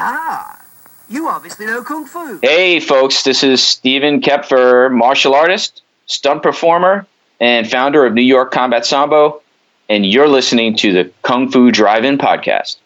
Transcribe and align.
Ah, 0.00 0.64
you 1.08 1.26
obviously 1.26 1.66
know 1.66 1.82
Kung 1.82 2.06
Fu. 2.06 2.38
Hey, 2.40 2.78
folks, 2.78 3.24
this 3.24 3.42
is 3.42 3.60
Stephen 3.60 4.20
Koepfer, 4.20 4.92
martial 4.92 5.34
artist, 5.34 5.82
stunt 6.06 6.40
performer, 6.40 7.04
and 7.40 7.68
founder 7.68 8.06
of 8.06 8.14
New 8.14 8.22
York 8.22 8.52
Combat 8.52 8.86
Sambo, 8.86 9.42
and 9.88 10.06
you're 10.06 10.28
listening 10.28 10.76
to 10.76 10.92
the 10.92 11.10
Kung 11.22 11.50
Fu 11.50 11.72
Drive 11.72 12.04
In 12.04 12.16
Podcast. 12.16 12.76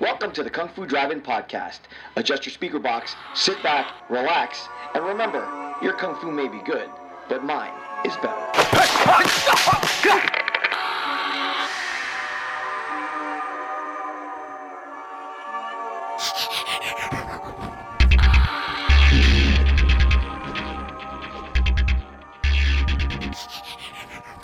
Welcome 0.00 0.32
to 0.32 0.42
the 0.42 0.50
Kung 0.50 0.68
Fu 0.70 0.84
Drive 0.84 1.12
In 1.12 1.20
Podcast. 1.20 1.78
Adjust 2.16 2.44
your 2.44 2.52
speaker 2.52 2.80
box, 2.80 3.14
sit 3.36 3.62
back, 3.62 3.86
relax, 4.10 4.66
and 4.96 5.04
remember 5.04 5.76
your 5.80 5.92
Kung 5.92 6.16
Fu 6.16 6.32
may 6.32 6.48
be 6.48 6.58
good, 6.64 6.90
but 7.28 7.44
mine 7.44 7.70
is 8.04 8.16
better. 8.16 8.48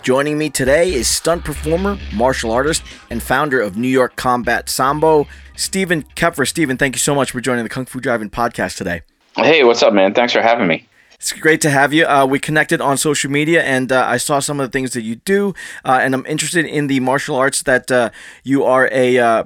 Joining 0.09 0.39
me 0.39 0.49
today 0.49 0.91
is 0.91 1.07
stunt 1.07 1.45
performer, 1.45 1.95
martial 2.15 2.49
artist, 2.49 2.81
and 3.11 3.21
founder 3.21 3.61
of 3.61 3.77
New 3.77 3.87
York 3.87 4.15
Combat 4.15 4.67
Sambo, 4.67 5.27
Stephen 5.55 6.01
Koepfer. 6.15 6.47
Stephen, 6.47 6.77
thank 6.77 6.95
you 6.95 6.99
so 6.99 7.13
much 7.13 7.29
for 7.29 7.39
joining 7.39 7.63
the 7.63 7.69
Kung 7.69 7.85
Fu 7.85 7.99
Drive 7.99 8.19
In 8.23 8.31
podcast 8.31 8.75
today. 8.75 9.03
Hey, 9.35 9.63
what's 9.63 9.83
up, 9.83 9.93
man? 9.93 10.15
Thanks 10.15 10.33
for 10.33 10.41
having 10.41 10.65
me. 10.65 10.87
It's 11.13 11.31
great 11.33 11.61
to 11.61 11.69
have 11.69 11.93
you. 11.93 12.07
Uh, 12.07 12.25
we 12.25 12.39
connected 12.39 12.81
on 12.81 12.97
social 12.97 13.29
media, 13.29 13.61
and 13.61 13.91
uh, 13.91 14.03
I 14.03 14.17
saw 14.17 14.39
some 14.39 14.59
of 14.59 14.67
the 14.67 14.71
things 14.71 14.93
that 14.93 15.03
you 15.03 15.17
do, 15.17 15.53
uh, 15.85 15.99
and 16.01 16.15
I'm 16.15 16.25
interested 16.25 16.65
in 16.65 16.87
the 16.87 16.99
martial 17.01 17.35
arts 17.35 17.61
that 17.61 17.91
uh, 17.91 18.09
you 18.43 18.63
are 18.63 18.89
a 18.91 19.19
uh, 19.19 19.43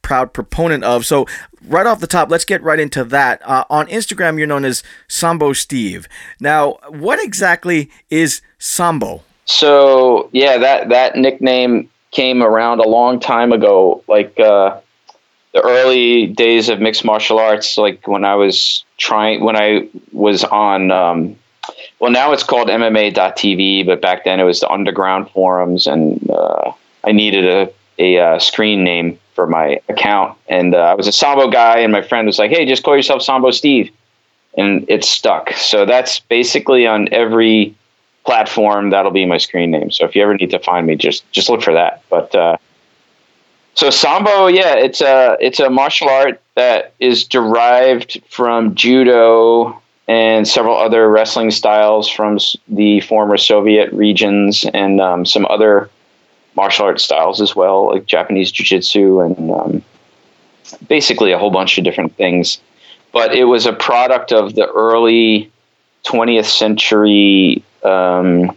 proud 0.00 0.32
proponent 0.32 0.82
of. 0.82 1.04
So, 1.04 1.26
right 1.62 1.86
off 1.86 2.00
the 2.00 2.06
top, 2.06 2.30
let's 2.30 2.46
get 2.46 2.62
right 2.62 2.80
into 2.80 3.04
that. 3.04 3.46
Uh, 3.46 3.64
on 3.68 3.86
Instagram, 3.88 4.38
you're 4.38 4.46
known 4.46 4.64
as 4.64 4.82
Sambo 5.08 5.52
Steve. 5.52 6.08
Now, 6.40 6.78
what 6.88 7.22
exactly 7.22 7.90
is 8.08 8.40
Sambo? 8.58 9.22
So 9.46 10.28
yeah, 10.32 10.58
that 10.58 10.90
that 10.90 11.16
nickname 11.16 11.88
came 12.10 12.42
around 12.42 12.80
a 12.80 12.88
long 12.88 13.18
time 13.20 13.52
ago, 13.52 14.02
like 14.08 14.38
uh, 14.38 14.78
the 15.52 15.62
early 15.62 16.26
days 16.26 16.68
of 16.68 16.80
mixed 16.80 17.04
martial 17.04 17.38
arts. 17.38 17.78
Like 17.78 18.06
when 18.06 18.24
I 18.24 18.34
was 18.34 18.84
trying, 18.98 19.42
when 19.42 19.56
I 19.56 19.88
was 20.12 20.44
on. 20.44 20.90
Um, 20.90 21.36
well, 21.98 22.12
now 22.12 22.32
it's 22.32 22.42
called 22.42 22.68
MMA.tv, 22.68 23.86
but 23.86 24.00
back 24.00 24.24
then 24.24 24.38
it 24.38 24.44
was 24.44 24.60
the 24.60 24.68
underground 24.68 25.30
forums, 25.30 25.86
and 25.86 26.30
uh, 26.30 26.72
I 27.04 27.12
needed 27.12 27.46
a 27.46 27.72
a 27.98 28.18
uh, 28.18 28.38
screen 28.38 28.84
name 28.84 29.18
for 29.34 29.46
my 29.46 29.80
account, 29.88 30.36
and 30.48 30.74
uh, 30.74 30.78
I 30.78 30.94
was 30.94 31.06
a 31.06 31.12
Sambo 31.12 31.48
guy, 31.48 31.78
and 31.78 31.92
my 31.92 32.02
friend 32.02 32.26
was 32.26 32.38
like, 32.38 32.50
"Hey, 32.50 32.66
just 32.66 32.82
call 32.82 32.96
yourself 32.96 33.22
Sambo 33.22 33.50
Steve," 33.50 33.90
and 34.56 34.84
it 34.88 35.04
stuck. 35.04 35.52
So 35.52 35.86
that's 35.86 36.20
basically 36.20 36.86
on 36.86 37.08
every 37.12 37.74
platform, 38.26 38.90
that'll 38.90 39.12
be 39.12 39.24
my 39.24 39.38
screen 39.38 39.70
name. 39.70 39.90
So 39.90 40.04
if 40.04 40.14
you 40.14 40.22
ever 40.22 40.34
need 40.34 40.50
to 40.50 40.58
find 40.58 40.86
me, 40.86 40.96
just 40.96 41.30
just 41.32 41.48
look 41.48 41.62
for 41.62 41.72
that. 41.72 42.02
But 42.10 42.34
uh, 42.34 42.56
so 43.74 43.90
sambo, 43.90 44.48
yeah, 44.48 44.74
it's 44.74 45.00
a 45.00 45.36
it's 45.40 45.60
a 45.60 45.70
martial 45.70 46.08
art 46.08 46.40
that 46.54 46.92
is 46.98 47.24
derived 47.24 48.20
from 48.28 48.74
judo 48.74 49.80
and 50.08 50.46
several 50.46 50.76
other 50.76 51.08
wrestling 51.08 51.50
styles 51.50 52.08
from 52.08 52.38
the 52.68 53.00
former 53.00 53.36
Soviet 53.36 53.92
regions 53.92 54.64
and 54.72 55.00
um, 55.00 55.26
some 55.26 55.46
other 55.46 55.90
martial 56.54 56.86
art 56.86 57.00
styles 57.00 57.40
as 57.40 57.56
well, 57.56 57.88
like 57.92 58.06
Japanese 58.06 58.52
jiu-jitsu 58.52 59.20
and 59.20 59.50
um, 59.50 59.82
basically 60.88 61.32
a 61.32 61.38
whole 61.38 61.50
bunch 61.50 61.76
of 61.76 61.84
different 61.84 62.16
things. 62.16 62.60
But 63.12 63.34
it 63.34 63.44
was 63.44 63.66
a 63.66 63.72
product 63.72 64.32
of 64.32 64.54
the 64.54 64.66
early 64.68 65.50
20th 66.06 66.46
century 66.46 67.62
um, 67.82 68.56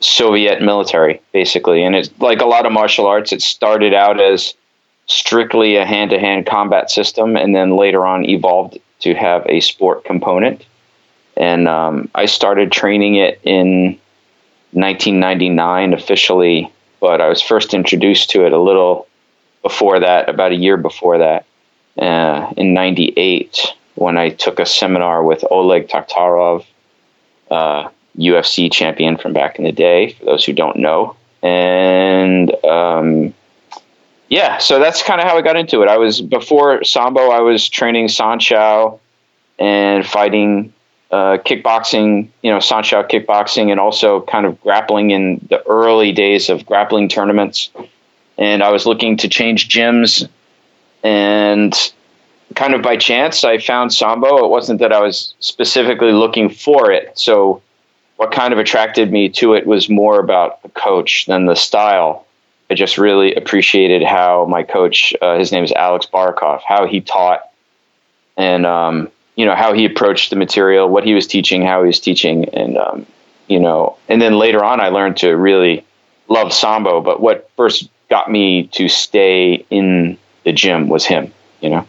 Soviet 0.00 0.62
military, 0.62 1.20
basically. 1.32 1.84
And 1.84 1.94
it's 1.96 2.10
like 2.18 2.40
a 2.40 2.46
lot 2.46 2.66
of 2.66 2.72
martial 2.72 3.06
arts, 3.06 3.32
it 3.32 3.42
started 3.42 3.94
out 3.94 4.20
as 4.20 4.54
strictly 5.06 5.76
a 5.76 5.86
hand 5.86 6.10
to 6.10 6.18
hand 6.18 6.46
combat 6.46 6.90
system 6.90 7.36
and 7.36 7.54
then 7.54 7.76
later 7.76 8.04
on 8.04 8.24
evolved 8.24 8.78
to 9.00 9.14
have 9.14 9.46
a 9.46 9.60
sport 9.60 10.04
component. 10.04 10.64
And 11.36 11.68
um, 11.68 12.10
I 12.14 12.26
started 12.26 12.72
training 12.72 13.16
it 13.16 13.40
in 13.44 13.98
1999 14.72 15.92
officially, 15.92 16.72
but 17.00 17.20
I 17.20 17.28
was 17.28 17.42
first 17.42 17.74
introduced 17.74 18.30
to 18.30 18.46
it 18.46 18.52
a 18.52 18.60
little 18.60 19.06
before 19.62 20.00
that, 20.00 20.28
about 20.28 20.52
a 20.52 20.56
year 20.56 20.76
before 20.76 21.18
that, 21.18 21.44
uh, 21.98 22.52
in 22.56 22.72
98, 22.74 23.74
when 23.94 24.16
I 24.16 24.30
took 24.30 24.60
a 24.60 24.66
seminar 24.66 25.24
with 25.24 25.44
Oleg 25.50 25.88
Taktarov. 25.88 26.64
Uh, 27.50 27.88
UFC 28.18 28.72
champion 28.72 29.16
from 29.16 29.32
back 29.32 29.58
in 29.58 29.64
the 29.64 29.72
day, 29.72 30.10
for 30.10 30.24
those 30.24 30.44
who 30.44 30.52
don't 30.52 30.76
know. 30.76 31.16
And 31.42 32.52
um, 32.64 33.34
yeah, 34.28 34.58
so 34.58 34.78
that's 34.78 35.02
kind 35.02 35.20
of 35.20 35.26
how 35.26 35.36
I 35.36 35.42
got 35.42 35.56
into 35.56 35.82
it. 35.82 35.88
I 35.88 35.98
was 35.98 36.20
before 36.20 36.82
Sambo, 36.82 37.30
I 37.30 37.40
was 37.40 37.68
training 37.68 38.08
Sanshou 38.08 38.98
and 39.58 40.06
fighting 40.06 40.72
uh, 41.10 41.38
kickboxing, 41.38 42.28
you 42.42 42.50
know, 42.50 42.58
Sanshou 42.58 43.08
kickboxing, 43.08 43.70
and 43.70 43.78
also 43.78 44.22
kind 44.22 44.46
of 44.46 44.60
grappling 44.60 45.10
in 45.10 45.46
the 45.48 45.64
early 45.66 46.12
days 46.12 46.48
of 46.48 46.66
grappling 46.66 47.08
tournaments. 47.08 47.70
And 48.38 48.62
I 48.62 48.70
was 48.70 48.86
looking 48.86 49.16
to 49.18 49.28
change 49.28 49.68
gyms, 49.68 50.28
and 51.02 51.74
kind 52.54 52.74
of 52.74 52.82
by 52.82 52.96
chance, 52.96 53.44
I 53.44 53.58
found 53.58 53.92
Sambo. 53.92 54.44
It 54.44 54.50
wasn't 54.50 54.80
that 54.80 54.92
I 54.92 55.00
was 55.00 55.34
specifically 55.40 56.12
looking 56.12 56.48
for 56.48 56.90
it. 56.90 57.18
So 57.18 57.62
what 58.16 58.32
kind 58.32 58.52
of 58.52 58.58
attracted 58.58 59.12
me 59.12 59.28
to 59.30 59.54
it 59.54 59.66
was 59.66 59.88
more 59.88 60.20
about 60.20 60.62
the 60.62 60.68
coach 60.70 61.26
than 61.26 61.46
the 61.46 61.54
style. 61.54 62.26
I 62.70 62.74
just 62.74 62.98
really 62.98 63.34
appreciated 63.34 64.02
how 64.02 64.46
my 64.46 64.62
coach, 64.62 65.14
uh, 65.20 65.38
his 65.38 65.52
name 65.52 65.64
is 65.64 65.72
Alex 65.72 66.06
Barakoff, 66.06 66.62
how 66.66 66.86
he 66.86 67.00
taught 67.00 67.42
and, 68.36 68.66
um, 68.66 69.10
you 69.36 69.44
know, 69.44 69.54
how 69.54 69.72
he 69.72 69.84
approached 69.84 70.30
the 70.30 70.36
material, 70.36 70.88
what 70.88 71.04
he 71.04 71.14
was 71.14 71.26
teaching, 71.26 71.62
how 71.62 71.82
he 71.82 71.88
was 71.88 72.00
teaching. 72.00 72.48
And, 72.50 72.78
um, 72.78 73.06
you 73.48 73.60
know, 73.60 73.96
and 74.08 74.20
then 74.20 74.38
later 74.38 74.64
on, 74.64 74.80
I 74.80 74.88
learned 74.88 75.18
to 75.18 75.36
really 75.36 75.84
love 76.28 76.52
Sambo. 76.52 77.00
But 77.00 77.20
what 77.20 77.50
first 77.56 77.88
got 78.08 78.30
me 78.30 78.66
to 78.68 78.88
stay 78.88 79.64
in 79.70 80.18
the 80.44 80.52
gym 80.52 80.88
was 80.88 81.04
him, 81.04 81.32
you 81.60 81.70
know? 81.70 81.86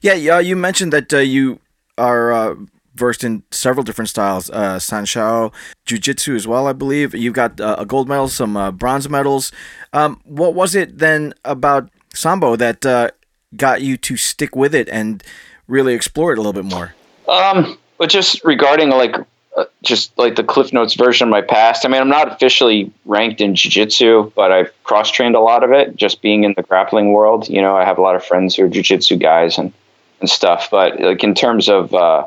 Yeah, 0.00 0.14
yeah. 0.14 0.38
You 0.38 0.56
mentioned 0.56 0.92
that 0.92 1.12
uh, 1.12 1.18
you 1.18 1.60
are 1.98 2.32
uh, 2.32 2.54
versed 2.94 3.24
in 3.24 3.42
several 3.50 3.84
different 3.84 4.08
styles, 4.08 4.50
uh, 4.50 4.76
Sanshou, 4.76 5.52
Jiu-Jitsu 5.86 6.34
as 6.34 6.46
well, 6.46 6.66
I 6.66 6.72
believe. 6.72 7.14
You've 7.14 7.34
got 7.34 7.60
uh, 7.60 7.76
a 7.78 7.86
gold 7.86 8.08
medal, 8.08 8.28
some 8.28 8.56
uh, 8.56 8.70
bronze 8.70 9.08
medals. 9.08 9.52
Um, 9.92 10.20
what 10.24 10.54
was 10.54 10.74
it 10.74 10.98
then 10.98 11.34
about 11.44 11.90
Sambo 12.14 12.56
that 12.56 12.84
uh, 12.86 13.10
got 13.56 13.82
you 13.82 13.96
to 13.98 14.16
stick 14.16 14.56
with 14.56 14.74
it 14.74 14.88
and 14.88 15.22
really 15.68 15.94
explore 15.94 16.32
it 16.32 16.38
a 16.38 16.42
little 16.42 16.52
bit 16.52 16.64
more? 16.64 16.94
Um, 17.28 17.78
but 17.98 18.10
just 18.10 18.42
regarding 18.44 18.90
like 18.90 19.16
uh, 19.56 19.64
just 19.82 20.16
like 20.16 20.36
the 20.36 20.44
Cliff 20.44 20.72
Notes 20.72 20.94
version 20.94 21.26
of 21.26 21.30
my 21.30 21.40
past. 21.40 21.84
I 21.84 21.88
mean, 21.88 22.00
I'm 22.00 22.08
not 22.08 22.32
officially 22.32 22.92
ranked 23.04 23.40
in 23.40 23.56
jiu-jitsu, 23.56 24.32
but 24.36 24.52
I've 24.52 24.72
cross-trained 24.84 25.34
a 25.34 25.40
lot 25.40 25.64
of 25.64 25.72
it 25.72 25.96
just 25.96 26.22
being 26.22 26.44
in 26.44 26.54
the 26.56 26.62
grappling 26.62 27.12
world. 27.12 27.48
You 27.48 27.60
know, 27.60 27.76
I 27.76 27.84
have 27.84 27.98
a 27.98 28.00
lot 28.00 28.14
of 28.14 28.24
friends 28.24 28.54
who 28.54 28.64
are 28.64 28.68
jiu-jitsu 28.68 29.16
guys 29.16 29.58
and, 29.58 29.72
and 30.20 30.30
stuff, 30.30 30.68
but 30.70 31.00
like 31.00 31.24
in 31.24 31.34
terms 31.34 31.68
of, 31.68 31.94
uh, 31.94 32.26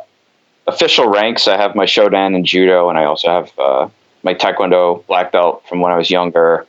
official 0.67 1.07
ranks, 1.07 1.47
I 1.47 1.57
have 1.57 1.75
my 1.75 1.85
Shodan 1.85 2.35
and 2.35 2.45
Judo, 2.45 2.89
and 2.89 2.97
I 2.97 3.05
also 3.05 3.29
have 3.29 3.59
uh, 3.59 3.89
my 4.23 4.33
Taekwondo 4.33 5.05
black 5.07 5.31
belt 5.31 5.63
from 5.67 5.81
when 5.81 5.91
I 5.91 5.97
was 5.97 6.09
younger. 6.09 6.65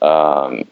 Um, 0.00 0.64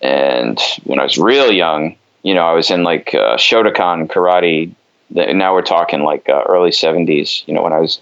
and 0.00 0.58
when 0.84 0.98
I 0.98 1.04
was 1.04 1.18
real 1.18 1.52
young, 1.52 1.96
you 2.22 2.34
know, 2.34 2.44
I 2.44 2.52
was 2.52 2.70
in 2.70 2.82
like 2.82 3.14
uh, 3.14 3.36
Shotokan 3.36 4.08
karate. 4.08 4.72
Now 5.10 5.54
we're 5.54 5.62
talking 5.62 6.02
like 6.02 6.28
uh, 6.28 6.44
early 6.48 6.70
70s, 6.70 7.46
you 7.46 7.54
know, 7.54 7.62
when 7.62 7.72
I 7.72 7.78
was 7.78 8.00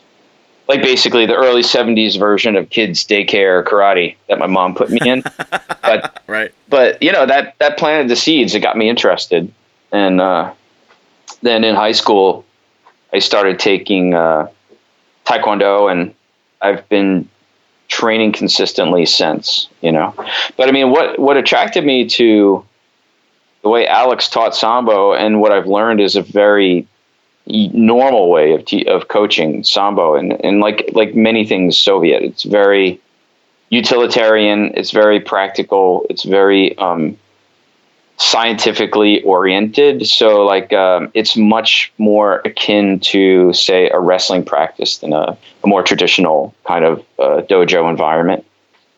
like 0.68 0.82
basically 0.82 1.26
the 1.26 1.36
early 1.36 1.62
70s 1.62 2.18
version 2.18 2.56
of 2.56 2.70
kids 2.70 3.04
daycare 3.04 3.64
karate 3.64 4.16
that 4.28 4.38
my 4.38 4.46
mom 4.46 4.74
put 4.74 4.90
me 4.90 4.98
in. 5.04 5.22
but, 5.82 6.22
right. 6.26 6.52
But, 6.68 7.00
you 7.00 7.12
know, 7.12 7.24
that, 7.26 7.54
that 7.58 7.78
planted 7.78 8.08
the 8.08 8.16
seeds. 8.16 8.54
It 8.54 8.60
got 8.60 8.76
me 8.76 8.88
interested. 8.88 9.52
And 9.92 10.20
uh, 10.20 10.52
then 11.42 11.64
in 11.64 11.74
high 11.74 11.92
school, 11.92 12.44
I 13.12 13.18
started 13.18 13.58
taking 13.58 14.14
uh, 14.14 14.48
Taekwondo, 15.24 15.90
and 15.90 16.14
I've 16.60 16.88
been 16.88 17.28
training 17.88 18.32
consistently 18.32 19.06
since. 19.06 19.68
You 19.80 19.92
know, 19.92 20.14
but 20.56 20.68
I 20.68 20.72
mean, 20.72 20.90
what 20.90 21.18
what 21.18 21.36
attracted 21.36 21.84
me 21.84 22.08
to 22.10 22.64
the 23.62 23.68
way 23.68 23.86
Alex 23.86 24.28
taught 24.28 24.54
Sambo, 24.54 25.12
and 25.12 25.40
what 25.40 25.52
I've 25.52 25.66
learned 25.66 26.00
is 26.00 26.16
a 26.16 26.22
very 26.22 26.86
normal 27.46 28.30
way 28.30 28.52
of 28.52 28.64
te- 28.64 28.86
of 28.86 29.08
coaching 29.08 29.64
Sambo, 29.64 30.14
and 30.14 30.32
and 30.44 30.60
like 30.60 30.90
like 30.92 31.14
many 31.14 31.46
things 31.46 31.78
Soviet, 31.78 32.22
it's 32.22 32.42
very 32.42 33.00
utilitarian. 33.70 34.72
It's 34.74 34.90
very 34.90 35.20
practical. 35.20 36.06
It's 36.10 36.24
very 36.24 36.76
um, 36.78 37.16
scientifically 38.18 39.22
oriented. 39.22 40.06
So 40.06 40.44
like 40.44 40.72
um, 40.72 41.10
it's 41.14 41.36
much 41.36 41.92
more 41.98 42.40
akin 42.44 43.00
to 43.00 43.52
say 43.52 43.90
a 43.90 44.00
wrestling 44.00 44.44
practice 44.44 44.98
than 44.98 45.12
a, 45.12 45.36
a 45.64 45.66
more 45.66 45.82
traditional 45.82 46.54
kind 46.64 46.84
of 46.84 47.00
uh, 47.18 47.42
dojo 47.42 47.90
environment. 47.90 48.44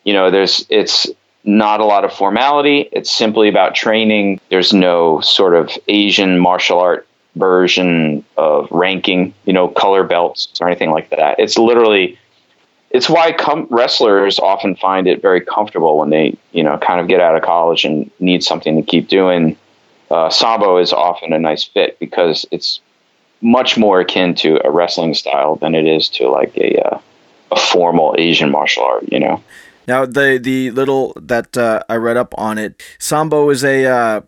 You 0.05 0.15
know, 0.15 0.31
there's 0.31 0.65
it's 0.69 1.07
not 1.45 1.81
a 1.81 1.85
lot 1.85 2.05
of 2.05 2.13
formality. 2.13 2.89
It's 2.93 3.11
simply 3.11 3.49
about 3.49 3.75
training. 3.75 4.41
There's 4.51 4.73
no 4.73 5.21
sort 5.21 5.55
of 5.55 5.71
Asian 5.89 6.39
martial 6.39 6.79
art 6.79 7.07
version 7.37 8.25
of 8.37 8.71
ranking, 8.71 9.33
you 9.45 9.53
know, 9.53 9.69
color 9.69 10.05
belts 10.05 10.49
or 10.61 10.69
anything 10.69 10.91
like 10.91 11.11
that. 11.11 11.39
It's 11.39 11.59
literally 11.59 12.19
it's 12.91 13.09
why 13.09 13.33
com- 13.33 13.67
wrestlers 13.71 14.39
often 14.39 14.75
find 14.75 15.07
it 15.07 15.21
very 15.21 15.41
comfortable 15.41 15.99
when 15.99 16.11
they, 16.11 16.37
you 16.53 16.63
know, 16.63 16.79
kind 16.79 17.01
of 17.01 17.09
get 17.09 17.21
out 17.21 17.37
of 17.37 17.43
college 17.43 17.85
and 17.85 18.11
need 18.19 18.43
something 18.43 18.77
to 18.77 18.83
keep 18.83 19.09
doing. 19.09 19.57
Uh, 20.11 20.31
Sambo 20.31 20.79
is 20.79 20.93
often 20.93 21.33
a 21.33 21.39
nice 21.39 21.65
fit 21.65 21.99
because 21.99 22.47
it's 22.51 22.81
much 23.41 23.77
more 23.77 24.01
akin 24.01 24.35
to 24.35 24.59
a 24.67 24.71
wrestling 24.71 25.15
style 25.15 25.57
than 25.57 25.75
it 25.75 25.87
is 25.87 26.09
to 26.09 26.29
like 26.29 26.57
a 26.57 26.81
uh, 26.83 27.01
a 27.51 27.57
formal 27.57 28.15
Asian 28.19 28.51
martial 28.51 28.85
art. 28.85 29.05
You 29.13 29.21
know. 29.21 29.43
Now 29.87 30.07
the 30.07 30.39
the 30.43 30.71
little 30.71 31.13
that 31.21 31.57
uh, 31.57 31.83
I 31.89 31.97
read 31.97 32.17
up 32.17 32.35
on 32.39 32.57
it, 32.57 32.83
Sambo 32.99 33.51
is 33.51 33.65
a 33.65 34.25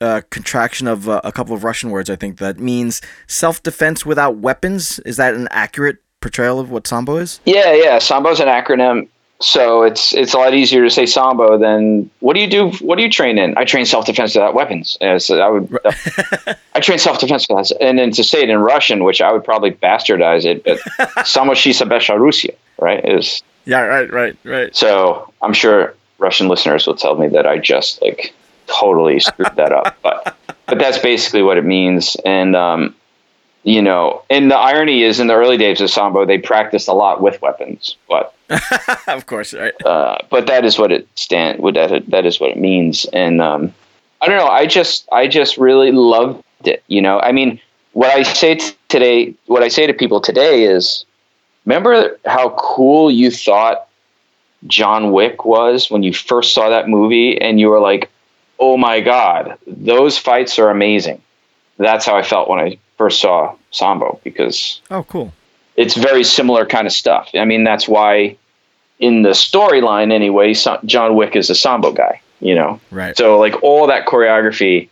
uh, 0.00 0.20
contraction 0.30 0.88
of 0.88 1.08
uh, 1.08 1.20
a 1.24 1.30
couple 1.30 1.54
of 1.54 1.62
Russian 1.62 1.90
words. 1.90 2.08
I 2.10 2.16
think 2.16 2.38
that 2.38 2.58
means 2.58 3.02
self 3.26 3.62
defense 3.62 4.06
without 4.06 4.38
weapons. 4.38 4.98
Is 5.00 5.18
that 5.18 5.34
an 5.34 5.46
accurate 5.50 5.98
portrayal 6.22 6.58
of 6.58 6.70
what 6.70 6.86
Sambo 6.86 7.16
is? 7.16 7.40
Yeah, 7.44 7.74
yeah. 7.74 7.98
Sambo 7.98 8.30
is 8.30 8.40
an 8.40 8.48
acronym. 8.48 9.08
So 9.42 9.82
it's 9.82 10.14
it's 10.14 10.34
a 10.34 10.38
lot 10.38 10.54
easier 10.54 10.84
to 10.84 10.90
say 10.90 11.04
Sambo 11.04 11.58
than 11.58 12.08
what 12.20 12.34
do 12.34 12.40
you 12.40 12.46
do? 12.46 12.70
What 12.80 12.96
do 12.96 13.02
you 13.02 13.10
train 13.10 13.38
in? 13.38 13.58
I 13.58 13.64
train 13.64 13.84
self 13.84 14.06
defense 14.06 14.34
without 14.36 14.54
weapons. 14.54 14.96
Uh, 15.00 15.18
so 15.18 15.40
I 15.40 15.48
would 15.48 15.78
I 16.74 16.80
train 16.80 16.98
self 16.98 17.18
defense 17.18 17.46
without, 17.48 17.72
and 17.80 17.98
then 17.98 18.12
to 18.12 18.22
say 18.22 18.42
it 18.42 18.50
in 18.50 18.58
Russian, 18.58 19.02
which 19.02 19.20
I 19.20 19.32
would 19.32 19.44
probably 19.44 19.72
bastardize 19.72 20.44
it, 20.44 20.62
but 20.62 20.78
Samoshisa 21.26 21.88
Besharusia, 21.88 22.54
right? 22.78 23.04
Is 23.04 23.42
yeah, 23.64 23.80
right, 23.80 24.10
right, 24.12 24.36
right. 24.44 24.74
So 24.76 25.32
I'm 25.42 25.52
sure 25.52 25.94
Russian 26.18 26.46
listeners 26.46 26.86
will 26.86 26.94
tell 26.94 27.16
me 27.16 27.26
that 27.28 27.44
I 27.44 27.58
just 27.58 28.00
like 28.00 28.32
totally 28.68 29.18
screwed 29.18 29.56
that 29.56 29.72
up, 29.72 29.96
but 30.02 30.36
but 30.66 30.78
that's 30.78 30.98
basically 30.98 31.42
what 31.42 31.58
it 31.58 31.64
means, 31.64 32.16
and 32.24 32.54
um, 32.54 32.94
you 33.64 33.80
know, 33.80 34.22
and 34.28 34.50
the 34.50 34.56
irony 34.56 35.02
is 35.02 35.20
in 35.20 35.28
the 35.28 35.34
early 35.34 35.56
days 35.56 35.80
of 35.80 35.90
sambo, 35.90 36.26
they 36.26 36.38
practiced 36.38 36.88
a 36.88 36.92
lot 36.92 37.22
with 37.22 37.40
weapons, 37.42 37.96
but 38.08 38.34
of 39.06 39.26
course, 39.26 39.54
right. 39.54 39.74
Uh, 39.84 40.18
but 40.30 40.46
that 40.46 40.64
is 40.64 40.78
what 40.78 40.90
it 40.90 41.06
stand. 41.14 41.60
What 41.60 41.74
that 41.74 42.08
that 42.10 42.26
is 42.26 42.40
what 42.40 42.50
it 42.50 42.58
means, 42.58 43.04
and 43.06 43.40
um, 43.40 43.72
I 44.20 44.26
don't 44.26 44.36
know. 44.36 44.48
I 44.48 44.66
just 44.66 45.08
I 45.12 45.28
just 45.28 45.56
really 45.58 45.92
loved 45.92 46.42
it. 46.64 46.82
You 46.88 47.02
know, 47.02 47.20
I 47.20 47.32
mean, 47.32 47.60
what 47.92 48.10
I 48.10 48.22
say 48.24 48.56
t- 48.56 48.74
today, 48.88 49.34
what 49.46 49.62
I 49.62 49.68
say 49.68 49.86
to 49.86 49.94
people 49.94 50.20
today 50.20 50.64
is, 50.64 51.04
remember 51.64 52.18
how 52.26 52.50
cool 52.58 53.10
you 53.10 53.30
thought 53.30 53.88
John 54.66 55.12
Wick 55.12 55.44
was 55.44 55.90
when 55.90 56.02
you 56.02 56.12
first 56.12 56.52
saw 56.52 56.68
that 56.68 56.88
movie, 56.88 57.40
and 57.40 57.60
you 57.60 57.68
were 57.68 57.80
like, 57.80 58.10
oh 58.58 58.76
my 58.76 59.00
god, 59.00 59.56
those 59.66 60.18
fights 60.18 60.58
are 60.58 60.68
amazing. 60.68 61.22
That's 61.78 62.04
how 62.04 62.16
I 62.16 62.22
felt 62.22 62.48
when 62.48 62.58
I 62.58 62.78
first 63.02 63.20
saw 63.20 63.54
Sambo 63.72 64.20
because 64.22 64.80
oh, 64.90 65.02
cool. 65.04 65.32
It's 65.76 65.94
very 65.94 66.22
similar 66.22 66.66
kind 66.66 66.86
of 66.86 66.92
stuff. 66.92 67.30
I 67.34 67.44
mean, 67.44 67.64
that's 67.64 67.88
why 67.88 68.36
in 68.98 69.22
the 69.22 69.30
storyline 69.30 70.12
anyway, 70.12 70.54
John 70.84 71.16
Wick 71.16 71.34
is 71.34 71.50
a 71.50 71.54
Sambo 71.54 71.92
guy. 71.92 72.20
You 72.40 72.54
know, 72.54 72.80
right? 72.90 73.16
So 73.16 73.38
like 73.38 73.62
all 73.62 73.86
that 73.86 74.06
choreography 74.06 74.88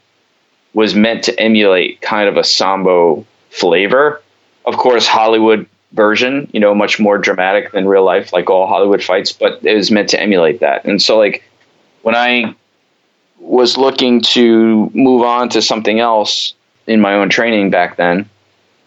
was 0.72 0.94
meant 0.94 1.24
to 1.24 1.38
emulate 1.40 2.00
kind 2.00 2.28
of 2.28 2.36
a 2.36 2.44
Sambo 2.44 3.26
flavor. 3.50 4.22
Of 4.66 4.76
course, 4.76 5.06
Hollywood 5.06 5.66
version, 5.92 6.48
you 6.52 6.60
know, 6.60 6.74
much 6.74 7.00
more 7.00 7.18
dramatic 7.18 7.72
than 7.72 7.88
real 7.88 8.04
life, 8.04 8.32
like 8.32 8.48
all 8.48 8.66
Hollywood 8.68 9.02
fights, 9.02 9.32
but 9.32 9.58
it 9.64 9.74
was 9.74 9.90
meant 9.90 10.08
to 10.10 10.20
emulate 10.20 10.60
that. 10.60 10.84
And 10.84 11.02
so, 11.02 11.18
like, 11.18 11.42
when 12.02 12.14
I 12.14 12.54
was 13.40 13.76
looking 13.76 14.20
to 14.20 14.90
move 14.94 15.22
on 15.22 15.48
to 15.50 15.62
something 15.62 15.98
else, 15.98 16.54
in 16.90 17.00
my 17.00 17.14
own 17.14 17.30
training 17.30 17.70
back 17.70 17.96
then. 17.96 18.28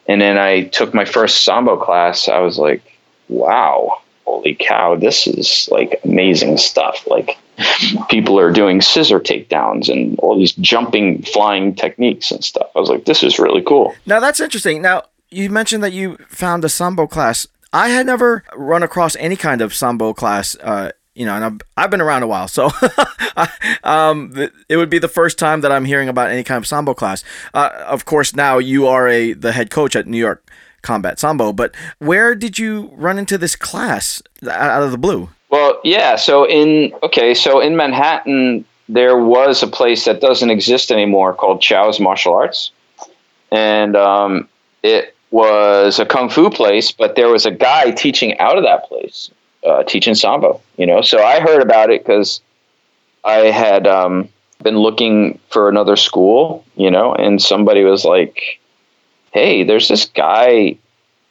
And 0.07 0.19
then 0.19 0.37
I 0.37 0.65
took 0.65 0.93
my 0.93 1.05
first 1.05 1.45
Sambo 1.45 1.77
class. 1.77 2.27
I 2.27 2.39
was 2.39 2.59
like, 2.59 2.99
wow, 3.29 4.01
holy 4.25 4.55
cow, 4.59 4.95
this 4.95 5.25
is 5.25 5.69
like 5.71 6.01
amazing 6.03 6.57
stuff. 6.57 7.07
Like 7.07 7.37
people 8.09 8.37
are 8.37 8.51
doing 8.51 8.81
scissor 8.81 9.21
takedowns 9.21 9.89
and 9.89 10.19
all 10.19 10.37
these 10.37 10.51
jumping, 10.53 11.21
flying 11.21 11.73
techniques 11.73 12.29
and 12.29 12.43
stuff. 12.43 12.69
I 12.75 12.79
was 12.79 12.89
like, 12.89 13.05
this 13.05 13.23
is 13.23 13.39
really 13.39 13.63
cool. 13.63 13.93
Now 14.05 14.19
that's 14.19 14.41
interesting. 14.41 14.81
Now 14.81 15.03
you 15.29 15.49
mentioned 15.49 15.83
that 15.83 15.93
you 15.93 16.17
found 16.27 16.65
a 16.65 16.69
Sambo 16.69 17.07
class. 17.07 17.47
I 17.71 17.89
had 17.89 18.05
never 18.05 18.43
run 18.53 18.83
across 18.83 19.15
any 19.15 19.37
kind 19.37 19.61
of 19.61 19.73
Sambo 19.73 20.13
class 20.13 20.57
uh, 20.57 20.91
you 21.15 21.25
know, 21.25 21.35
and 21.35 21.45
I've, 21.45 21.61
I've 21.77 21.91
been 21.91 22.01
around 22.01 22.23
a 22.23 22.27
while, 22.27 22.47
so 22.47 22.71
um, 23.83 24.33
it 24.67 24.77
would 24.77 24.89
be 24.89 24.99
the 24.99 25.07
first 25.07 25.37
time 25.37 25.61
that 25.61 25.71
I'm 25.71 25.85
hearing 25.85 26.09
about 26.09 26.31
any 26.31 26.43
kind 26.43 26.57
of 26.57 26.67
sambo 26.67 26.93
class. 26.93 27.23
Uh, 27.53 27.69
of 27.85 28.05
course, 28.05 28.35
now 28.35 28.57
you 28.57 28.87
are 28.87 29.07
a 29.07 29.33
the 29.33 29.51
head 29.51 29.69
coach 29.69 29.95
at 29.95 30.07
New 30.07 30.17
York 30.17 30.49
Combat 30.81 31.19
Sambo, 31.19 31.53
but 31.53 31.75
where 31.99 32.35
did 32.35 32.57
you 32.57 32.91
run 32.93 33.17
into 33.17 33.37
this 33.37 33.55
class 33.55 34.21
out 34.49 34.83
of 34.83 34.91
the 34.91 34.97
blue? 34.97 35.29
Well, 35.49 35.79
yeah, 35.83 36.15
so 36.15 36.47
in 36.47 36.93
okay, 37.03 37.33
so 37.33 37.59
in 37.59 37.75
Manhattan 37.75 38.65
there 38.89 39.17
was 39.17 39.63
a 39.63 39.67
place 39.67 40.05
that 40.05 40.19
doesn't 40.19 40.49
exist 40.49 40.91
anymore 40.91 41.33
called 41.33 41.61
Chow's 41.61 41.99
Martial 41.99 42.33
Arts, 42.33 42.71
and 43.51 43.95
um, 43.95 44.49
it 44.81 45.15
was 45.29 45.99
a 45.99 46.05
kung 46.05 46.29
fu 46.29 46.49
place, 46.49 46.91
but 46.91 47.15
there 47.15 47.29
was 47.29 47.45
a 47.45 47.51
guy 47.51 47.91
teaching 47.91 48.37
out 48.39 48.57
of 48.57 48.63
that 48.63 48.85
place 48.85 49.29
uh, 49.65 49.83
teaching 49.83 50.15
sambo. 50.15 50.61
You 50.77 50.85
know, 50.85 51.01
so 51.01 51.23
I 51.23 51.39
heard 51.39 51.61
about 51.61 51.89
it 51.89 52.03
because 52.03 52.41
I 53.23 53.51
had 53.51 53.87
um, 53.87 54.29
been 54.61 54.77
looking 54.77 55.39
for 55.49 55.69
another 55.69 55.95
school. 55.95 56.65
You 56.75 56.91
know, 56.91 57.13
and 57.13 57.41
somebody 57.41 57.83
was 57.83 58.05
like, 58.05 58.59
"Hey, 59.31 59.63
there's 59.63 59.87
this 59.87 60.05
guy 60.05 60.77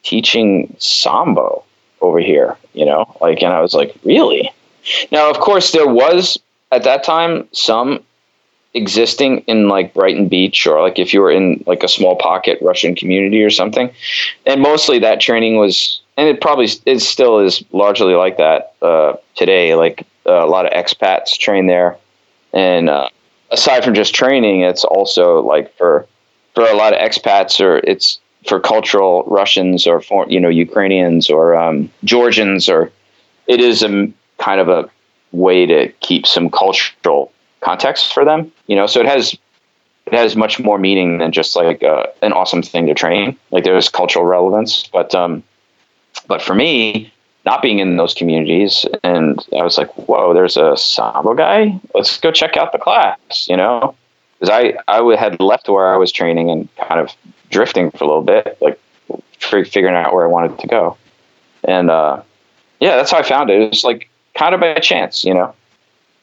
teaching 0.02 0.74
sambo 0.78 1.64
over 2.00 2.20
here." 2.20 2.56
You 2.74 2.86
know, 2.86 3.16
like, 3.20 3.42
and 3.42 3.52
I 3.52 3.60
was 3.60 3.74
like, 3.74 3.94
"Really?" 4.04 4.50
Now, 5.10 5.30
of 5.30 5.38
course, 5.38 5.72
there 5.72 5.88
was 5.88 6.38
at 6.72 6.84
that 6.84 7.04
time 7.04 7.48
some 7.52 8.02
existing 8.74 9.38
in 9.40 9.68
like 9.68 9.94
Brighton 9.94 10.28
Beach 10.28 10.66
or 10.66 10.80
like 10.80 10.98
if 10.98 11.12
you 11.12 11.20
were 11.20 11.30
in 11.30 11.62
like 11.66 11.82
a 11.82 11.88
small 11.88 12.16
pocket 12.16 12.58
Russian 12.62 12.94
community 12.94 13.42
or 13.42 13.50
something. 13.50 13.90
And 14.46 14.62
mostly 14.62 14.98
that 15.00 15.20
training 15.20 15.56
was 15.56 16.02
and 16.16 16.28
it 16.28 16.40
probably 16.40 16.68
it 16.86 17.00
still 17.00 17.38
is 17.38 17.64
largely 17.72 18.14
like 18.14 18.36
that 18.38 18.74
uh, 18.82 19.14
today. 19.34 19.74
Like 19.74 20.06
uh, 20.26 20.44
a 20.44 20.46
lot 20.46 20.66
of 20.66 20.72
expats 20.72 21.38
train 21.38 21.66
there, 21.66 21.96
and 22.52 22.90
uh, 22.90 23.08
aside 23.50 23.84
from 23.84 23.94
just 23.94 24.14
training, 24.14 24.60
it's 24.60 24.84
also 24.84 25.40
like 25.40 25.74
for 25.76 26.06
for 26.54 26.64
a 26.64 26.74
lot 26.74 26.92
of 26.92 27.00
expats, 27.00 27.60
or 27.60 27.78
it's 27.78 28.20
for 28.46 28.60
cultural 28.60 29.24
Russians 29.26 29.86
or 29.86 30.00
for 30.00 30.26
you 30.28 30.38
know 30.38 30.48
Ukrainians 30.48 31.30
or 31.30 31.56
um, 31.56 31.90
Georgians, 32.04 32.68
or 32.68 32.92
it 33.46 33.60
is 33.60 33.82
a 33.82 34.12
kind 34.38 34.60
of 34.60 34.68
a 34.68 34.90
way 35.32 35.64
to 35.64 35.88
keep 36.00 36.26
some 36.26 36.50
cultural 36.50 37.32
context 37.62 38.12
for 38.12 38.24
them. 38.24 38.52
You 38.66 38.76
know, 38.76 38.86
so 38.86 39.00
it 39.00 39.06
has 39.06 39.36
it 40.06 40.12
has 40.12 40.36
much 40.36 40.58
more 40.58 40.78
meaning 40.78 41.18
than 41.18 41.32
just 41.32 41.56
like 41.56 41.82
uh, 41.82 42.06
an 42.22 42.32
awesome 42.32 42.62
thing 42.62 42.86
to 42.86 42.94
train. 42.94 43.36
Like 43.50 43.64
there's 43.64 43.88
cultural 43.88 44.24
relevance, 44.24 44.88
but 44.92 45.14
um, 45.14 45.42
but 46.26 46.42
for 46.42 46.54
me, 46.54 47.12
not 47.44 47.62
being 47.62 47.78
in 47.78 47.96
those 47.96 48.14
communities, 48.14 48.86
and 49.02 49.44
I 49.58 49.62
was 49.62 49.78
like, 49.78 49.92
whoa, 49.96 50.34
there's 50.34 50.56
a 50.56 50.76
Sambo 50.76 51.34
guy. 51.34 51.80
Let's 51.94 52.18
go 52.20 52.30
check 52.30 52.56
out 52.56 52.72
the 52.72 52.78
class, 52.78 53.46
you 53.48 53.56
know? 53.56 53.94
Because 54.38 54.50
I, 54.50 54.74
I 54.88 55.16
had 55.16 55.40
left 55.40 55.68
where 55.68 55.92
I 55.92 55.96
was 55.96 56.12
training 56.12 56.50
and 56.50 56.68
kind 56.76 57.00
of 57.00 57.10
drifting 57.50 57.90
for 57.90 58.04
a 58.04 58.06
little 58.06 58.22
bit, 58.22 58.58
like 58.60 58.78
figuring 59.38 59.94
out 59.94 60.14
where 60.14 60.24
I 60.24 60.28
wanted 60.28 60.58
to 60.60 60.66
go. 60.66 60.96
And 61.64 61.90
uh, 61.90 62.22
yeah, 62.80 62.96
that's 62.96 63.10
how 63.10 63.18
I 63.18 63.22
found 63.22 63.50
it. 63.50 63.60
It 63.60 63.68
was 63.70 63.84
like 63.84 64.08
kind 64.34 64.54
of 64.54 64.60
by 64.60 64.74
chance, 64.80 65.24
you 65.24 65.34
know? 65.34 65.54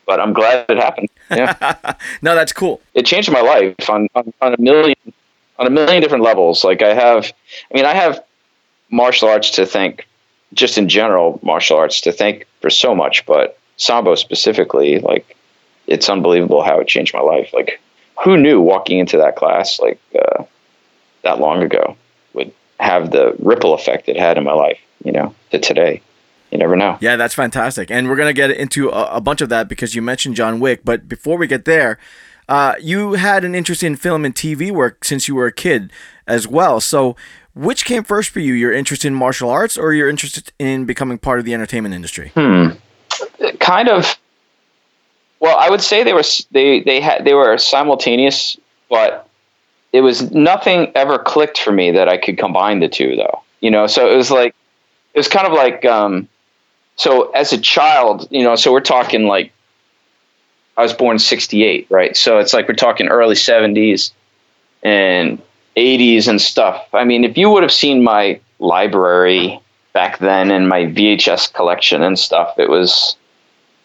But 0.06 0.20
I'm 0.20 0.34
glad 0.34 0.70
it 0.70 0.78
happened. 0.78 1.10
Yeah. 1.30 1.94
no, 2.22 2.36
that's 2.36 2.54
cool. 2.54 2.82
It 2.94 3.06
changed 3.06 3.32
my 3.32 3.42
life 3.42 3.90
on, 3.90 4.08
on, 4.16 4.34
on 4.42 4.54
a 4.54 4.62
million 4.62 4.96
on 5.60 5.68
a 5.68 5.70
million 5.70 6.02
different 6.02 6.24
levels. 6.24 6.64
Like 6.64 6.82
I 6.82 6.94
have, 6.94 7.32
I 7.72 7.76
mean, 7.76 7.86
I 7.86 7.94
have 7.94 8.24
martial 8.90 9.28
arts 9.28 9.52
to 9.52 9.66
thank, 9.66 10.08
just 10.54 10.78
in 10.78 10.90
general, 10.90 11.40
martial 11.44 11.78
arts 11.78 12.02
to 12.02 12.12
thank 12.12 12.48
for 12.62 12.70
so 12.70 12.96
much, 12.96 13.26
but 13.26 13.60
Sambo 13.78 14.16
specifically, 14.16 15.00
like, 15.00 15.36
it's 15.88 16.10
unbelievable 16.10 16.64
how 16.64 16.80
it 16.80 16.88
changed 16.88 17.14
my 17.14 17.20
life. 17.20 17.52
Like, 17.54 17.80
who 18.24 18.38
knew 18.38 18.62
walking 18.62 19.00
into 19.00 19.18
that 19.18 19.36
class, 19.36 19.80
like, 19.80 20.00
uh, 20.18 20.44
that 21.24 21.40
long 21.40 21.62
ago 21.62 21.96
would 22.34 22.52
have 22.80 23.12
the 23.12 23.36
ripple 23.40 23.74
effect 23.74 24.10
it 24.10 24.18
had 24.18 24.38
in 24.38 24.44
my 24.44 24.54
life, 24.54 24.80
you 25.04 25.12
know, 25.12 25.36
to 25.52 25.60
today. 25.60 26.02
You 26.52 26.58
never 26.58 26.76
know. 26.76 26.98
Yeah, 27.00 27.16
that's 27.16 27.34
fantastic. 27.34 27.92
And 27.92 28.10
we're 28.10 28.16
going 28.16 28.30
to 28.30 28.34
get 28.34 28.50
into 28.52 28.90
a, 28.90 29.18
a 29.18 29.22
bunch 29.22 29.42
of 29.42 29.50
that 29.50 29.68
because 29.68 29.94
you 29.94 30.02
mentioned 30.02 30.36
John 30.36 30.60
Wick. 30.60 30.82
But 30.84 31.08
before 31.08 31.38
we 31.38 31.46
get 31.48 31.66
there, 31.66 32.00
uh, 32.48 32.74
you 32.82 33.14
had 33.14 33.46
an 33.46 33.54
interest 33.54 33.84
in 33.84 33.96
film 33.96 34.26
and 34.26 34.34
TV 34.34 34.72
work 34.72 35.06
since 35.06 35.28
you 35.28 35.36
were 35.36 35.46
a 35.46 35.52
kid 35.52 35.92
as 36.28 36.48
well. 36.48 36.82
So, 36.82 37.16
which 37.54 37.86
came 37.86 38.04
first 38.04 38.32
for 38.32 38.40
you? 38.40 38.54
Your 38.54 38.74
interest 38.74 39.06
in 39.06 39.14
martial 39.14 39.50
arts 39.50 39.78
or 39.78 39.94
your 39.94 40.10
interest 40.10 40.52
in 40.58 40.86
becoming 40.86 41.20
part 41.20 41.38
of 41.38 41.46
the 41.46 41.54
entertainment 41.54 41.94
industry? 41.94 42.32
Hmm. 42.34 42.70
Kind 43.60 43.90
of. 43.90 44.18
Well, 45.40 45.56
I 45.58 45.70
would 45.70 45.82
say 45.82 46.04
they 46.04 46.14
were 46.14 46.24
they 46.52 46.82
they 46.82 47.00
had 47.00 47.26
they 47.26 47.34
were 47.34 47.58
simultaneous, 47.58 48.58
but 48.90 49.30
it 49.94 50.02
was 50.02 50.32
nothing 50.32 50.92
ever 50.96 51.20
clicked 51.20 51.60
for 51.60 51.72
me 51.72 51.92
that 51.92 52.10
I 52.10 52.18
could 52.18 52.38
combine 52.38 52.80
the 52.80 52.90
two 52.90 53.16
though. 53.16 53.44
You 53.62 53.72
know, 53.72 53.88
so 53.88 54.12
it 54.12 54.16
was 54.16 54.32
like 54.32 54.56
it 55.14 55.20
was 55.20 55.28
kind 55.28 55.46
of 55.46 55.54
like 55.54 55.86
um, 55.86 56.28
so 57.00 57.32
as 57.32 57.54
a 57.54 57.58
child, 57.58 58.28
you 58.30 58.44
know, 58.44 58.58
so 58.58 58.74
we're 58.74 58.82
talking 58.82 59.24
like 59.26 59.54
I 60.76 60.82
was 60.82 60.92
born 60.92 61.18
68, 61.18 61.88
right? 61.90 62.16
So 62.16 62.40
it's 62.40 62.54
like 62.54 62.68
we're 62.68 62.76
talking 62.76 63.08
early 63.08 63.36
70s 63.36 64.12
and 64.84 65.42
80s 65.78 66.28
and 66.28 66.42
stuff. 66.42 66.86
I 66.92 67.06
mean, 67.06 67.24
if 67.24 67.38
you 67.38 67.50
would 67.50 67.64
have 67.64 67.72
seen 67.72 68.04
my 68.04 68.42
library 68.60 69.62
back 69.94 70.20
then 70.20 70.52
and 70.52 70.68
my 70.68 70.88
VHS 70.88 71.54
collection 71.54 72.04
and 72.04 72.20
stuff, 72.20 72.60
it 72.60 72.70
was 72.70 73.16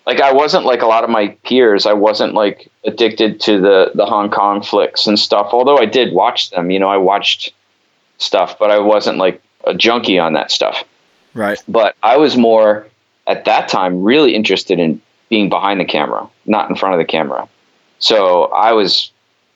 like 0.07 0.21
I 0.21 0.33
wasn't 0.33 0.65
like 0.65 0.83
a 0.83 0.87
lot 0.87 1.05
of 1.05 1.11
my 1.11 1.29
peers. 1.45 1.87
I 1.87 1.93
wasn't 1.93 2.35
like 2.35 2.69
addicted 2.85 3.41
to 3.43 3.61
the 3.61 3.93
the 3.95 4.07
Hong 4.07 4.29
Kong 4.29 4.61
flicks 4.61 5.07
and 5.07 5.21
stuff. 5.21 5.51
Although 5.53 5.79
I 5.79 5.87
did 5.87 6.13
watch 6.15 6.51
them, 6.51 6.73
you 6.73 6.81
know, 6.81 6.89
I 6.89 6.97
watched 6.97 7.53
stuff, 8.19 8.59
but 8.59 8.73
I 8.73 8.81
wasn't 8.81 9.19
like 9.19 9.41
a 9.69 9.73
junkie 9.73 10.19
on 10.19 10.33
that 10.33 10.51
stuff. 10.51 10.83
Right. 11.33 11.63
But 11.69 11.95
I 12.03 12.17
was 12.17 12.37
more 12.37 12.89
at 13.27 13.45
that 13.45 13.69
time 13.69 14.03
really 14.03 14.35
interested 14.35 14.79
in 14.79 15.01
being 15.29 15.49
behind 15.49 15.81
the 15.81 15.85
camera, 15.85 16.29
not 16.47 16.69
in 16.69 16.77
front 16.77 16.95
of 16.95 16.99
the 16.99 17.05
camera. 17.05 17.49
So 17.99 18.45
I 18.45 18.73
was 18.73 19.11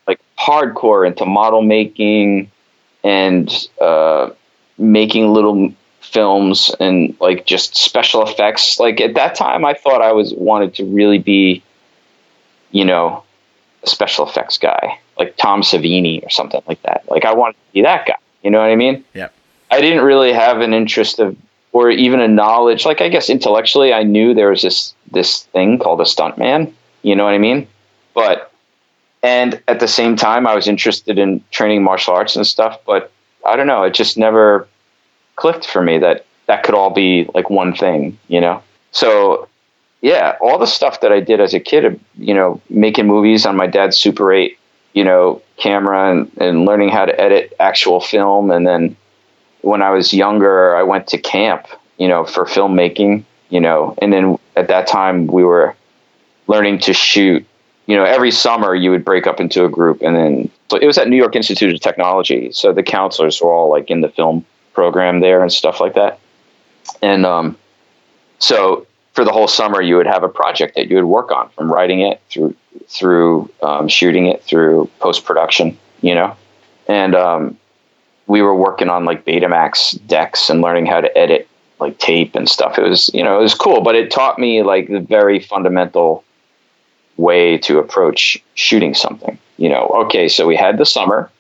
like 0.07 0.21
hardcore 0.39 1.07
into 1.07 1.27
model 1.27 1.63
making 1.63 2.51
and 3.05 3.69
uh, 3.81 4.31
making 4.79 5.33
little 5.33 5.73
films 6.01 6.75
and 6.81 7.15
like 7.21 7.47
just 7.47 7.77
special 7.77 8.23
effects. 8.23 8.81
Like 8.81 9.01
at 9.01 9.15
that 9.15 9.35
time, 9.35 9.65
I 9.65 9.75
thought 9.75 10.03
I 10.03 10.13
was 10.13 10.33
wanted 10.35 10.75
to 10.77 10.85
really 10.85 11.19
be, 11.19 11.63
you 12.71 12.85
know, 12.85 13.23
a 13.83 13.87
special 13.87 14.27
effects 14.27 14.59
guy, 14.59 14.99
like 15.19 15.37
Tom 15.37 15.63
Savini 15.63 16.25
or 16.25 16.31
something 16.31 16.63
like 16.67 16.81
that. 16.83 17.05
Like 17.11 17.25
I 17.25 17.35
wanted 17.35 17.53
to 17.53 17.73
be 17.75 17.83
that 17.83 18.07
guy. 18.07 18.17
You 18.43 18.51
know 18.51 18.59
what 18.59 18.71
I 18.71 18.77
mean? 18.77 19.05
Yeah. 19.15 19.29
I 19.71 19.81
didn't 19.81 20.03
really 20.03 20.33
have 20.33 20.61
an 20.61 20.73
interest 20.73 21.19
of 21.19 21.37
or 21.73 21.91
even 21.91 22.21
a 22.21 22.29
knowledge 22.29 22.85
like 22.85 23.01
I 23.01 23.09
guess 23.09 23.29
intellectually 23.31 23.93
I 23.93 24.03
knew 24.03 24.35
there 24.35 24.51
was 24.51 24.63
this 24.63 24.95
this 25.11 25.45
thing 25.45 25.79
called 25.79 26.01
a 26.01 26.05
stuntman. 26.05 26.73
You 27.03 27.15
know 27.15 27.25
what 27.25 27.35
I 27.35 27.39
mean? 27.39 27.67
But 28.15 28.53
and 29.23 29.61
at 29.69 29.81
the 29.81 29.89
same 29.89 30.17
time 30.17 30.47
I 30.47 30.55
was 30.55 30.69
interested 30.69 31.19
in 31.19 31.43
training 31.51 31.83
martial 31.83 32.15
arts 32.15 32.37
and 32.37 32.47
stuff, 32.47 32.79
but 32.87 33.13
I 33.47 33.57
don't 33.57 33.67
know, 33.67 33.85
it 33.85 33.95
just 33.95 34.19
never 34.19 34.69
clicked 35.37 35.67
for 35.67 35.83
me 35.83 35.99
that 35.99 36.25
that 36.47 36.63
could 36.63 36.75
all 36.75 36.91
be 36.91 37.29
like 37.35 37.51
one 37.51 37.75
thing, 37.75 38.19
you 38.29 38.41
know? 38.41 38.63
So 38.91 39.49
yeah, 40.01 40.37
all 40.41 40.59
the 40.59 40.67
stuff 40.67 41.01
that 41.01 41.13
I 41.13 41.21
did 41.21 41.41
as 41.41 41.55
a 41.55 41.61
kid, 41.61 42.01
you 42.17 42.35
know, 42.35 42.61
making 42.71 43.07
movies 43.07 43.45
on 43.45 43.57
my 43.57 43.67
dad's 43.67 43.97
Super 43.99 44.33
8, 44.33 44.57
you 44.93 45.05
know, 45.05 45.43
camera 45.57 46.11
and, 46.11 46.31
and 46.39 46.65
learning 46.65 46.91
how 46.91 47.05
to 47.05 47.21
edit 47.21 47.53
actual 47.59 48.01
film 48.01 48.51
and 48.51 48.67
then 48.67 48.97
when 49.63 49.83
I 49.83 49.91
was 49.91 50.13
younger, 50.13 50.77
I 50.77 50.83
went 50.83 51.07
to 51.09 51.19
camp, 51.19 51.67
you 51.99 52.09
know, 52.09 52.25
for 52.25 52.45
filmmaking, 52.45 53.25
you 53.51 53.61
know, 53.61 53.95
and 54.01 54.13
then 54.13 54.39
at 54.57 54.69
that 54.69 54.87
time 54.87 55.27
we 55.27 55.45
were 55.45 55.75
learning 56.47 56.79
to 56.81 56.95
shoot. 56.95 57.45
You 57.87 57.97
know, 57.97 58.05
every 58.05 58.31
summer 58.31 58.75
you 58.75 58.91
would 58.91 59.05
break 59.05 59.27
up 59.27 59.41
into 59.41 59.65
a 59.65 59.69
group, 59.69 60.03
and 60.03 60.15
then 60.15 60.51
so 60.71 60.77
it 60.77 60.87
was 60.87 60.99
at 60.99 61.09
New 61.09 61.17
York 61.17 61.35
Institute 61.35 61.75
of 61.75 61.81
Technology. 61.81 62.53
So 62.53 62.73
the 62.73 62.83
counselors 62.83 63.41
were 63.41 63.53
all 63.53 63.71
like 63.71 63.91
in 63.91 64.03
the 64.03 64.11
film 64.11 64.45
program 64.75 65.21
there 65.21 65.41
and 65.41 65.53
stuff 65.53 65.81
like 65.81 65.95
that. 65.95 66.21
And 67.01 67.25
um, 67.25 67.57
so 68.39 68.87
for 69.15 69.25
the 69.25 69.33
whole 69.33 69.49
summer, 69.49 69.81
you 69.81 69.97
would 69.97 70.07
have 70.07 70.23
a 70.23 70.29
project 70.29 70.75
that 70.77 70.89
you 70.89 70.97
would 70.97 71.07
work 71.07 71.33
on, 71.33 71.49
from 71.51 71.73
writing 71.73 72.01
it 72.01 72.21
through 72.29 72.55
through 72.89 73.51
um, 73.63 73.89
shooting 73.89 74.27
it 74.27 74.43
through 74.45 74.91
post 75.01 75.25
production. 75.25 75.79
You 76.03 76.15
know, 76.15 76.37
and 76.87 77.15
um, 77.15 77.59
we 78.29 78.43
were 78.43 78.55
working 78.55 78.89
on 78.89 79.05
like 79.05 79.25
Betamax 79.25 79.99
decks 80.07 80.49
and 80.49 80.61
learning 80.61 80.87
how 80.87 81.01
to 81.01 81.19
edit 81.19 81.49
like 81.81 81.99
tape 81.99 82.35
and 82.35 82.49
stuff. 82.49 82.79
It 82.79 82.83
was, 82.83 83.11
you 83.15 83.25
know, 83.25 83.39
it 83.39 83.43
was 83.43 83.55
cool, 83.55 83.81
but 83.81 83.95
it 83.95 84.11
taught 84.11 84.39
me 84.39 84.63
like 84.63 84.89
the 84.89 85.01
very 85.01 85.41
fundamental 85.41 86.25
way 87.17 87.59
to 87.59 87.79
approach 87.79 88.43
shooting 88.55 88.95
something. 88.95 89.39
You 89.57 89.71
know, 89.71 89.89
okay, 90.05 90.29
so 90.29 90.47
we 90.47 90.57
had 90.57 90.79
the 90.79 90.85
summer. 90.85 91.31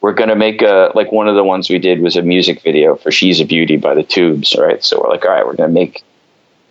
We're 0.00 0.14
going 0.14 0.30
to 0.30 0.36
make 0.36 0.62
a, 0.62 0.90
like 0.96 1.12
one 1.12 1.28
of 1.28 1.36
the 1.36 1.44
ones 1.44 1.70
we 1.70 1.78
did 1.78 2.00
was 2.00 2.16
a 2.16 2.22
music 2.22 2.60
video 2.62 2.96
for 2.96 3.12
She's 3.12 3.40
a 3.40 3.44
Beauty 3.44 3.76
by 3.76 3.94
the 3.94 4.02
Tubes, 4.02 4.56
right? 4.58 4.82
So 4.84 5.00
we're 5.00 5.10
like, 5.10 5.24
all 5.24 5.30
right, 5.30 5.46
we're 5.46 5.54
going 5.54 5.70
to 5.70 5.74
make, 5.74 6.02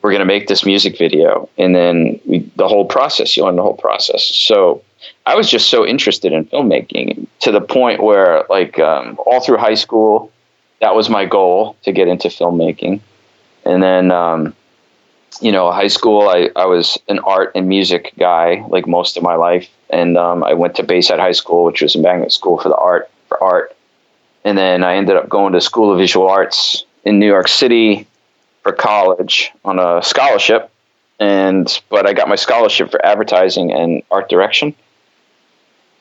we're 0.02 0.12
going 0.12 0.20
to 0.20 0.26
make 0.26 0.48
this 0.48 0.66
music 0.66 0.98
video. 0.98 1.50
And 1.58 1.74
then 1.74 2.20
we, 2.26 2.40
the 2.58 2.68
whole 2.68 2.86
process, 2.86 3.38
you 3.38 3.46
learn 3.46 3.56
the 3.56 3.62
whole 3.62 3.78
process. 3.78 4.26
So 4.26 4.84
I 5.32 5.36
was 5.36 5.50
just 5.50 5.70
so 5.70 5.88
interested 5.88 6.34
in 6.34 6.44
filmmaking 6.44 7.26
to 7.40 7.54
the 7.54 7.62
point 7.62 8.04
where, 8.04 8.44
like, 8.50 8.78
um, 8.80 9.18
all 9.26 9.40
through 9.40 9.60
high 9.60 9.76
school, 9.76 10.30
that 10.82 10.94
was 10.94 11.10
my 11.10 11.24
goal 11.24 11.78
to 11.84 11.94
get 11.94 12.10
into 12.10 12.28
filmmaking. 12.28 13.00
And 13.64 13.82
then, 13.82 14.12
um, 14.12 14.54
you 15.40 15.54
know, 15.54 15.72
high 15.72 15.88
school, 15.88 16.28
I, 16.28 16.50
I 16.58 16.66
was 16.66 16.98
an 17.08 17.20
art 17.20 17.54
and 17.56 17.70
music 17.70 18.12
guy, 18.20 18.66
like 18.68 18.88
most 18.88 19.16
of 19.16 19.24
my 19.24 19.36
life. 19.36 19.70
And 19.90 20.18
um, 20.18 20.44
I 20.44 20.54
went 20.54 20.76
to 20.76 20.84
Bayside 20.84 21.20
High 21.20 21.32
School, 21.32 21.64
which 21.64 21.82
was 21.82 21.96
a 21.96 22.00
magnet 22.00 22.34
school 22.34 22.60
for 22.60 22.68
the 22.68 22.76
art, 22.76 23.10
for 23.30 23.42
art. 23.42 23.74
And 24.44 24.58
then 24.58 24.84
I 24.84 24.96
ended 24.96 25.16
up 25.16 25.30
going 25.30 25.54
to 25.54 25.62
School 25.62 25.94
of 25.94 25.98
Visual 25.98 26.28
Arts 26.28 26.84
in 27.06 27.20
New 27.20 27.28
York 27.28 27.48
City 27.48 28.06
for 28.64 28.74
college 28.74 29.50
on 29.64 29.80
a 29.80 30.04
scholarship. 30.04 30.70
And, 31.22 31.82
but 31.88 32.06
I 32.06 32.12
got 32.12 32.28
my 32.28 32.36
scholarship 32.36 32.92
for 32.92 33.06
advertising 33.06 33.72
and 33.72 34.04
art 34.12 34.28
direction 34.28 34.76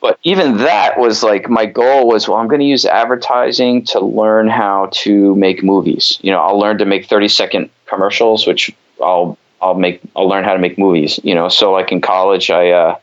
but 0.00 0.18
even 0.22 0.58
that 0.58 0.98
was 0.98 1.22
like 1.22 1.48
my 1.48 1.66
goal 1.66 2.08
was 2.08 2.28
well 2.28 2.38
i'm 2.38 2.48
going 2.48 2.60
to 2.60 2.66
use 2.66 2.84
advertising 2.84 3.84
to 3.84 4.00
learn 4.00 4.48
how 4.48 4.88
to 4.92 5.34
make 5.36 5.62
movies. 5.62 6.18
You 6.22 6.30
know 6.32 6.40
i'll 6.40 6.58
learn 6.58 6.78
to 6.78 6.84
make 6.84 7.06
30 7.06 7.28
second 7.28 7.70
commercials 7.86 8.46
which 8.46 8.70
i'll 9.02 9.36
i'll 9.60 9.74
make 9.74 10.00
i'll 10.16 10.28
learn 10.28 10.44
how 10.44 10.52
to 10.52 10.58
make 10.58 10.78
movies 10.78 11.20
you 11.22 11.34
know. 11.34 11.48
So 11.48 11.72
like 11.72 11.92
in 11.92 12.00
college 12.00 12.50
i 12.50 12.70
uh 12.70 12.98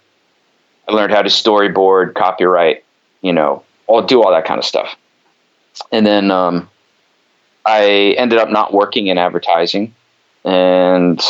i 0.87 0.91
learned 0.91 1.13
how 1.13 1.21
to 1.21 1.29
storyboard 1.29 2.15
copyright 2.15 2.83
you 3.21 3.33
know 3.33 3.63
i'll 3.89 4.05
do 4.05 4.23
all 4.23 4.31
that 4.31 4.45
kind 4.45 4.57
of 4.57 4.65
stuff. 4.65 4.95
And 5.91 6.05
then 6.05 6.31
um 6.31 6.69
i 7.65 8.15
ended 8.17 8.39
up 8.39 8.49
not 8.49 8.73
working 8.73 9.07
in 9.07 9.17
advertising. 9.17 9.93
And 10.43 11.21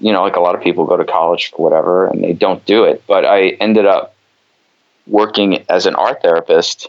you 0.00 0.12
know 0.12 0.22
like 0.22 0.36
a 0.36 0.40
lot 0.40 0.54
of 0.54 0.62
people 0.62 0.86
go 0.86 0.96
to 0.96 1.04
college 1.04 1.50
for 1.50 1.62
whatever 1.62 2.06
and 2.08 2.22
they 2.24 2.32
don't 2.32 2.64
do 2.66 2.84
it. 2.84 3.04
But 3.06 3.24
i 3.24 3.48
ended 3.60 3.86
up 3.86 4.13
working 5.06 5.64
as 5.68 5.86
an 5.86 5.94
art 5.94 6.22
therapist 6.22 6.88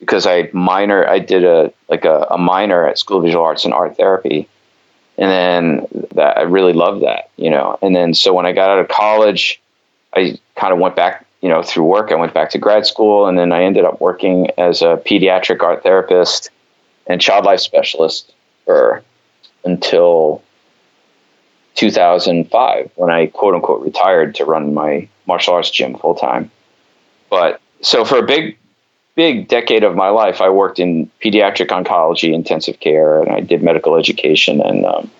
because 0.00 0.26
I 0.26 0.50
minor 0.52 1.08
I 1.08 1.18
did 1.18 1.44
a 1.44 1.72
like 1.88 2.04
a, 2.04 2.26
a 2.30 2.38
minor 2.38 2.86
at 2.86 2.98
School 2.98 3.18
of 3.18 3.24
Visual 3.24 3.44
Arts 3.44 3.64
and 3.64 3.72
Art 3.72 3.96
Therapy, 3.96 4.48
and 5.16 5.30
then 5.30 6.06
that 6.14 6.38
I 6.38 6.42
really 6.42 6.72
loved 6.72 7.02
that, 7.02 7.30
you 7.36 7.50
know. 7.50 7.78
And 7.82 7.94
then 7.94 8.14
so 8.14 8.34
when 8.34 8.46
I 8.46 8.52
got 8.52 8.70
out 8.70 8.78
of 8.78 8.88
college, 8.88 9.60
I 10.14 10.38
kind 10.54 10.72
of 10.72 10.78
went 10.78 10.96
back, 10.96 11.26
you 11.40 11.48
know, 11.48 11.62
through 11.62 11.84
work. 11.84 12.12
I 12.12 12.16
went 12.16 12.34
back 12.34 12.50
to 12.50 12.58
grad 12.58 12.86
school, 12.86 13.26
and 13.26 13.38
then 13.38 13.52
I 13.52 13.64
ended 13.64 13.84
up 13.84 14.00
working 14.00 14.50
as 14.58 14.82
a 14.82 15.00
pediatric 15.06 15.62
art 15.62 15.82
therapist 15.82 16.50
and 17.06 17.20
child 17.20 17.44
life 17.44 17.60
specialist 17.60 18.32
for 18.64 19.02
until 19.64 20.42
2005 21.76 22.90
when 22.96 23.10
I 23.10 23.26
quote 23.26 23.54
unquote 23.54 23.82
retired 23.82 24.34
to 24.36 24.44
run 24.44 24.74
my 24.74 25.08
martial 25.26 25.54
arts 25.54 25.70
gym 25.70 25.96
full 25.96 26.14
time. 26.14 26.50
But 27.36 27.60
so 27.82 28.06
for 28.06 28.16
a 28.16 28.22
big, 28.22 28.56
big 29.14 29.46
decade 29.46 29.84
of 29.84 29.94
my 29.94 30.08
life, 30.08 30.40
I 30.40 30.48
worked 30.48 30.78
in 30.78 31.10
pediatric 31.22 31.68
oncology, 31.68 32.32
intensive 32.32 32.80
care, 32.80 33.20
and 33.20 33.30
I 33.30 33.40
did 33.40 33.62
medical 33.62 33.96
education, 33.96 34.62
and 34.62 34.86
um, 34.86 35.10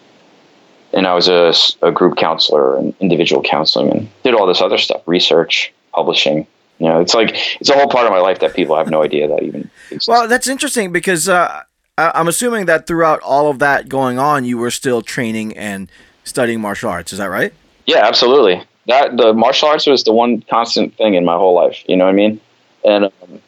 and 0.94 1.06
I 1.06 1.12
was 1.12 1.28
a, 1.28 1.52
a 1.86 1.92
group 1.92 2.16
counselor 2.16 2.78
and 2.78 2.94
individual 3.00 3.42
counseling, 3.42 3.90
and 3.90 4.08
did 4.22 4.32
all 4.32 4.46
this 4.46 4.62
other 4.62 4.78
stuff, 4.78 5.02
research, 5.04 5.74
publishing. 5.92 6.46
You 6.78 6.88
know, 6.88 7.00
it's 7.00 7.12
like 7.12 7.36
it's 7.60 7.68
a 7.68 7.74
whole 7.74 7.88
part 7.88 8.06
of 8.06 8.12
my 8.12 8.20
life 8.20 8.38
that 8.38 8.54
people 8.54 8.76
have 8.76 8.88
no 8.88 9.02
idea 9.02 9.28
that 9.28 9.42
even. 9.42 9.68
Exists. 9.90 10.08
Well, 10.08 10.26
that's 10.26 10.48
interesting 10.48 10.92
because 10.92 11.28
uh, 11.28 11.64
I'm 11.98 12.28
assuming 12.28 12.64
that 12.64 12.86
throughout 12.86 13.20
all 13.20 13.50
of 13.50 13.58
that 13.58 13.90
going 13.90 14.18
on, 14.18 14.46
you 14.46 14.56
were 14.56 14.70
still 14.70 15.02
training 15.02 15.54
and 15.54 15.90
studying 16.24 16.62
martial 16.62 16.88
arts. 16.88 17.12
Is 17.12 17.18
that 17.18 17.28
right? 17.28 17.52
Yeah, 17.84 18.06
absolutely 18.06 18.64
that 18.86 19.16
the 19.16 19.32
martial 19.32 19.68
arts 19.68 19.86
was 19.86 20.04
the 20.04 20.12
one 20.12 20.42
constant 20.42 20.96
thing 20.96 21.14
in 21.14 21.24
my 21.24 21.36
whole 21.36 21.54
life. 21.54 21.82
You 21.88 21.96
know 21.96 22.04
what 22.04 22.12
I 22.12 22.16
mean? 22.16 22.40
And 22.84 23.04
um, 23.06 23.42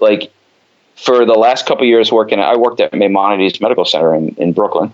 like 0.00 0.30
for 0.96 1.24
the 1.24 1.34
last 1.34 1.66
couple 1.66 1.84
years 1.86 2.10
working, 2.10 2.40
I 2.40 2.56
worked 2.56 2.80
at 2.80 2.92
Maimonides 2.92 3.60
Medical 3.60 3.84
Center 3.84 4.14
in, 4.14 4.30
in 4.36 4.52
Brooklyn. 4.52 4.92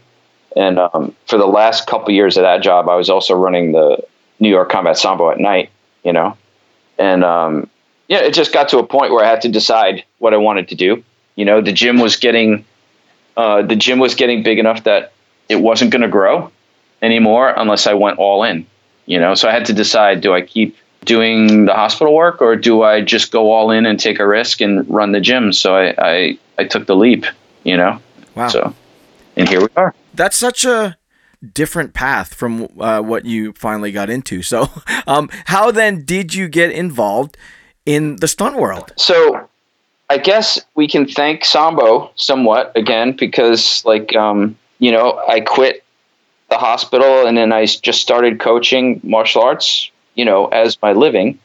And 0.57 0.79
um, 0.79 1.15
for 1.27 1.39
the 1.39 1.47
last 1.47 1.87
couple 1.87 2.13
years 2.13 2.37
of 2.37 2.43
that 2.43 2.63
job, 2.63 2.89
I 2.89 2.95
was 2.95 3.11
also 3.11 3.35
running 3.35 3.73
the 3.73 4.03
New 4.41 4.49
York 4.49 4.71
Combat 4.71 4.97
Sambo 4.97 5.31
at 5.31 5.39
night, 5.39 5.71
you 6.03 6.13
know? 6.13 6.37
And 6.99 7.25
um, 7.25 7.69
yeah, 8.09 8.19
it 8.19 8.35
just 8.35 8.53
got 8.53 8.69
to 8.71 8.79
a 8.79 8.87
point 8.87 9.13
where 9.13 9.25
I 9.25 9.29
had 9.29 9.43
to 9.43 9.49
decide 9.49 10.05
what 10.19 10.33
I 10.33 10.39
wanted 10.39 10.69
to 10.69 10.75
do. 10.75 11.05
You 11.35 11.45
know, 11.45 11.61
the 11.61 11.73
gym 11.73 11.99
was 11.99 12.17
getting 12.17 12.65
uh, 13.37 13.63
the 13.63 13.77
gym 13.77 13.99
was 13.99 14.15
getting 14.15 14.43
big 14.43 14.59
enough 14.59 14.85
that 14.85 15.13
it 15.51 15.57
wasn't 15.57 15.91
going 15.91 16.03
to 16.03 16.09
grow 16.09 16.51
anymore 17.03 17.53
unless 17.55 17.87
I 17.87 17.93
went 17.93 18.19
all 18.19 18.43
in. 18.43 18.67
You 19.07 19.19
know, 19.19 19.35
so 19.35 19.49
I 19.49 19.53
had 19.53 19.65
to 19.67 19.73
decide: 19.73 20.21
do 20.21 20.35
I 20.35 20.43
keep 20.43 20.77
doing 21.05 21.67
the 21.67 21.75
hospital 21.75 22.15
work 22.15 22.43
or 22.43 22.57
do 22.57 22.83
I 22.83 23.01
just 23.01 23.31
go 23.31 23.53
all 23.53 23.71
in 23.71 23.87
and 23.87 23.99
take 24.01 24.19
a 24.19 24.27
risk 24.27 24.61
and 24.61 24.89
run 24.89 25.13
the 25.13 25.21
gym? 25.21 25.53
So 25.53 25.77
I 25.77 25.95
I, 25.99 26.39
I 26.59 26.65
took 26.65 26.87
the 26.87 26.97
leap. 26.97 27.25
You 27.65 27.77
know, 27.77 28.01
Wow. 28.35 28.49
so 28.49 28.75
and 29.37 29.49
here 29.49 29.61
we 29.61 29.69
are. 29.77 29.95
That's 30.15 30.37
such 30.37 30.65
a 30.65 30.97
different 31.53 31.95
path 31.95 32.33
from 32.35 32.69
uh, 32.81 33.01
what 33.03 33.25
you 33.27 33.53
finally 33.53 33.93
got 33.93 34.09
into. 34.11 34.43
So, 34.43 34.69
um, 35.07 35.29
how 35.47 35.71
then 35.71 36.05
did 36.05 36.35
you 36.35 36.49
get 36.49 36.71
involved 36.71 37.37
in 37.85 38.17
the 38.17 38.29
stunt 38.29 38.57
world? 38.57 38.93
so 38.97 39.49
I 40.09 40.19
guess 40.19 40.61
we 40.77 40.87
can 40.87 41.07
thank 41.07 41.45
Sambo 41.45 42.11
somewhat 42.15 42.71
again 42.77 43.17
because, 43.17 43.85
like, 43.85 44.15
um, 44.15 44.57
you 44.79 44.93
know, 44.93 45.21
I 45.29 45.41
quit 45.41 45.83
the 46.49 46.59
hospital 46.59 47.27
and 47.27 47.37
then 47.37 47.53
I 47.53 47.67
just 47.67 48.01
started 48.01 48.41
coaching 48.41 49.01
martial 49.03 49.43
arts, 49.43 49.91
you 50.15 50.25
know, 50.25 50.47
as 50.49 50.81
my 50.81 50.93
living. 50.93 51.39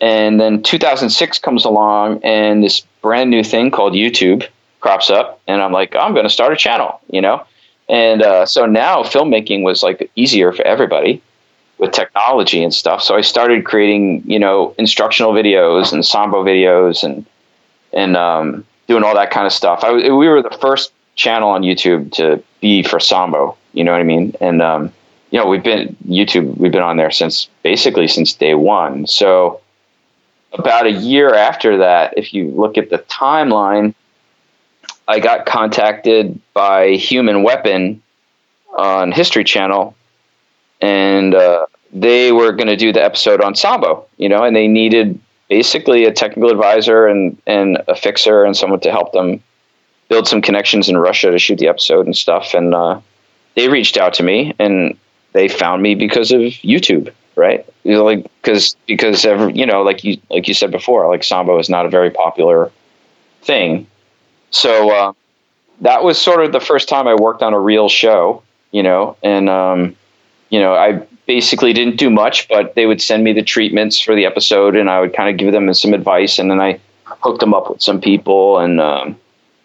And 0.00 0.40
then 0.40 0.62
2006 0.62 1.38
comes 1.38 1.64
along 1.64 2.22
and 2.24 2.62
this 2.62 2.84
brand 3.00 3.30
new 3.30 3.44
thing 3.44 3.70
called 3.70 3.92
YouTube 3.92 4.46
crops 4.80 5.08
up, 5.08 5.40
and 5.46 5.62
I'm 5.62 5.72
like, 5.72 5.96
I'm 5.96 6.12
going 6.12 6.24
to 6.24 6.30
start 6.30 6.52
a 6.52 6.56
channel, 6.56 7.00
you 7.08 7.22
know. 7.22 7.42
And 7.88 8.22
uh, 8.22 8.44
so 8.44 8.66
now 8.66 9.02
filmmaking 9.02 9.62
was 9.62 9.82
like 9.82 10.10
easier 10.14 10.52
for 10.52 10.62
everybody 10.66 11.22
with 11.78 11.92
technology 11.92 12.62
and 12.62 12.72
stuff. 12.72 13.02
So 13.02 13.16
I 13.16 13.22
started 13.22 13.64
creating, 13.64 14.22
you 14.26 14.38
know, 14.38 14.74
instructional 14.78 15.32
videos 15.32 15.92
and 15.92 16.04
sambo 16.04 16.44
videos 16.44 17.02
and 17.02 17.24
and 17.92 18.16
um, 18.16 18.64
doing 18.86 19.04
all 19.04 19.14
that 19.14 19.30
kind 19.30 19.46
of 19.46 19.52
stuff. 19.52 19.84
I, 19.84 19.92
we 19.92 20.28
were 20.28 20.42
the 20.42 20.56
first 20.60 20.92
channel 21.14 21.48
on 21.48 21.62
YouTube 21.62 22.12
to 22.12 22.42
be 22.60 22.82
for 22.82 23.00
sambo. 23.00 23.56
You 23.74 23.84
know 23.84 23.92
what 23.92 24.00
I 24.00 24.04
mean? 24.04 24.34
And 24.40 24.62
um, 24.62 24.92
you 25.30 25.38
know, 25.38 25.46
we've 25.46 25.62
been 25.62 25.96
YouTube. 26.06 26.56
We've 26.56 26.72
been 26.72 26.82
on 26.82 26.96
there 26.96 27.10
since 27.10 27.48
basically 27.62 28.08
since 28.08 28.32
day 28.32 28.54
one. 28.54 29.06
So 29.06 29.60
about 30.52 30.86
a 30.86 30.92
year 30.92 31.34
after 31.34 31.78
that, 31.78 32.14
if 32.16 32.32
you 32.32 32.48
look 32.50 32.78
at 32.78 32.90
the 32.90 32.98
timeline, 32.98 33.94
I 35.06 35.18
got 35.20 35.44
contacted 35.44 36.40
by 36.54 36.92
Human 36.92 37.42
Weapon 37.42 38.00
on 38.76 39.12
History 39.12 39.44
Channel 39.44 39.94
and 40.80 41.34
uh, 41.34 41.66
they 41.92 42.32
were 42.32 42.52
going 42.52 42.66
to 42.66 42.76
do 42.76 42.92
the 42.92 43.02
episode 43.02 43.40
on 43.40 43.54
Sambo, 43.54 44.06
you 44.18 44.28
know, 44.28 44.44
and 44.44 44.54
they 44.54 44.68
needed 44.68 45.18
basically 45.48 46.04
a 46.04 46.12
technical 46.12 46.50
advisor 46.50 47.06
and 47.06 47.40
and 47.46 47.82
a 47.88 47.94
fixer 47.94 48.44
and 48.44 48.56
someone 48.56 48.80
to 48.80 48.90
help 48.90 49.12
them 49.12 49.42
build 50.08 50.26
some 50.26 50.42
connections 50.42 50.88
in 50.88 50.96
Russia 50.96 51.30
to 51.30 51.38
shoot 51.38 51.58
the 51.58 51.68
episode 51.68 52.06
and 52.06 52.16
stuff. 52.16 52.54
And 52.54 52.74
uh, 52.74 53.00
they 53.56 53.68
reached 53.68 53.96
out 53.96 54.14
to 54.14 54.22
me 54.22 54.54
and 54.58 54.96
they 55.32 55.48
found 55.48 55.82
me 55.82 55.94
because 55.94 56.32
of 56.32 56.40
YouTube, 56.40 57.12
right? 57.36 57.66
You 57.82 57.92
know, 57.92 58.04
like 58.04 58.24
because 58.42 58.76
because 58.86 59.24
every, 59.24 59.52
you 59.52 59.66
know, 59.66 59.82
like 59.82 60.04
you 60.04 60.18
like 60.30 60.48
you 60.48 60.54
said 60.54 60.70
before, 60.70 61.08
like 61.08 61.24
Sambo 61.24 61.58
is 61.58 61.68
not 61.68 61.86
a 61.86 61.88
very 61.88 62.10
popular 62.10 62.70
thing, 63.42 63.86
so. 64.50 64.90
Uh, 64.90 65.12
that 65.80 66.04
was 66.04 66.20
sort 66.20 66.44
of 66.44 66.52
the 66.52 66.60
first 66.60 66.88
time 66.88 67.08
I 67.08 67.14
worked 67.14 67.42
on 67.42 67.52
a 67.52 67.60
real 67.60 67.88
show, 67.88 68.42
you 68.70 68.82
know, 68.82 69.16
and 69.22 69.48
um, 69.48 69.96
you 70.50 70.60
know, 70.60 70.74
I 70.74 71.04
basically 71.26 71.72
didn't 71.72 71.96
do 71.96 72.10
much, 72.10 72.48
but 72.48 72.74
they 72.74 72.86
would 72.86 73.00
send 73.00 73.24
me 73.24 73.32
the 73.32 73.42
treatments 73.42 73.98
for 73.98 74.14
the 74.14 74.26
episode, 74.26 74.76
and 74.76 74.88
I 74.90 75.00
would 75.00 75.14
kind 75.14 75.30
of 75.30 75.36
give 75.36 75.52
them 75.52 75.72
some 75.74 75.94
advice, 75.94 76.38
and 76.38 76.50
then 76.50 76.60
I 76.60 76.80
hooked 77.04 77.40
them 77.40 77.54
up 77.54 77.70
with 77.70 77.82
some 77.82 78.00
people 78.00 78.58
and 78.58 78.80
um, 78.80 79.16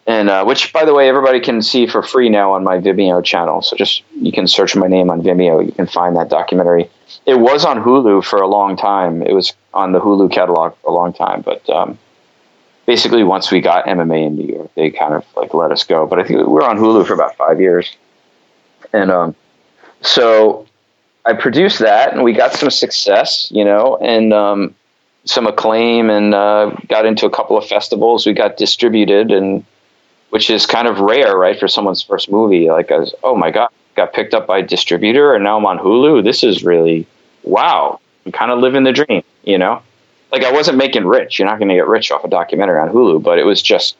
and 0.07 0.29
uh, 0.29 0.43
which 0.45 0.71
by 0.71 0.85
the 0.85 0.93
way 0.93 1.09
everybody 1.09 1.39
can 1.39 1.61
see 1.61 1.87
for 1.87 2.01
free 2.03 2.29
now 2.29 2.53
on 2.53 2.63
my 2.63 2.77
vimeo 2.77 3.23
channel. 3.23 3.61
So 3.61 3.75
just 3.75 4.03
you 4.15 4.31
can 4.31 4.47
search 4.47 4.75
my 4.75 4.87
name 4.87 5.09
on 5.09 5.21
vimeo. 5.21 5.65
You 5.65 5.71
can 5.71 5.87
find 5.87 6.15
that 6.15 6.29
documentary. 6.29 6.89
It 7.25 7.39
was 7.39 7.65
on 7.65 7.83
hulu 7.83 8.23
for 8.23 8.39
a 8.39 8.47
long 8.47 8.77
time. 8.77 9.21
It 9.21 9.33
was 9.33 9.53
on 9.73 9.91
the 9.91 9.99
hulu 9.99 10.31
catalog 10.31 10.75
for 10.81 10.91
a 10.91 10.93
long 10.93 11.13
time. 11.13 11.41
But 11.41 11.67
um, 11.69 11.97
basically 12.85 13.23
once 13.23 13.51
we 13.51 13.61
got 13.61 13.85
MMA 13.85 14.27
in 14.27 14.35
New 14.35 14.47
York, 14.47 14.71
they 14.75 14.89
kind 14.91 15.13
of 15.13 15.25
like 15.35 15.53
let 15.53 15.71
us 15.71 15.83
go. 15.83 16.05
But 16.05 16.19
I 16.19 16.23
think 16.23 16.39
we 16.39 16.45
were 16.45 16.63
on 16.63 16.77
Hulu 16.77 17.05
for 17.05 17.13
about 17.13 17.35
five 17.35 17.59
years, 17.59 17.95
and 18.93 19.11
um, 19.11 19.35
so 20.01 20.67
I 21.25 21.33
produced 21.33 21.79
that, 21.79 22.13
and 22.13 22.23
we 22.23 22.33
got 22.33 22.53
some 22.53 22.69
success, 22.69 23.49
you 23.51 23.65
know, 23.65 23.97
and 23.97 24.33
um, 24.33 24.75
some 25.25 25.47
acclaim, 25.47 26.09
and 26.09 26.33
uh, 26.33 26.75
got 26.87 27.05
into 27.05 27.25
a 27.25 27.29
couple 27.29 27.57
of 27.57 27.65
festivals. 27.67 28.25
We 28.25 28.33
got 28.33 28.57
distributed, 28.57 29.31
and 29.31 29.65
which 30.35 30.49
is 30.49 30.65
kind 30.65 30.87
of 30.87 30.99
rare, 30.99 31.37
right, 31.37 31.59
for 31.59 31.67
someone's 31.67 32.01
first 32.01 32.29
movie. 32.29 32.69
Like, 32.69 32.89
was, 32.89 33.15
oh 33.23 33.35
my 33.35 33.51
god, 33.51 33.69
got 33.95 34.13
picked 34.13 34.33
up 34.33 34.45
by 34.45 34.59
a 34.59 34.63
distributor, 34.63 35.33
and 35.33 35.43
now 35.43 35.57
I'm 35.57 35.65
on 35.65 35.79
Hulu. 35.79 36.23
This 36.23 36.43
is 36.43 36.63
really 36.63 37.07
wow. 37.43 37.99
I'm 38.25 38.31
kind 38.31 38.51
of 38.51 38.59
living 38.59 38.83
the 38.83 38.91
dream, 38.91 39.23
you 39.43 39.57
know 39.57 39.81
like 40.35 40.43
I 40.43 40.51
wasn't 40.51 40.77
making 40.77 41.05
rich. 41.05 41.39
You're 41.39 41.47
not 41.47 41.59
going 41.59 41.69
to 41.69 41.75
get 41.75 41.87
rich 41.87 42.11
off 42.11 42.25
a 42.25 42.27
documentary 42.27 42.79
on 42.79 42.89
Hulu, 42.89 43.23
but 43.23 43.39
it 43.39 43.45
was 43.45 43.61
just 43.61 43.95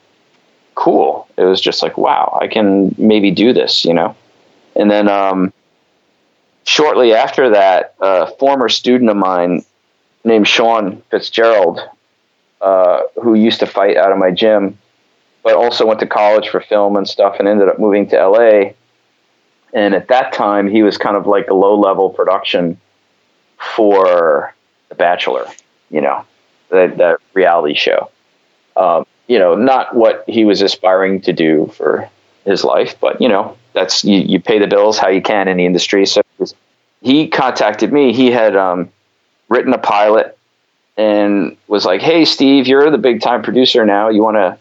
cool. 0.76 1.30
It 1.38 1.46
was 1.46 1.62
just 1.62 1.82
like, 1.82 1.98
wow, 1.98 2.38
I 2.42 2.48
can 2.48 2.94
maybe 2.98 3.32
do 3.32 3.54
this, 3.54 3.86
you 3.86 3.94
know? 3.94 4.18
And 4.76 4.92
then, 4.92 5.08
um, 5.08 5.54
shortly 6.66 7.14
after 7.14 7.52
that, 7.52 7.96
a 8.02 8.28
former 8.36 8.68
student 8.68 9.10
of 9.10 9.16
mine 9.16 9.64
named 10.26 10.46
Sean 10.46 11.02
Fitzgerald, 11.10 11.80
uh, 12.60 13.04
who 13.22 13.36
used 13.36 13.62
to 13.62 13.66
fight 13.66 13.96
out 13.96 14.12
of 14.12 14.18
my 14.18 14.32
gym, 14.32 14.78
but 15.46 15.56
also 15.56 15.86
went 15.86 16.02
to 16.02 16.08
college 16.08 16.50
for 16.50 16.60
film 16.60 16.98
and 16.98 17.08
stuff 17.08 17.38
and 17.40 17.48
ended 17.48 17.70
up 17.70 17.80
moving 17.80 18.10
to 18.10 18.18
LA. 18.18 18.72
And 19.74 19.96
at 19.96 20.10
that 20.10 20.34
time, 20.34 20.68
he 20.68 20.84
was 20.84 20.98
kind 20.98 21.16
of 21.16 21.26
like 21.26 21.48
a 21.50 21.54
low 21.54 21.80
level 21.80 22.10
production 22.10 22.78
for 23.58 24.54
The 24.90 24.96
Bachelor 24.96 25.48
you 25.90 26.02
know, 26.02 26.26
that, 26.70 26.98
that 26.98 27.20
reality 27.34 27.74
show. 27.74 28.12
Um, 28.76 29.06
you 29.28 29.40
know, 29.40 29.56
not 29.56 29.96
what 29.96 30.24
he 30.28 30.46
was 30.46 30.62
aspiring 30.62 31.22
to 31.22 31.34
do 31.34 31.68
for 31.68 32.10
his 32.44 32.64
life, 32.64 32.96
but 33.00 33.22
you 33.22 33.30
know, 33.30 33.58
that's 33.74 34.04
you, 34.04 34.20
you 34.20 34.40
pay 34.40 34.60
the 34.60 34.68
bills 34.68 34.98
how 34.98 35.08
you 35.10 35.22
can 35.22 35.48
in 35.48 35.58
the 35.58 35.66
industry. 35.66 36.06
So 36.06 36.22
he 37.02 37.28
contacted 37.28 37.92
me. 37.92 38.14
He 38.14 38.30
had 38.30 38.56
um, 38.56 38.92
written 39.50 39.74
a 39.74 39.78
pilot 39.78 40.38
and 40.98 41.58
was 41.68 41.86
like, 41.86 42.02
"Hey, 42.02 42.26
Steve, 42.26 42.68
you're 42.68 42.90
the 42.92 42.98
big 42.98 43.22
time 43.22 43.42
producer 43.42 43.86
now. 43.86 44.10
You 44.10 44.22
want 44.22 44.36
to 44.36 44.58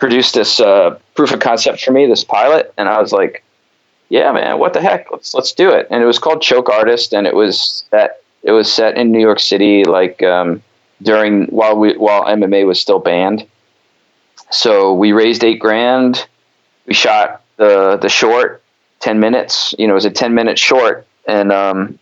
produce 0.00 0.32
this 0.32 0.58
uh, 0.58 0.98
proof 1.14 1.30
of 1.32 1.38
concept 1.38 1.80
for 1.80 1.92
me, 1.92 2.06
this 2.06 2.24
pilot?" 2.24 2.74
And 2.76 2.88
I 2.88 3.00
was 3.00 3.12
like, 3.12 3.44
"Yeah, 4.08 4.32
man, 4.32 4.58
what 4.58 4.72
the 4.72 4.80
heck? 4.80 5.12
Let's 5.12 5.32
let's 5.34 5.52
do 5.52 5.70
it." 5.70 5.86
And 5.90 6.02
it 6.02 6.06
was 6.06 6.18
called 6.18 6.42
Choke 6.42 6.68
Artist, 6.68 7.12
and 7.12 7.26
it 7.26 7.34
was 7.36 7.84
that 7.90 8.22
it 8.42 8.50
was 8.50 8.72
set 8.72 8.96
in 8.96 9.12
New 9.12 9.20
York 9.20 9.38
City, 9.38 9.84
like 9.84 10.22
um, 10.22 10.62
during 11.02 11.46
while 11.46 11.76
we 11.76 11.96
while 11.96 12.24
MMA 12.24 12.66
was 12.66 12.80
still 12.80 12.98
banned. 12.98 13.46
So 14.50 14.92
we 14.94 15.12
raised 15.12 15.44
eight 15.44 15.60
grand. 15.60 16.26
We 16.86 16.94
shot 16.94 17.42
the 17.56 17.96
the 17.96 18.08
short, 18.08 18.62
ten 18.98 19.20
minutes. 19.20 19.74
You 19.78 19.86
know, 19.86 19.92
it 19.92 20.02
was 20.02 20.04
a 20.06 20.10
ten 20.10 20.34
minute 20.34 20.58
short, 20.58 21.06
and 21.26 21.52
um, 21.52 21.98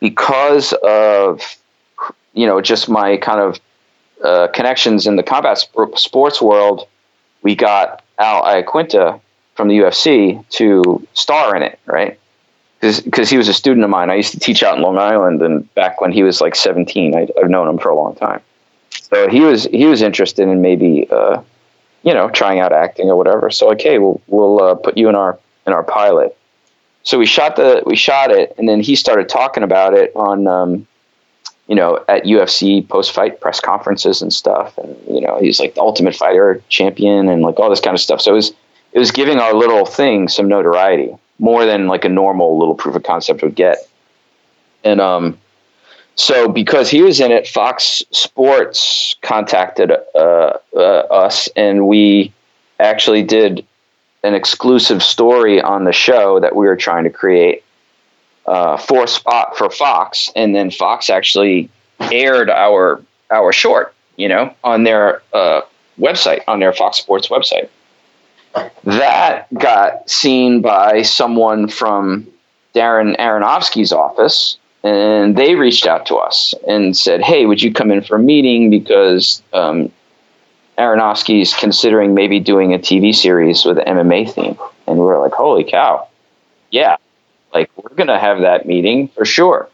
because 0.00 0.72
of 0.84 1.42
you 2.34 2.46
know 2.46 2.60
just 2.60 2.88
my 2.88 3.16
kind 3.16 3.40
of 3.40 3.60
uh, 4.22 4.48
connections 4.48 5.06
in 5.06 5.16
the 5.16 5.22
combat 5.22 5.58
sp- 5.58 5.96
sports 5.96 6.40
world, 6.42 6.86
we 7.42 7.54
got 7.54 8.02
Al 8.18 8.42
Iaquinta 8.42 9.20
from 9.54 9.68
the 9.68 9.78
UFC 9.78 10.46
to 10.50 11.06
star 11.14 11.56
in 11.56 11.62
it, 11.62 11.78
right? 11.86 12.18
Because 12.80 13.28
he 13.28 13.36
was 13.36 13.48
a 13.48 13.54
student 13.54 13.82
of 13.84 13.90
mine. 13.90 14.08
I 14.08 14.14
used 14.14 14.32
to 14.32 14.38
teach 14.38 14.62
out 14.62 14.76
in 14.76 14.82
Long 14.82 14.98
Island, 14.98 15.42
and 15.42 15.72
back 15.74 16.00
when 16.00 16.12
he 16.12 16.22
was 16.22 16.40
like 16.40 16.54
17, 16.54 17.14
I, 17.14 17.28
have 17.40 17.50
known 17.50 17.68
him 17.68 17.78
for 17.78 17.88
a 17.88 17.96
long 17.96 18.14
time. 18.14 18.40
So 18.90 19.28
he 19.28 19.40
was 19.40 19.64
he 19.64 19.86
was 19.86 20.02
interested 20.02 20.48
in 20.48 20.62
maybe 20.62 21.08
uh, 21.10 21.42
you 22.02 22.14
know 22.14 22.28
trying 22.30 22.60
out 22.60 22.72
acting 22.72 23.10
or 23.10 23.16
whatever. 23.16 23.50
So 23.50 23.72
okay, 23.72 23.98
we'll 23.98 24.20
we'll 24.28 24.62
uh, 24.62 24.74
put 24.74 24.96
you 24.96 25.08
in 25.08 25.14
our 25.14 25.38
in 25.66 25.72
our 25.72 25.82
pilot. 25.82 26.36
So 27.02 27.18
we 27.18 27.26
shot 27.26 27.56
the 27.56 27.82
we 27.86 27.96
shot 27.96 28.30
it, 28.30 28.54
and 28.58 28.68
then 28.68 28.80
he 28.80 28.94
started 28.94 29.28
talking 29.28 29.62
about 29.62 29.94
it 29.94 30.12
on 30.14 30.46
um, 30.46 30.86
you 31.68 31.74
know, 31.74 32.02
at 32.08 32.24
UFC 32.24 32.86
post 32.88 33.12
fight 33.12 33.40
press 33.40 33.60
conferences 33.60 34.22
and 34.22 34.32
stuff. 34.32 34.76
And, 34.78 34.96
you 35.06 35.20
know, 35.20 35.38
he's 35.38 35.60
like 35.60 35.74
the 35.74 35.82
ultimate 35.82 36.16
fighter 36.16 36.62
champion 36.70 37.28
and 37.28 37.42
like 37.42 37.60
all 37.60 37.70
this 37.70 37.80
kind 37.80 37.94
of 37.94 38.00
stuff. 38.00 38.22
So 38.22 38.32
it 38.32 38.36
was, 38.36 38.52
it 38.92 38.98
was 38.98 39.12
giving 39.12 39.38
our 39.38 39.52
little 39.52 39.84
thing 39.84 40.28
some 40.28 40.48
notoriety 40.48 41.14
more 41.38 41.66
than 41.66 41.86
like 41.86 42.06
a 42.06 42.08
normal 42.08 42.58
little 42.58 42.74
proof 42.74 42.96
of 42.96 43.02
concept 43.02 43.42
would 43.42 43.54
get. 43.54 43.86
And, 44.82 45.00
um, 45.00 45.38
so 46.14 46.48
because 46.48 46.90
he 46.90 47.02
was 47.02 47.20
in 47.20 47.30
it, 47.30 47.46
Fox 47.46 48.02
Sports 48.10 49.14
contacted 49.22 49.92
uh, 50.14 50.54
uh, 50.74 50.78
us 50.78 51.48
and 51.54 51.86
we 51.86 52.32
actually 52.80 53.22
did 53.22 53.64
an 54.24 54.34
exclusive 54.34 55.02
story 55.02 55.60
on 55.60 55.84
the 55.84 55.92
show 55.92 56.40
that 56.40 56.56
we 56.56 56.66
were 56.66 56.76
trying 56.76 57.04
to 57.04 57.10
create 57.10 57.62
uh, 58.48 58.78
for 58.78 59.06
spot 59.06 59.56
for 59.56 59.68
Fox, 59.68 60.30
and 60.34 60.54
then 60.54 60.70
Fox 60.70 61.10
actually 61.10 61.68
aired 62.10 62.48
our 62.48 63.02
our 63.30 63.52
short, 63.52 63.94
you 64.16 64.26
know, 64.26 64.54
on 64.64 64.84
their 64.84 65.22
uh, 65.34 65.60
website, 66.00 66.40
on 66.48 66.58
their 66.58 66.72
Fox 66.72 66.96
Sports 66.96 67.28
website. 67.28 67.68
That 68.84 69.52
got 69.52 70.08
seen 70.08 70.62
by 70.62 71.02
someone 71.02 71.68
from 71.68 72.26
Darren 72.74 73.18
Aronofsky's 73.18 73.92
office, 73.92 74.56
and 74.82 75.36
they 75.36 75.54
reached 75.54 75.86
out 75.86 76.06
to 76.06 76.16
us 76.16 76.54
and 76.66 76.96
said, 76.96 77.20
"Hey, 77.20 77.44
would 77.44 77.62
you 77.62 77.70
come 77.70 77.90
in 77.90 78.00
for 78.00 78.16
a 78.16 78.18
meeting 78.20 78.70
because 78.70 79.42
um, 79.52 79.92
Aronofsky's 80.78 81.52
considering 81.52 82.14
maybe 82.14 82.40
doing 82.40 82.72
a 82.72 82.78
TV 82.78 83.14
series 83.14 83.66
with 83.66 83.76
an 83.78 83.84
MMA 83.84 84.32
theme?" 84.32 84.58
And 84.86 84.96
we 84.98 85.04
were 85.04 85.18
like, 85.18 85.32
"Holy 85.32 85.64
cow, 85.64 86.08
yeah!" 86.70 86.96
Like 87.52 87.70
we're 87.76 87.94
going 87.94 88.08
to 88.08 88.18
have 88.18 88.40
that 88.40 88.66
meeting 88.66 89.08
for 89.08 89.24
sure. 89.24 89.68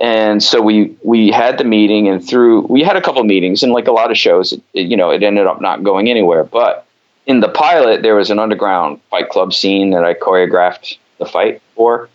And 0.00 0.42
so 0.42 0.60
we 0.60 0.96
we 1.04 1.30
had 1.30 1.58
the 1.58 1.64
meeting 1.64 2.08
and 2.08 2.26
through 2.26 2.62
we 2.62 2.82
had 2.82 2.96
a 2.96 3.00
couple 3.00 3.22
meetings 3.24 3.62
and 3.62 3.72
like 3.72 3.86
a 3.86 3.92
lot 3.92 4.10
of 4.10 4.18
shows 4.18 4.52
it, 4.52 4.62
you 4.74 4.96
know 4.96 5.10
it 5.10 5.22
ended 5.22 5.46
up 5.46 5.60
not 5.60 5.84
going 5.84 6.10
anywhere. 6.10 6.42
But 6.42 6.86
in 7.26 7.40
the 7.40 7.48
pilot 7.48 8.02
there 8.02 8.16
was 8.16 8.30
an 8.30 8.38
underground 8.40 9.00
fight 9.10 9.28
club 9.28 9.52
scene 9.54 9.90
that 9.90 10.04
i 10.04 10.14
choreographed 10.14 10.98
the 11.18 11.26
fight 11.26 11.62
for. 11.76 12.08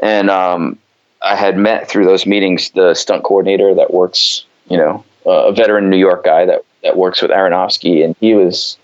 And 0.00 0.28
um, 0.28 0.76
i 1.22 1.36
had 1.36 1.56
met 1.56 1.88
through 1.88 2.04
those 2.04 2.26
meetings 2.26 2.70
the 2.70 2.94
stunt 2.94 3.22
coordinator 3.22 3.74
that 3.74 3.94
works 3.94 4.44
you 4.68 4.76
know 4.76 5.04
uh, 5.24 5.46
a 5.46 5.52
veteran 5.52 5.88
new 5.90 5.96
york 5.96 6.24
guy 6.24 6.44
that 6.46 6.62
that 6.82 6.96
works 6.96 7.22
with 7.22 7.30
aronofsky. 7.30 8.04
And 8.04 8.16
he 8.18 8.34
was 8.34 8.76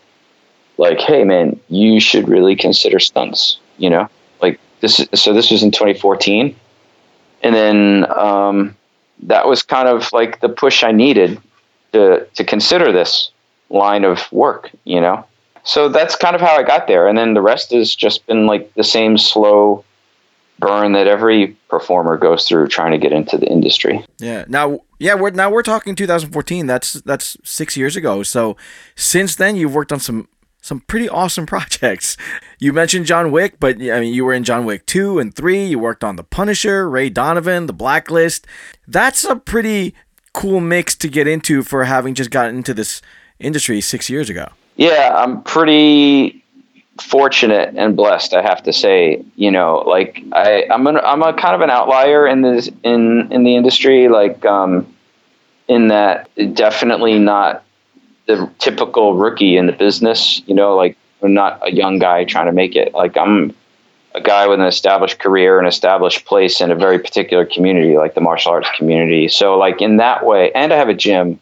like 0.79 1.01
hey 1.01 1.25
man 1.25 1.59
you 1.69 1.99
should 1.99 2.29
really 2.29 2.55
consider 2.55 3.01
stunts 3.01 3.59
you 3.77 3.90
know 3.90 4.09
this 4.81 5.07
so 5.14 5.33
this 5.33 5.51
was 5.51 5.62
in 5.62 5.71
2014, 5.71 6.55
and 7.43 7.55
then 7.55 8.07
um, 8.16 8.77
that 9.23 9.47
was 9.47 9.62
kind 9.62 9.88
of 9.88 10.12
like 10.12 10.40
the 10.40 10.49
push 10.49 10.83
I 10.85 10.93
needed 10.93 11.40
to 11.93 12.27
to 12.35 12.45
consider 12.45 12.93
this 12.93 13.31
line 13.69 14.05
of 14.05 14.31
work. 14.33 14.71
You 14.85 15.01
know, 15.01 15.25
so 15.64 15.88
that's 15.88 16.16
kind 16.16 16.35
of 16.35 16.40
how 16.40 16.57
I 16.57 16.62
got 16.62 16.87
there, 16.87 17.09
and 17.09 17.16
then 17.16 17.35
the 17.35 17.43
rest 17.43 17.73
has 17.73 17.95
just 17.95 18.27
been 18.27 18.47
like 18.47 18.73
the 18.75 18.85
same 18.85 19.19
slow 19.19 19.85
burn 20.61 20.93
that 20.93 21.07
every 21.07 21.57
performer 21.69 22.16
goes 22.16 22.47
through 22.47 22.69
trying 22.69 22.93
to 22.93 22.99
get 22.99 23.12
into 23.12 23.38
the 23.38 23.47
industry. 23.47 24.05
Yeah. 24.19 24.45
Now, 24.47 24.81
yeah, 24.99 25.14
we're 25.14 25.31
now 25.31 25.51
we're 25.51 25.62
talking 25.62 25.97
2014. 25.97 26.66
That's 26.66 26.93
that's 26.93 27.37
six 27.43 27.77
years 27.77 27.97
ago. 27.97 28.23
So 28.23 28.57
since 28.95 29.35
then, 29.35 29.57
you've 29.57 29.75
worked 29.75 29.93
on 29.93 29.99
some 29.99 30.29
some 30.61 30.81
pretty 30.81 31.09
awesome 31.09 31.46
projects. 31.55 32.16
You 32.59 32.73
mentioned 32.73 33.07
John 33.07 33.31
Wick, 33.31 33.57
but 33.59 33.77
I 33.77 34.01
mean, 34.01 34.14
you 34.14 34.25
were 34.25 34.35
in 34.35 34.44
John 34.44 34.64
Wick 34.64 34.87
2 34.87 35.18
and 35.18 35.35
3. 35.35 35.66
You 35.66 35.79
worked 35.79 36.05
on 36.05 36.16
The 36.16 36.25
Punisher, 36.25 36.88
Ray 36.88 37.11
Donovan, 37.11 37.66
The 37.66 37.73
Blacklist. 37.73 38.46
That's 38.87 39.25
a 39.25 39.37
pretty 39.37 39.94
cool 40.33 40.61
mix 40.61 40.94
to 40.96 41.09
get 41.09 41.27
into 41.27 41.62
for 41.62 41.85
having 41.85 42.14
just 42.14 42.31
gotten 42.31 42.57
into 42.57 42.75
this 42.75 43.03
industry 43.38 43.81
six 43.81 44.09
years 44.09 44.31
ago. 44.31 44.49
Yeah, 44.77 45.12
I'm 45.16 45.42
pretty 45.42 46.42
fortunate 47.01 47.75
and 47.77 47.96
blessed, 47.96 48.35
I 48.35 48.42
have 48.42 48.62
to 48.64 48.73
say. 48.73 49.25
You 49.37 49.51
know, 49.51 49.79
like 49.79 50.23
I, 50.33 50.66
I'm 50.70 50.87
an, 50.87 50.99
I'm 50.99 51.23
a 51.23 51.33
kind 51.33 51.55
of 51.55 51.61
an 51.62 51.70
outlier 51.70 52.27
in 52.27 52.42
this 52.42 52.70
in 52.83 53.33
in 53.33 53.44
the 53.44 53.57
industry. 53.57 54.09
Like, 54.09 54.44
um, 54.44 54.87
in 55.70 55.88
that 55.88 56.29
definitely 56.55 57.18
not 57.18 57.62
the 58.31 58.51
typical 58.59 59.14
rookie 59.14 59.57
in 59.57 59.66
the 59.66 59.73
business. 59.73 60.43
You 60.47 60.55
know, 60.55 60.77
like 60.77 60.97
I'm 61.23 61.35
not 61.35 61.61
a 61.66 61.73
young 61.73 61.99
guy 61.99 62.25
trying 62.25 62.47
to 62.47 62.53
make 62.53 62.77
it. 62.77 62.95
Like 62.95 63.16
I'm 63.16 63.55
a 64.14 64.21
guy 64.21 64.47
with 64.47 64.61
an 64.61 64.66
established 64.66 65.19
career, 65.19 65.61
an 65.61 65.66
established 65.66 66.25
place 66.25 66.61
in 66.61 66.71
a 66.71 66.75
very 66.75 66.99
particular 66.99 67.45
community, 67.45 67.97
like 67.97 68.14
the 68.14 68.21
martial 68.21 68.53
arts 68.53 68.69
community. 68.77 69.29
So, 69.29 69.57
like 69.57 69.81
in 69.81 69.99
that 69.99 70.27
way, 70.27 70.51
and 70.53 70.73
I 70.73 70.77
have 70.77 70.88
a 70.88 70.95
gym. 70.95 71.40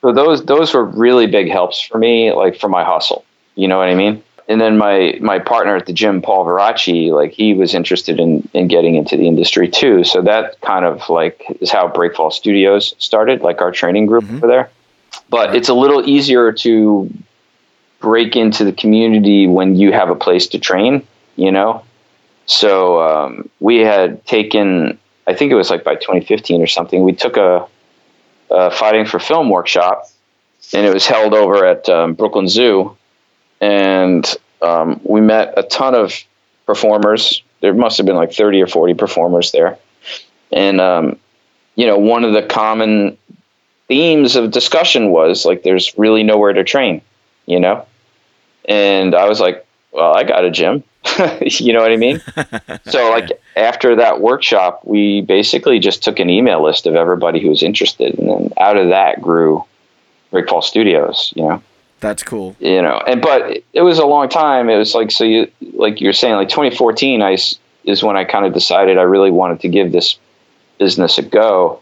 So 0.00 0.12
those 0.12 0.44
those 0.44 0.74
were 0.74 0.84
really 0.84 1.26
big 1.26 1.50
helps 1.50 1.80
for 1.80 1.98
me, 1.98 2.32
like 2.32 2.58
for 2.58 2.68
my 2.68 2.84
hustle. 2.84 3.24
You 3.54 3.68
know 3.68 3.78
what 3.78 3.88
I 3.88 3.94
mean? 3.94 4.22
And 4.48 4.60
then 4.60 4.78
my 4.78 5.18
my 5.20 5.38
partner 5.38 5.76
at 5.76 5.86
the 5.86 5.92
gym, 5.92 6.22
Paul 6.22 6.44
Verace, 6.46 7.12
like 7.12 7.32
he 7.32 7.52
was 7.52 7.74
interested 7.74 8.20
in 8.20 8.48
in 8.54 8.68
getting 8.68 8.94
into 8.94 9.16
the 9.16 9.26
industry 9.26 9.68
too. 9.68 10.04
So 10.04 10.22
that 10.22 10.60
kind 10.60 10.84
of 10.84 11.08
like 11.10 11.44
is 11.60 11.70
how 11.70 11.88
Breakfall 11.88 12.30
Studios 12.30 12.94
started, 12.98 13.42
like 13.42 13.60
our 13.60 13.72
training 13.72 14.06
group 14.06 14.24
mm-hmm. 14.24 14.36
over 14.36 14.46
there 14.46 14.70
but 15.28 15.54
it's 15.54 15.68
a 15.68 15.74
little 15.74 16.08
easier 16.08 16.52
to 16.52 17.10
break 18.00 18.36
into 18.36 18.64
the 18.64 18.72
community 18.72 19.46
when 19.46 19.76
you 19.76 19.92
have 19.92 20.10
a 20.10 20.14
place 20.14 20.46
to 20.48 20.58
train, 20.58 21.06
you 21.36 21.50
know? 21.50 21.84
So 22.46 23.02
um, 23.02 23.50
we 23.60 23.78
had 23.78 24.24
taken, 24.24 24.98
I 25.26 25.34
think 25.34 25.52
it 25.52 25.54
was 25.54 25.70
like 25.70 25.84
by 25.84 25.96
2015 25.96 26.62
or 26.62 26.66
something, 26.66 27.02
we 27.02 27.12
took 27.12 27.36
a, 27.36 27.66
a 28.50 28.70
Fighting 28.70 29.04
for 29.04 29.18
Film 29.18 29.50
workshop 29.50 30.08
and 30.72 30.86
it 30.86 30.92
was 30.92 31.06
held 31.06 31.34
over 31.34 31.64
at 31.64 31.88
um, 31.88 32.14
Brooklyn 32.14 32.48
Zoo. 32.48 32.96
And 33.60 34.26
um, 34.62 35.00
we 35.04 35.20
met 35.20 35.54
a 35.56 35.62
ton 35.62 35.94
of 35.94 36.14
performers. 36.66 37.42
There 37.60 37.74
must 37.74 37.96
have 37.98 38.06
been 38.06 38.16
like 38.16 38.32
30 38.32 38.62
or 38.62 38.66
40 38.66 38.94
performers 38.94 39.52
there. 39.52 39.78
And, 40.52 40.80
um, 40.80 41.18
you 41.74 41.86
know, 41.86 41.98
one 41.98 42.24
of 42.24 42.32
the 42.32 42.42
common 42.42 43.18
themes 43.88 44.36
of 44.36 44.50
discussion 44.50 45.10
was 45.10 45.44
like 45.44 45.62
there's 45.62 45.96
really 45.98 46.22
nowhere 46.22 46.52
to 46.52 46.62
train, 46.62 47.00
you 47.46 47.58
know? 47.58 47.84
And 48.66 49.14
I 49.14 49.26
was 49.26 49.40
like, 49.40 49.66
well, 49.92 50.14
I 50.14 50.24
got 50.24 50.44
a 50.44 50.50
gym. 50.50 50.84
you 51.40 51.72
know 51.72 51.80
what 51.80 51.90
I 51.90 51.96
mean? 51.96 52.20
so 52.86 53.10
like 53.10 53.30
after 53.56 53.96
that 53.96 54.20
workshop, 54.20 54.82
we 54.84 55.22
basically 55.22 55.78
just 55.78 56.02
took 56.02 56.18
an 56.18 56.28
email 56.28 56.62
list 56.62 56.86
of 56.86 56.94
everybody 56.94 57.40
who 57.40 57.48
was 57.48 57.62
interested 57.62 58.18
and 58.18 58.28
then 58.28 58.52
out 58.58 58.76
of 58.76 58.90
that 58.90 59.20
grew 59.20 59.64
Breakfall 60.30 60.62
Studios, 60.62 61.32
you 61.34 61.42
know. 61.42 61.62
That's 62.00 62.22
cool. 62.22 62.54
You 62.60 62.80
know, 62.80 63.02
and 63.08 63.20
but 63.20 63.64
it 63.72 63.82
was 63.82 63.98
a 63.98 64.06
long 64.06 64.28
time. 64.28 64.68
It 64.68 64.76
was 64.76 64.94
like 64.94 65.10
so 65.10 65.24
you 65.24 65.50
like 65.72 66.00
you're 66.00 66.12
saying 66.12 66.34
like 66.34 66.48
2014 66.48 67.22
I 67.22 67.36
is 67.84 68.02
when 68.04 68.16
I 68.16 68.24
kind 68.24 68.44
of 68.44 68.52
decided 68.52 68.98
I 68.98 69.02
really 69.02 69.32
wanted 69.32 69.60
to 69.60 69.68
give 69.68 69.90
this 69.90 70.16
business 70.78 71.18
a 71.18 71.22
go 71.22 71.80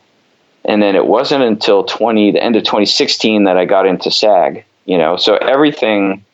and 0.67 0.83
then 0.83 0.95
it 0.95 1.07
wasn't 1.07 1.43
until 1.43 1.85
20 1.85 2.33
the 2.33 2.43
end 2.43 2.57
of 2.57 2.65
2016 2.65 3.45
that 3.45 3.57
i 3.57 3.65
got 3.65 3.87
into 3.87 4.11
sag 4.11 4.65
you 4.87 4.97
know? 4.97 5.17
So 5.17 5.37
everything 5.37 6.25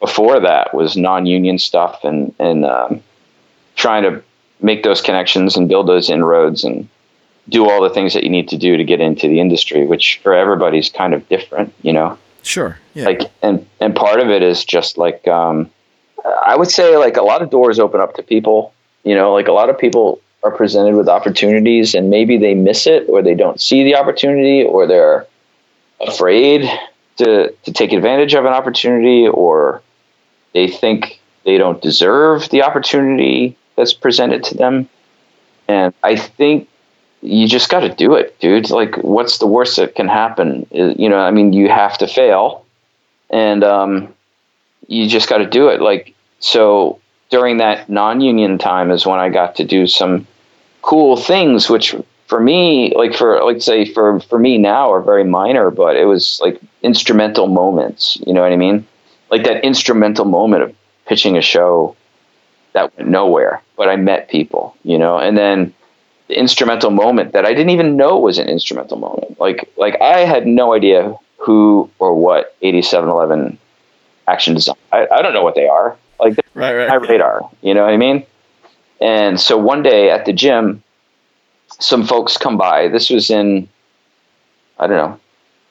before 0.00 0.40
that 0.40 0.74
was 0.74 0.96
non-union 0.96 1.58
stuff 1.58 2.02
and 2.02 2.34
and 2.38 2.64
um, 2.64 3.02
trying 3.76 4.02
to 4.02 4.22
make 4.60 4.82
those 4.82 5.00
connections 5.00 5.56
and 5.56 5.68
build 5.68 5.86
those 5.86 6.10
inroads 6.10 6.64
and 6.64 6.88
do 7.48 7.68
all 7.68 7.82
the 7.82 7.90
things 7.90 8.12
that 8.14 8.24
you 8.24 8.30
need 8.30 8.48
to 8.48 8.56
do 8.56 8.76
to 8.76 8.84
get 8.84 9.00
into 9.00 9.28
the 9.28 9.40
industry 9.40 9.86
which 9.86 10.18
for 10.22 10.34
everybody's 10.34 10.90
kind 10.90 11.14
of 11.14 11.28
different 11.28 11.72
you 11.82 11.92
know? 11.92 12.18
Sure 12.42 12.78
yeah. 12.94 13.04
like 13.04 13.22
and 13.42 13.66
and 13.80 13.94
part 13.94 14.20
of 14.20 14.30
it 14.30 14.42
is 14.42 14.64
just 14.64 14.98
like 14.98 15.26
um, 15.28 15.70
i 16.46 16.56
would 16.56 16.70
say 16.70 16.96
like 16.96 17.16
a 17.16 17.22
lot 17.22 17.42
of 17.42 17.50
doors 17.50 17.78
open 17.78 18.00
up 18.00 18.14
to 18.14 18.22
people 18.22 18.72
you 19.04 19.14
know? 19.14 19.32
Like 19.32 19.48
a 19.48 19.52
lot 19.52 19.70
of 19.70 19.78
people 19.78 20.20
are 20.42 20.50
presented 20.50 20.94
with 20.94 21.08
opportunities 21.08 21.94
and 21.94 22.10
maybe 22.10 22.36
they 22.36 22.54
miss 22.54 22.86
it 22.86 23.08
or 23.08 23.22
they 23.22 23.34
don't 23.34 23.60
see 23.60 23.82
the 23.82 23.96
opportunity 23.96 24.62
or 24.62 24.86
they're 24.86 25.26
afraid 26.00 26.68
to, 27.16 27.50
to 27.64 27.72
take 27.72 27.92
advantage 27.92 28.34
of 28.34 28.44
an 28.44 28.52
opportunity 28.52 29.26
or 29.26 29.82
they 30.54 30.68
think 30.68 31.20
they 31.44 31.58
don't 31.58 31.82
deserve 31.82 32.48
the 32.50 32.62
opportunity 32.62 33.56
that's 33.76 33.92
presented 33.92 34.44
to 34.44 34.54
them. 34.54 34.88
And 35.66 35.92
I 36.02 36.16
think 36.16 36.68
you 37.20 37.48
just 37.48 37.68
got 37.68 37.80
to 37.80 37.88
do 37.88 38.14
it, 38.14 38.38
dude. 38.40 38.70
Like, 38.70 38.96
what's 38.98 39.38
the 39.38 39.46
worst 39.46 39.76
that 39.76 39.94
can 39.94 40.08
happen? 40.08 40.66
You 40.70 41.08
know, 41.08 41.18
I 41.18 41.30
mean, 41.30 41.52
you 41.52 41.68
have 41.68 41.98
to 41.98 42.06
fail, 42.06 42.64
and 43.30 43.64
um, 43.64 44.14
you 44.86 45.08
just 45.08 45.28
got 45.28 45.38
to 45.38 45.46
do 45.46 45.68
it. 45.68 45.80
Like, 45.80 46.14
so 46.38 47.00
during 47.30 47.58
that 47.58 47.88
non-union 47.88 48.58
time 48.58 48.90
is 48.90 49.06
when 49.06 49.18
I 49.18 49.28
got 49.28 49.56
to 49.56 49.64
do 49.64 49.86
some 49.86 50.26
cool 50.82 51.16
things, 51.16 51.68
which 51.68 51.94
for 52.26 52.40
me, 52.40 52.92
like 52.94 53.14
for 53.14 53.42
like 53.44 53.62
say 53.62 53.84
for 53.84 54.20
for 54.20 54.38
me 54.38 54.58
now 54.58 54.92
are 54.92 55.00
very 55.00 55.24
minor, 55.24 55.70
but 55.70 55.96
it 55.96 56.04
was 56.04 56.40
like 56.42 56.60
instrumental 56.82 57.46
moments. 57.46 58.18
You 58.26 58.32
know 58.32 58.42
what 58.42 58.52
I 58.52 58.56
mean? 58.56 58.86
Like 59.30 59.44
that 59.44 59.64
instrumental 59.64 60.24
moment 60.24 60.62
of 60.62 60.74
pitching 61.06 61.36
a 61.36 61.42
show 61.42 61.96
that 62.72 62.96
went 62.96 63.10
nowhere, 63.10 63.62
but 63.76 63.88
I 63.88 63.96
met 63.96 64.28
people. 64.28 64.76
You 64.82 64.98
know, 64.98 65.18
and 65.18 65.36
then 65.36 65.74
the 66.28 66.38
instrumental 66.38 66.90
moment 66.90 67.32
that 67.32 67.44
I 67.44 67.50
didn't 67.50 67.70
even 67.70 67.96
know 67.96 68.18
was 68.18 68.38
an 68.38 68.48
instrumental 68.48 68.98
moment. 68.98 69.40
Like 69.40 69.70
like 69.76 70.00
I 70.00 70.20
had 70.20 70.46
no 70.46 70.74
idea 70.74 71.14
who 71.38 71.90
or 71.98 72.14
what 72.14 72.54
8711 72.62 73.58
action 74.26 74.54
design. 74.54 74.76
I, 74.92 75.06
I 75.10 75.22
don't 75.22 75.32
know 75.32 75.42
what 75.42 75.54
they 75.54 75.66
are. 75.66 75.96
Like 76.20 76.36
right, 76.54 76.74
right. 76.74 76.88
my 76.88 76.96
radar. 76.96 77.48
You 77.62 77.74
know 77.74 77.84
what 77.84 77.92
I 77.92 77.96
mean? 77.96 78.26
And 79.00 79.40
so 79.40 79.56
one 79.56 79.82
day 79.82 80.10
at 80.10 80.24
the 80.24 80.32
gym, 80.32 80.82
some 81.78 82.04
folks 82.04 82.36
come 82.36 82.56
by. 82.56 82.88
This 82.88 83.10
was 83.10 83.30
in, 83.30 83.68
I 84.78 84.86
don't 84.86 84.96
know, 84.96 85.20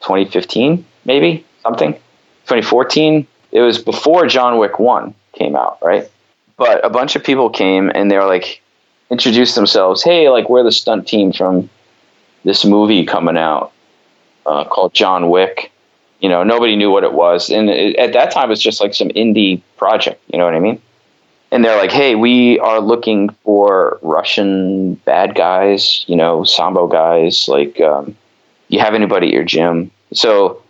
2015, 0.02 0.86
maybe 1.06 1.46
something, 1.64 1.94
2014. 1.94 3.28
It 3.52 3.62
was 3.62 3.78
before 3.80 4.28
John 4.28 4.58
Wick 4.58 4.80
1 4.80 5.14
came 5.34 5.56
out, 5.56 5.80
right? 5.82 6.10
But 6.56 6.86
a 6.86 6.90
bunch 6.90 7.16
of 7.16 7.24
people 7.24 7.50
came 7.50 7.92
and 7.94 8.10
they 8.10 8.18
were 8.18 8.26
like, 8.26 8.62
introduced 9.10 9.56
themselves. 9.56 10.04
Hey, 10.04 10.30
like, 10.30 10.50
we're 10.50 10.64
the 10.64 10.72
stunt 10.72 11.08
team 11.08 11.32
from 11.32 11.70
this 12.44 12.66
movie 12.66 13.06
coming 13.06 13.38
out 13.38 13.72
uh, 14.46 14.66
called 14.66 14.94
John 14.94 15.30
Wick. 15.30 15.72
You 16.20 16.30
know, 16.30 16.44
nobody 16.44 16.76
knew 16.76 16.90
what 16.90 17.04
it 17.04 17.14
was. 17.14 17.50
And 17.50 17.70
it, 17.70 17.96
at 17.98 18.14
that 18.14 18.32
time, 18.32 18.52
it's 18.52 18.62
just 18.62 18.82
like 18.82 18.94
some 18.94 19.10
indie 19.10 19.62
project. 19.78 20.22
You 20.32 20.40
know 20.40 20.46
what 20.46 20.56
I 20.56 20.60
mean? 20.60 20.82
and 21.52 21.64
they're 21.64 21.78
like, 21.78 21.92
"Hey, 21.92 22.16
we 22.16 22.60
are 22.60 22.80
looking 22.80 23.30
for 23.44 24.00
Russian 24.02 24.96
bad 25.06 25.36
guys, 25.36 26.04
you 26.08 26.16
know, 26.16 26.44
sambo 26.44 26.88
guys. 26.88 27.48
Like, 27.48 27.80
um, 27.80 28.16
you 28.68 28.80
have 28.80 28.94
anybody 28.94 29.28
at 29.28 29.34
your 29.34 29.44
gym?" 29.44 29.92
So, 30.14 30.62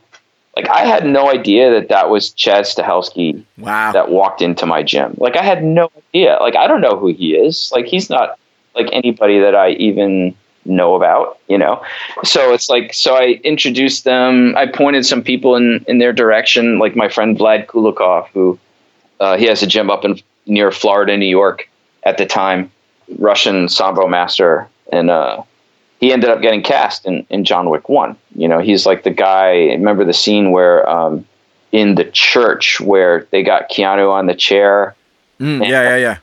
like, 0.56 0.70
I 0.70 0.86
had 0.86 1.06
no 1.06 1.32
idea 1.32 1.72
that 1.72 1.90
that 1.90 2.10
was 2.10 2.32
Chad 2.32 2.66
Stahelski. 2.66 3.44
Wow. 3.58 3.92
That 3.92 4.10
walked 4.10 4.42
into 4.42 4.66
my 4.66 4.84
gym. 4.84 5.16
Like, 5.18 5.36
I 5.36 5.44
had 5.44 5.64
no 5.64 5.90
idea. 5.98 6.38
Like, 6.40 6.56
I 6.56 6.68
don't 6.68 6.82
know 6.82 6.98
who 6.98 7.08
he 7.08 7.36
is. 7.36 7.72
Like, 7.74 7.86
he's 7.86 8.10
not 8.10 8.38
like 8.76 8.90
anybody 8.92 9.40
that 9.40 9.56
I 9.56 9.72
even 9.72 10.36
know 10.68 10.96
about, 10.96 11.40
you 11.48 11.58
know. 11.58 11.84
So 12.24 12.54
it's 12.54 12.70
like, 12.70 12.94
so 12.94 13.16
I 13.16 13.40
introduced 13.44 14.04
them. 14.04 14.56
I 14.56 14.68
pointed 14.68 15.06
some 15.06 15.24
people 15.24 15.56
in 15.56 15.84
in 15.88 15.98
their 16.00 16.14
direction, 16.14 16.80
like 16.80 16.96
my 16.96 17.10
friend 17.10 17.38
Vlad 17.38 17.68
Kulikov, 17.68 18.28
who. 18.30 18.60
Uh, 19.20 19.36
he 19.36 19.46
has 19.46 19.64
a 19.64 19.66
gym 19.66 19.90
up 19.90 20.06
in 20.06 20.22
near 20.46 20.72
Florida, 20.72 21.18
New 21.18 21.26
York 21.26 21.68
at 22.04 22.20
the 22.20 22.26
time, 22.28 22.72
Russian 23.18 23.68
sambo 23.68 24.08
master, 24.08 24.68
and 24.92 25.10
uh, 25.10 25.42
he 26.00 26.14
ended 26.14 26.30
up 26.30 26.42
getting 26.42 26.62
cast 26.62 27.04
in, 27.08 27.26
in 27.32 27.44
John 27.44 27.70
Wick 27.70 27.90
One. 27.90 28.16
You 28.36 28.48
know, 28.48 28.60
he's 28.60 28.86
like 28.86 29.04
the 29.04 29.10
guy. 29.10 29.54
Remember 29.72 30.06
the 30.06 30.14
scene 30.14 30.52
where 30.52 30.88
um, 30.88 31.26
in 31.72 31.96
the 31.96 32.06
church 32.06 32.80
where 32.80 33.28
they 33.32 33.42
got 33.42 33.72
Keanu 33.72 34.12
on 34.12 34.28
the 34.28 34.36
chair. 34.36 34.96
Mm, 35.40 35.68
yeah, 35.68 35.84
yeah, 35.84 35.98
yeah 35.98 36.18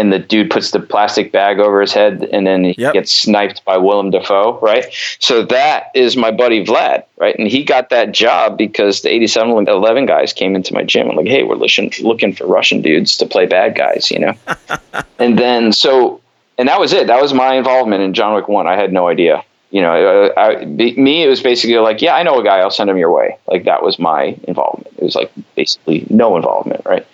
and 0.00 0.10
the 0.10 0.18
dude 0.18 0.50
puts 0.50 0.70
the 0.70 0.80
plastic 0.80 1.30
bag 1.30 1.58
over 1.58 1.78
his 1.78 1.92
head 1.92 2.26
and 2.32 2.46
then 2.46 2.64
he 2.64 2.74
yep. 2.78 2.94
gets 2.94 3.12
sniped 3.12 3.62
by 3.66 3.76
Willem 3.76 4.10
Dafoe, 4.10 4.58
right? 4.60 4.86
So 5.18 5.44
that 5.44 5.90
is 5.94 6.16
my 6.16 6.30
buddy 6.30 6.64
Vlad, 6.64 7.04
right? 7.18 7.38
And 7.38 7.46
he 7.46 7.62
got 7.62 7.90
that 7.90 8.12
job 8.12 8.56
because 8.56 9.02
the 9.02 9.10
8711 9.10 10.06
guys 10.06 10.32
came 10.32 10.56
into 10.56 10.72
my 10.72 10.84
gym 10.84 11.08
and 11.08 11.18
like, 11.18 11.26
hey, 11.26 11.42
we're 11.42 11.54
looking, 11.54 11.92
looking 12.00 12.34
for 12.34 12.46
Russian 12.46 12.80
dudes 12.80 13.14
to 13.18 13.26
play 13.26 13.44
bad 13.44 13.74
guys, 13.74 14.10
you 14.10 14.18
know? 14.18 14.32
and 15.18 15.38
then 15.38 15.70
so, 15.70 16.22
and 16.56 16.66
that 16.66 16.80
was 16.80 16.94
it. 16.94 17.06
That 17.06 17.20
was 17.20 17.34
my 17.34 17.56
involvement 17.56 18.02
in 18.02 18.14
John 18.14 18.34
Wick 18.34 18.48
1. 18.48 18.66
I 18.66 18.76
had 18.76 18.94
no 18.94 19.06
idea. 19.06 19.44
You 19.70 19.82
know, 19.82 19.92
I, 19.92 20.62
I, 20.62 20.64
me, 20.64 21.22
it 21.22 21.28
was 21.28 21.42
basically 21.42 21.76
like, 21.76 22.00
yeah, 22.00 22.14
I 22.14 22.22
know 22.22 22.40
a 22.40 22.42
guy, 22.42 22.60
I'll 22.60 22.70
send 22.70 22.88
him 22.88 22.96
your 22.96 23.12
way. 23.12 23.36
Like 23.46 23.64
that 23.64 23.82
was 23.82 23.98
my 23.98 24.34
involvement. 24.44 24.94
It 24.96 25.04
was 25.04 25.14
like 25.14 25.30
basically 25.56 26.06
no 26.08 26.36
involvement, 26.36 26.86
right? 26.86 27.06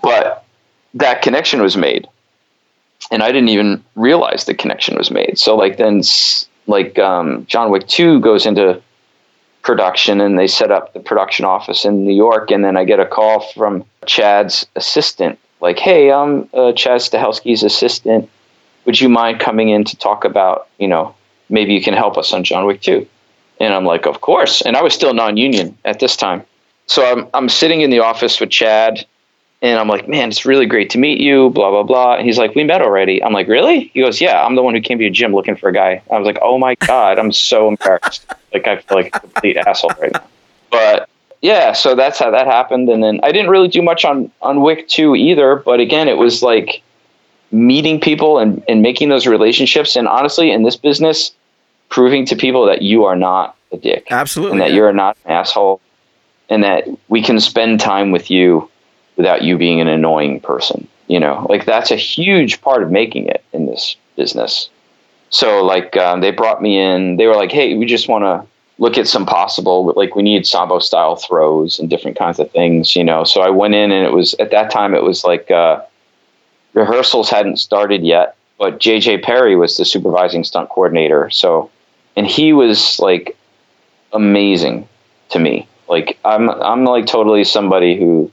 But 0.00 0.44
that 0.94 1.22
connection 1.22 1.60
was 1.60 1.76
made 1.76 2.06
and 3.10 3.22
I 3.22 3.32
didn't 3.32 3.48
even 3.48 3.82
realize 3.96 4.44
the 4.44 4.54
connection 4.54 4.96
was 4.96 5.10
made. 5.10 5.38
So 5.38 5.56
like 5.56 5.76
then 5.76 6.02
like 6.66 6.98
um, 6.98 7.46
John 7.46 7.70
Wick 7.70 7.86
2 7.88 8.20
goes 8.20 8.46
into 8.46 8.80
production 9.62 10.20
and 10.20 10.38
they 10.38 10.46
set 10.46 10.70
up 10.70 10.92
the 10.94 11.00
production 11.00 11.44
office 11.44 11.84
in 11.84 12.04
New 12.04 12.14
York. 12.14 12.50
And 12.50 12.64
then 12.64 12.76
I 12.76 12.84
get 12.84 13.00
a 13.00 13.06
call 13.06 13.40
from 13.40 13.84
Chad's 14.06 14.66
assistant 14.76 15.38
like 15.60 15.78
hey 15.78 16.10
I'm 16.10 16.48
uh, 16.54 16.72
Chad 16.72 17.00
Stahelski's 17.00 17.62
assistant 17.62 18.28
would 18.84 19.00
you 19.00 19.08
mind 19.08 19.40
coming 19.40 19.68
in 19.68 19.84
to 19.84 19.96
talk 19.96 20.24
about 20.24 20.68
you 20.78 20.88
know 20.88 21.14
maybe 21.48 21.74
you 21.74 21.82
can 21.82 21.94
help 21.94 22.16
us 22.16 22.32
on 22.32 22.44
John 22.44 22.66
Wick 22.66 22.80
2 22.80 23.06
and 23.60 23.74
I'm 23.74 23.84
like 23.84 24.06
of 24.06 24.20
course. 24.20 24.62
And 24.62 24.76
I 24.76 24.82
was 24.82 24.94
still 24.94 25.14
non-union 25.14 25.76
at 25.84 26.00
this 26.00 26.16
time. 26.16 26.44
So 26.86 27.04
I'm 27.04 27.28
I'm 27.34 27.48
sitting 27.48 27.82
in 27.82 27.90
the 27.90 28.00
office 28.00 28.40
with 28.40 28.50
Chad 28.50 29.06
and 29.62 29.78
I'm 29.78 29.88
like, 29.88 30.08
man, 30.08 30.30
it's 30.30 30.46
really 30.46 30.64
great 30.64 30.88
to 30.90 30.98
meet 30.98 31.20
you, 31.20 31.50
blah, 31.50 31.70
blah, 31.70 31.82
blah. 31.82 32.16
And 32.16 32.24
he's 32.24 32.38
like, 32.38 32.54
we 32.54 32.64
met 32.64 32.80
already. 32.80 33.22
I'm 33.22 33.34
like, 33.34 33.46
really? 33.46 33.90
He 33.92 34.00
goes, 34.00 34.20
yeah, 34.20 34.42
I'm 34.42 34.54
the 34.54 34.62
one 34.62 34.74
who 34.74 34.80
came 34.80 34.98
to 34.98 35.04
your 35.04 35.12
gym 35.12 35.34
looking 35.34 35.54
for 35.54 35.68
a 35.68 35.72
guy. 35.72 36.02
I 36.10 36.18
was 36.18 36.24
like, 36.24 36.38
oh 36.40 36.58
my 36.58 36.74
God, 36.86 37.18
I'm 37.18 37.32
so 37.32 37.68
embarrassed. 37.68 38.24
like, 38.54 38.66
I 38.66 38.78
feel 38.78 38.96
like 38.96 39.14
a 39.14 39.20
complete 39.20 39.56
asshole 39.58 39.92
right 40.00 40.12
now. 40.12 40.24
But 40.70 41.10
yeah, 41.42 41.72
so 41.72 41.94
that's 41.94 42.18
how 42.18 42.30
that 42.30 42.46
happened. 42.46 42.88
And 42.88 43.02
then 43.02 43.20
I 43.22 43.32
didn't 43.32 43.50
really 43.50 43.68
do 43.68 43.82
much 43.82 44.04
on, 44.04 44.30
on 44.40 44.62
Wick 44.62 44.88
2 44.88 45.14
either. 45.14 45.56
But 45.56 45.78
again, 45.78 46.08
it 46.08 46.16
was 46.16 46.42
like 46.42 46.82
meeting 47.50 48.00
people 48.00 48.38
and, 48.38 48.62
and 48.66 48.80
making 48.80 49.10
those 49.10 49.26
relationships. 49.26 49.94
And 49.94 50.08
honestly, 50.08 50.50
in 50.50 50.62
this 50.62 50.76
business, 50.76 51.32
proving 51.90 52.24
to 52.26 52.36
people 52.36 52.64
that 52.66 52.80
you 52.80 53.04
are 53.04 53.16
not 53.16 53.56
a 53.72 53.76
dick. 53.76 54.06
Absolutely. 54.10 54.52
And 54.52 54.60
that 54.62 54.70
yeah. 54.70 54.76
you're 54.76 54.92
not 54.92 55.18
an 55.26 55.32
asshole. 55.32 55.82
And 56.48 56.64
that 56.64 56.84
we 57.08 57.22
can 57.22 57.38
spend 57.40 57.78
time 57.78 58.10
with 58.10 58.30
you 58.30 58.70
without 59.20 59.42
you 59.42 59.58
being 59.58 59.82
an 59.82 59.88
annoying 59.88 60.40
person. 60.40 60.88
You 61.08 61.20
know, 61.20 61.46
like 61.50 61.66
that's 61.66 61.90
a 61.90 61.96
huge 61.96 62.62
part 62.62 62.82
of 62.82 62.90
making 62.90 63.26
it 63.26 63.44
in 63.52 63.66
this 63.66 63.96
business. 64.16 64.70
So, 65.28 65.62
like, 65.62 65.96
um, 65.96 66.22
they 66.22 66.30
brought 66.30 66.62
me 66.62 66.80
in. 66.80 67.16
They 67.16 67.26
were 67.26 67.34
like, 67.34 67.52
"Hey, 67.52 67.74
we 67.74 67.84
just 67.84 68.08
want 68.08 68.24
to 68.24 68.46
look 68.78 68.96
at 68.96 69.06
some 69.06 69.26
possible, 69.26 69.92
like, 69.94 70.16
we 70.16 70.22
need 70.22 70.46
sambo 70.46 70.78
style 70.78 71.16
throws 71.16 71.78
and 71.78 71.90
different 71.90 72.16
kinds 72.16 72.38
of 72.38 72.50
things." 72.50 72.96
You 72.96 73.04
know, 73.04 73.24
so 73.24 73.42
I 73.42 73.50
went 73.50 73.74
in, 73.74 73.92
and 73.92 74.06
it 74.06 74.12
was 74.12 74.34
at 74.38 74.50
that 74.52 74.70
time 74.70 74.94
it 74.94 75.02
was 75.02 75.22
like 75.24 75.50
uh, 75.50 75.82
rehearsals 76.72 77.28
hadn't 77.28 77.58
started 77.58 78.02
yet, 78.04 78.36
but 78.58 78.80
JJ 78.80 79.22
Perry 79.22 79.56
was 79.56 79.76
the 79.76 79.84
supervising 79.84 80.44
stunt 80.44 80.70
coordinator. 80.70 81.28
So, 81.30 81.70
and 82.16 82.26
he 82.26 82.52
was 82.52 82.98
like 83.00 83.36
amazing 84.12 84.88
to 85.30 85.38
me. 85.38 85.66
Like, 85.88 86.18
I'm 86.24 86.48
I'm 86.48 86.84
like 86.84 87.06
totally 87.06 87.44
somebody 87.44 87.98
who 87.98 88.30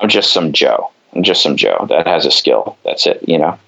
I'm 0.00 0.08
just 0.08 0.32
some 0.32 0.52
Joe. 0.52 0.90
I'm 1.14 1.22
just 1.22 1.42
some 1.42 1.56
Joe 1.56 1.86
that 1.88 2.06
has 2.06 2.24
a 2.24 2.30
skill. 2.30 2.76
That's 2.84 3.06
it, 3.06 3.26
you 3.28 3.38
know. 3.38 3.58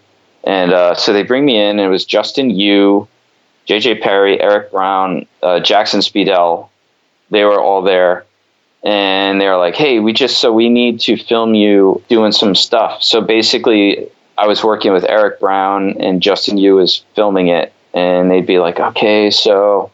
And 0.45 0.73
uh, 0.73 0.95
so 0.95 1.12
they 1.12 1.23
bring 1.23 1.45
me 1.45 1.57
in. 1.57 1.79
And 1.79 1.81
it 1.81 1.88
was 1.88 2.05
Justin 2.05 2.51
Yu, 2.51 3.07
J.J. 3.66 4.01
Perry, 4.01 4.40
Eric 4.40 4.71
Brown, 4.71 5.27
uh, 5.42 5.61
Jackson 5.61 6.01
Spidell. 6.01 6.68
They 7.31 7.45
were 7.45 7.61
all 7.61 7.83
there, 7.83 8.25
and 8.83 9.40
they 9.40 9.49
were 9.49 9.57
like, 9.57 9.75
"Hey, 9.75 10.01
we 10.01 10.12
just 10.12 10.38
so 10.38 10.53
we 10.53 10.68
need 10.68 11.01
to 11.01 11.16
film 11.16 11.55
you 11.55 12.03
doing 12.09 12.33
some 12.33 12.55
stuff." 12.55 13.03
So 13.03 13.21
basically, 13.21 14.07
I 14.37 14.47
was 14.47 14.62
working 14.62 14.92
with 14.92 15.05
Eric 15.05 15.40
Brown, 15.40 15.97
and 16.01 16.21
Justin 16.21 16.59
Yu 16.59 16.75
was 16.75 17.05
filming 17.14 17.49
it, 17.49 17.73
and 17.95 18.31
they'd 18.31 18.47
be 18.47 18.59
like, 18.59 18.81
"Okay, 18.81 19.31
so." 19.31 19.90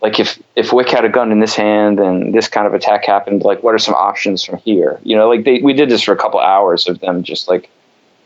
Like 0.00 0.20
if 0.20 0.40
if 0.54 0.72
Wick 0.72 0.88
had 0.88 1.04
a 1.04 1.08
gun 1.08 1.32
in 1.32 1.40
this 1.40 1.56
hand 1.56 1.98
and 1.98 2.32
this 2.32 2.48
kind 2.48 2.66
of 2.66 2.74
attack 2.74 3.04
happened, 3.04 3.42
like 3.42 3.62
what 3.62 3.74
are 3.74 3.78
some 3.78 3.94
options 3.94 4.44
from 4.44 4.58
here? 4.58 4.98
You 5.02 5.16
know, 5.16 5.28
like 5.28 5.44
they 5.44 5.60
we 5.60 5.72
did 5.72 5.88
this 5.88 6.02
for 6.02 6.12
a 6.12 6.16
couple 6.16 6.40
hours 6.40 6.86
of 6.86 7.00
them 7.00 7.22
just 7.22 7.48
like 7.48 7.68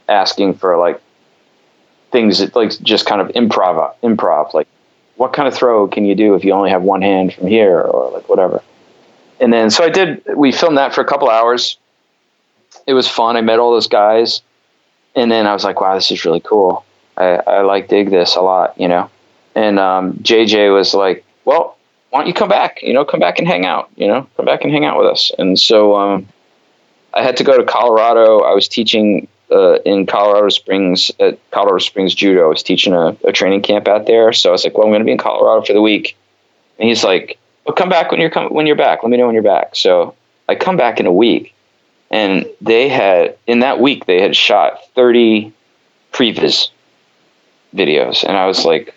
asking 0.08 0.54
for 0.54 0.76
like 0.76 1.00
things 2.10 2.40
that 2.40 2.54
like 2.54 2.78
just 2.80 3.06
kind 3.06 3.20
of 3.20 3.28
improv 3.28 3.94
improv 4.02 4.52
like 4.52 4.68
what 5.16 5.32
kind 5.32 5.48
of 5.48 5.54
throw 5.54 5.88
can 5.88 6.04
you 6.04 6.14
do 6.14 6.34
if 6.34 6.44
you 6.44 6.52
only 6.52 6.68
have 6.68 6.82
one 6.82 7.00
hand 7.00 7.32
from 7.32 7.46
here 7.46 7.80
or 7.80 8.10
like 8.10 8.28
whatever. 8.28 8.62
And 9.40 9.52
then 9.52 9.70
so 9.70 9.84
I 9.84 9.88
did 9.88 10.22
we 10.36 10.52
filmed 10.52 10.76
that 10.76 10.94
for 10.94 11.00
a 11.00 11.06
couple 11.06 11.30
hours. 11.30 11.78
It 12.86 12.94
was 12.94 13.08
fun. 13.08 13.36
I 13.36 13.40
met 13.40 13.58
all 13.58 13.72
those 13.72 13.88
guys. 13.88 14.42
And 15.14 15.30
then 15.30 15.46
I 15.46 15.52
was 15.52 15.62
like, 15.62 15.80
wow, 15.80 15.94
this 15.94 16.10
is 16.10 16.24
really 16.24 16.40
cool. 16.40 16.84
I, 17.16 17.36
I 17.46 17.60
like 17.62 17.88
dig 17.88 18.10
this 18.10 18.34
a 18.34 18.40
lot, 18.40 18.78
you 18.80 18.88
know. 18.88 19.10
And 19.54 19.78
um, 19.78 20.14
JJ 20.14 20.74
was 20.74 20.94
like, 20.94 21.24
well, 21.44 21.76
why 22.10 22.20
don't 22.20 22.28
you 22.28 22.34
come 22.34 22.48
back? 22.48 22.82
You 22.82 22.92
know, 22.92 23.04
come 23.04 23.20
back 23.20 23.38
and 23.38 23.48
hang 23.48 23.64
out. 23.64 23.90
You 23.96 24.06
know, 24.06 24.28
come 24.36 24.46
back 24.46 24.62
and 24.62 24.72
hang 24.72 24.84
out 24.84 24.98
with 24.98 25.06
us. 25.06 25.32
And 25.38 25.58
so 25.58 25.96
um, 25.96 26.28
I 27.14 27.22
had 27.22 27.36
to 27.38 27.44
go 27.44 27.56
to 27.56 27.64
Colorado. 27.64 28.40
I 28.40 28.52
was 28.54 28.68
teaching 28.68 29.28
uh, 29.50 29.78
in 29.84 30.06
Colorado 30.06 30.48
Springs 30.48 31.10
at 31.20 31.38
Colorado 31.50 31.78
Springs 31.78 32.14
Judo. 32.14 32.44
I 32.44 32.48
was 32.48 32.62
teaching 32.62 32.92
a, 32.92 33.16
a 33.24 33.32
training 33.32 33.62
camp 33.62 33.88
out 33.88 34.06
there, 34.06 34.32
so 34.32 34.50
I 34.50 34.52
was 34.52 34.64
like, 34.64 34.76
"Well, 34.76 34.86
I'm 34.86 34.90
going 34.90 35.00
to 35.00 35.06
be 35.06 35.12
in 35.12 35.18
Colorado 35.18 35.64
for 35.64 35.72
the 35.72 35.82
week." 35.82 36.16
And 36.78 36.88
he's 36.88 37.04
like, 37.04 37.38
"Well, 37.64 37.74
come 37.74 37.88
back 37.88 38.10
when 38.10 38.20
you're 38.20 38.30
com- 38.30 38.52
when 38.52 38.66
you're 38.66 38.76
back. 38.76 39.02
Let 39.02 39.10
me 39.10 39.16
know 39.16 39.26
when 39.26 39.34
you're 39.34 39.42
back." 39.42 39.74
So 39.74 40.14
I 40.48 40.54
come 40.54 40.76
back 40.76 41.00
in 41.00 41.06
a 41.06 41.12
week, 41.12 41.54
and 42.10 42.46
they 42.60 42.88
had 42.88 43.36
in 43.46 43.60
that 43.60 43.80
week 43.80 44.06
they 44.06 44.20
had 44.20 44.36
shot 44.36 44.78
30 44.94 45.52
previs 46.12 46.68
videos, 47.74 48.24
and 48.24 48.36
I 48.36 48.46
was 48.46 48.64
like, 48.64 48.94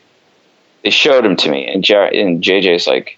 they 0.85 0.91
showed 0.91 1.25
them 1.25 1.35
to 1.35 1.49
me, 1.49 1.65
and, 1.65 1.83
J- 1.83 2.21
and 2.21 2.43
JJ's 2.43 2.85
like, 2.85 3.17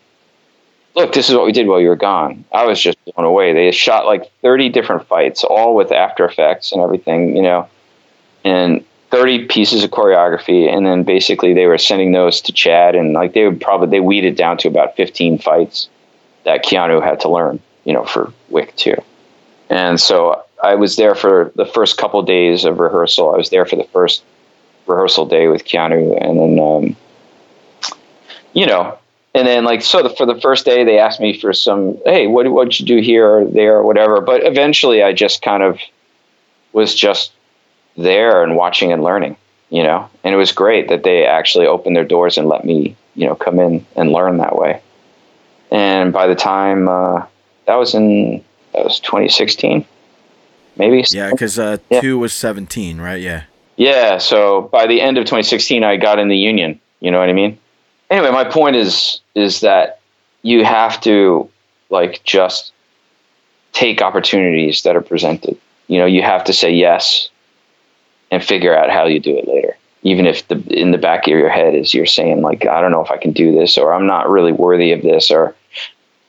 look, 0.95 1.11
this 1.11 1.29
is 1.29 1.35
what 1.35 1.45
we 1.45 1.51
did 1.51 1.67
while 1.67 1.81
you 1.81 1.89
were 1.89 1.97
gone. 1.97 2.45
I 2.53 2.65
was 2.65 2.81
just 2.81 2.97
blown 3.03 3.27
away. 3.27 3.51
They 3.51 3.69
shot 3.71 4.05
like 4.05 4.31
30 4.41 4.69
different 4.69 5.05
fights, 5.05 5.43
all 5.43 5.75
with 5.75 5.91
After 5.91 6.23
Effects 6.23 6.71
and 6.71 6.81
everything, 6.81 7.35
you 7.35 7.41
know, 7.41 7.67
and 8.45 8.85
30 9.11 9.47
pieces 9.47 9.83
of 9.83 9.91
choreography. 9.91 10.73
And 10.73 10.85
then 10.85 11.03
basically 11.03 11.53
they 11.53 11.65
were 11.65 11.77
sending 11.77 12.13
those 12.13 12.39
to 12.41 12.53
Chad, 12.53 12.95
and 12.95 13.11
like 13.11 13.33
they 13.33 13.43
would 13.43 13.59
probably, 13.59 13.89
they 13.89 13.99
weeded 13.99 14.37
down 14.37 14.57
to 14.59 14.69
about 14.69 14.95
15 14.95 15.37
fights 15.37 15.89
that 16.45 16.63
Keanu 16.63 17.03
had 17.03 17.19
to 17.19 17.29
learn, 17.29 17.59
you 17.83 17.91
know, 17.91 18.05
for 18.05 18.31
Wick 18.47 18.73
2. 18.77 18.95
And 19.69 19.99
so 19.99 20.41
I 20.63 20.75
was 20.75 20.95
there 20.95 21.15
for 21.15 21.51
the 21.55 21.65
first 21.65 21.97
couple 21.97 22.21
days 22.23 22.63
of 22.63 22.79
rehearsal. 22.79 23.33
I 23.33 23.37
was 23.37 23.49
there 23.49 23.65
for 23.65 23.75
the 23.75 23.87
first 23.91 24.23
rehearsal 24.85 25.25
day 25.25 25.49
with 25.49 25.65
Keanu, 25.65 26.17
and 26.21 26.39
then, 26.39 26.59
um, 26.65 26.95
you 28.53 28.65
know, 28.65 28.97
and 29.33 29.47
then 29.47 29.63
like 29.63 29.81
so 29.81 30.03
the, 30.03 30.09
for 30.09 30.25
the 30.25 30.39
first 30.41 30.65
day 30.65 30.83
they 30.83 30.99
asked 30.99 31.19
me 31.19 31.39
for 31.39 31.53
some 31.53 31.97
hey 32.05 32.27
what 32.27 32.49
what'd 32.51 32.79
you 32.79 32.85
do 32.85 33.01
here 33.01 33.27
or 33.27 33.45
there 33.45 33.77
or 33.77 33.83
whatever. 33.83 34.21
But 34.21 34.45
eventually 34.45 35.03
i 35.03 35.13
just 35.13 35.41
kind 35.41 35.63
of 35.63 35.79
was 36.73 36.93
just 36.95 37.31
there 37.95 38.43
and 38.43 38.55
watching 38.55 38.91
and 38.91 39.03
learning 39.03 39.37
you 39.69 39.83
know? 39.83 40.09
And 40.23 40.33
it 40.33 40.37
was 40.37 40.51
great 40.51 40.89
that 40.89 41.03
they 41.03 41.25
actually 41.25 41.67
opened 41.67 41.95
their 41.95 42.05
doors 42.05 42.37
and 42.37 42.47
let 42.47 42.65
me 42.65 42.95
you 43.15 43.27
know 43.27 43.35
come 43.35 43.59
in 43.59 43.85
and 43.95 44.11
learn 44.11 44.37
that 44.37 44.55
way. 44.55 44.81
And 45.71 46.13
by 46.13 46.27
the 46.27 46.35
time 46.35 46.87
uh, 46.87 47.25
that 47.65 47.75
was 47.75 47.93
in 47.93 48.43
that 48.73 48.83
was 48.83 48.99
2016 48.99 49.85
maybe? 50.77 51.03
Yeah 51.09 51.31
because 51.31 51.57
uh, 51.57 51.77
yeah. 51.89 52.01
two 52.01 52.19
was 52.19 52.33
17 52.33 52.99
right? 52.99 53.21
Yeah. 53.21 53.43
Yeah 53.75 54.17
so 54.17 54.61
by 54.61 54.87
the 54.87 55.01
end 55.01 55.17
of 55.17 55.25
2016 55.25 55.83
i 55.83 55.97
got 55.97 56.19
in 56.19 56.27
the 56.27 56.37
union 56.37 56.79
you 56.99 57.11
know 57.11 57.19
what 57.19 57.29
i 57.29 57.33
mean 57.33 57.57
anyway, 58.09 58.31
my 58.31 58.43
point 58.43 58.75
is 58.75 59.21
is 59.35 59.61
that 59.61 59.99
you 60.41 60.63
have 60.63 60.99
to 61.01 61.49
like 61.89 62.23
just 62.23 62.71
take 63.73 64.01
opportunities 64.01 64.83
that 64.83 64.95
are 64.95 65.01
presented. 65.01 65.57
You 65.87 65.99
know, 65.99 66.05
you 66.05 66.21
have 66.21 66.43
to 66.45 66.53
say 66.53 66.73
yes 66.73 67.29
and 68.31 68.43
figure 68.43 68.77
out 68.77 68.89
how 68.89 69.05
you 69.05 69.19
do 69.19 69.37
it 69.37 69.47
later. 69.47 69.77
Even 70.03 70.25
if 70.25 70.47
the 70.47 70.57
in 70.67 70.91
the 70.91 70.97
back 70.97 71.27
of 71.27 71.31
your 71.31 71.49
head 71.49 71.75
is 71.75 71.93
you're 71.93 72.05
saying 72.05 72.41
like 72.41 72.65
I 72.65 72.81
don't 72.81 72.91
know 72.91 73.03
if 73.03 73.11
I 73.11 73.17
can 73.17 73.31
do 73.31 73.53
this 73.53 73.77
or 73.77 73.93
I'm 73.93 74.07
not 74.07 74.29
really 74.29 74.51
worthy 74.51 74.91
of 74.91 75.01
this 75.01 75.31
or 75.31 75.55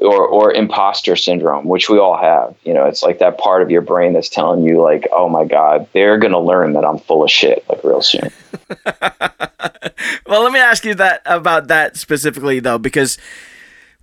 or 0.01 0.27
or 0.27 0.53
imposter 0.53 1.17
syndrome, 1.17 1.67
which 1.67 1.89
we 1.89 1.99
all 1.99 2.17
have. 2.17 2.55
You 2.65 2.75
know, 2.75 2.85
it's 2.85 3.03
like 3.03 3.19
that 3.19 3.39
part 3.39 3.63
of 3.63 3.71
your 3.71 3.83
brain 3.83 4.13
that's 4.13 4.29
telling 4.29 4.63
you 4.63 4.81
like, 4.81 5.09
"Oh 5.13 5.29
my 5.29 5.45
god, 5.45 5.89
they're 5.93 6.19
going 6.19 6.33
to 6.33 6.39
learn 6.39 6.75
that 6.75 6.85
I'm 6.85 6.99
full 6.99 7.25
of 7.25 7.31
shit 7.31 7.65
like 7.69 7.83
real 7.83 8.03
soon." 8.03 8.31
well, 10.27 10.43
let 10.43 10.53
me 10.53 10.61
ask 10.61 10.85
you 10.85 10.95
that 10.95 11.23
about 11.25 11.69
that 11.69 11.97
specifically 11.97 12.61
though 12.61 12.79
because 12.79 13.19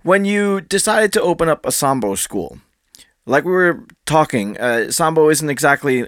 when 0.02 0.24
you 0.24 0.60
decided 0.60 1.12
to 1.14 1.22
open 1.22 1.48
up 1.48 1.66
a 1.66 1.72
sambo 1.72 2.14
school, 2.14 2.58
like 3.26 3.44
we 3.44 3.50
were 3.50 3.84
talking, 4.04 4.56
uh, 4.58 4.90
sambo 4.90 5.28
isn't 5.28 5.50
exactly 5.50 6.04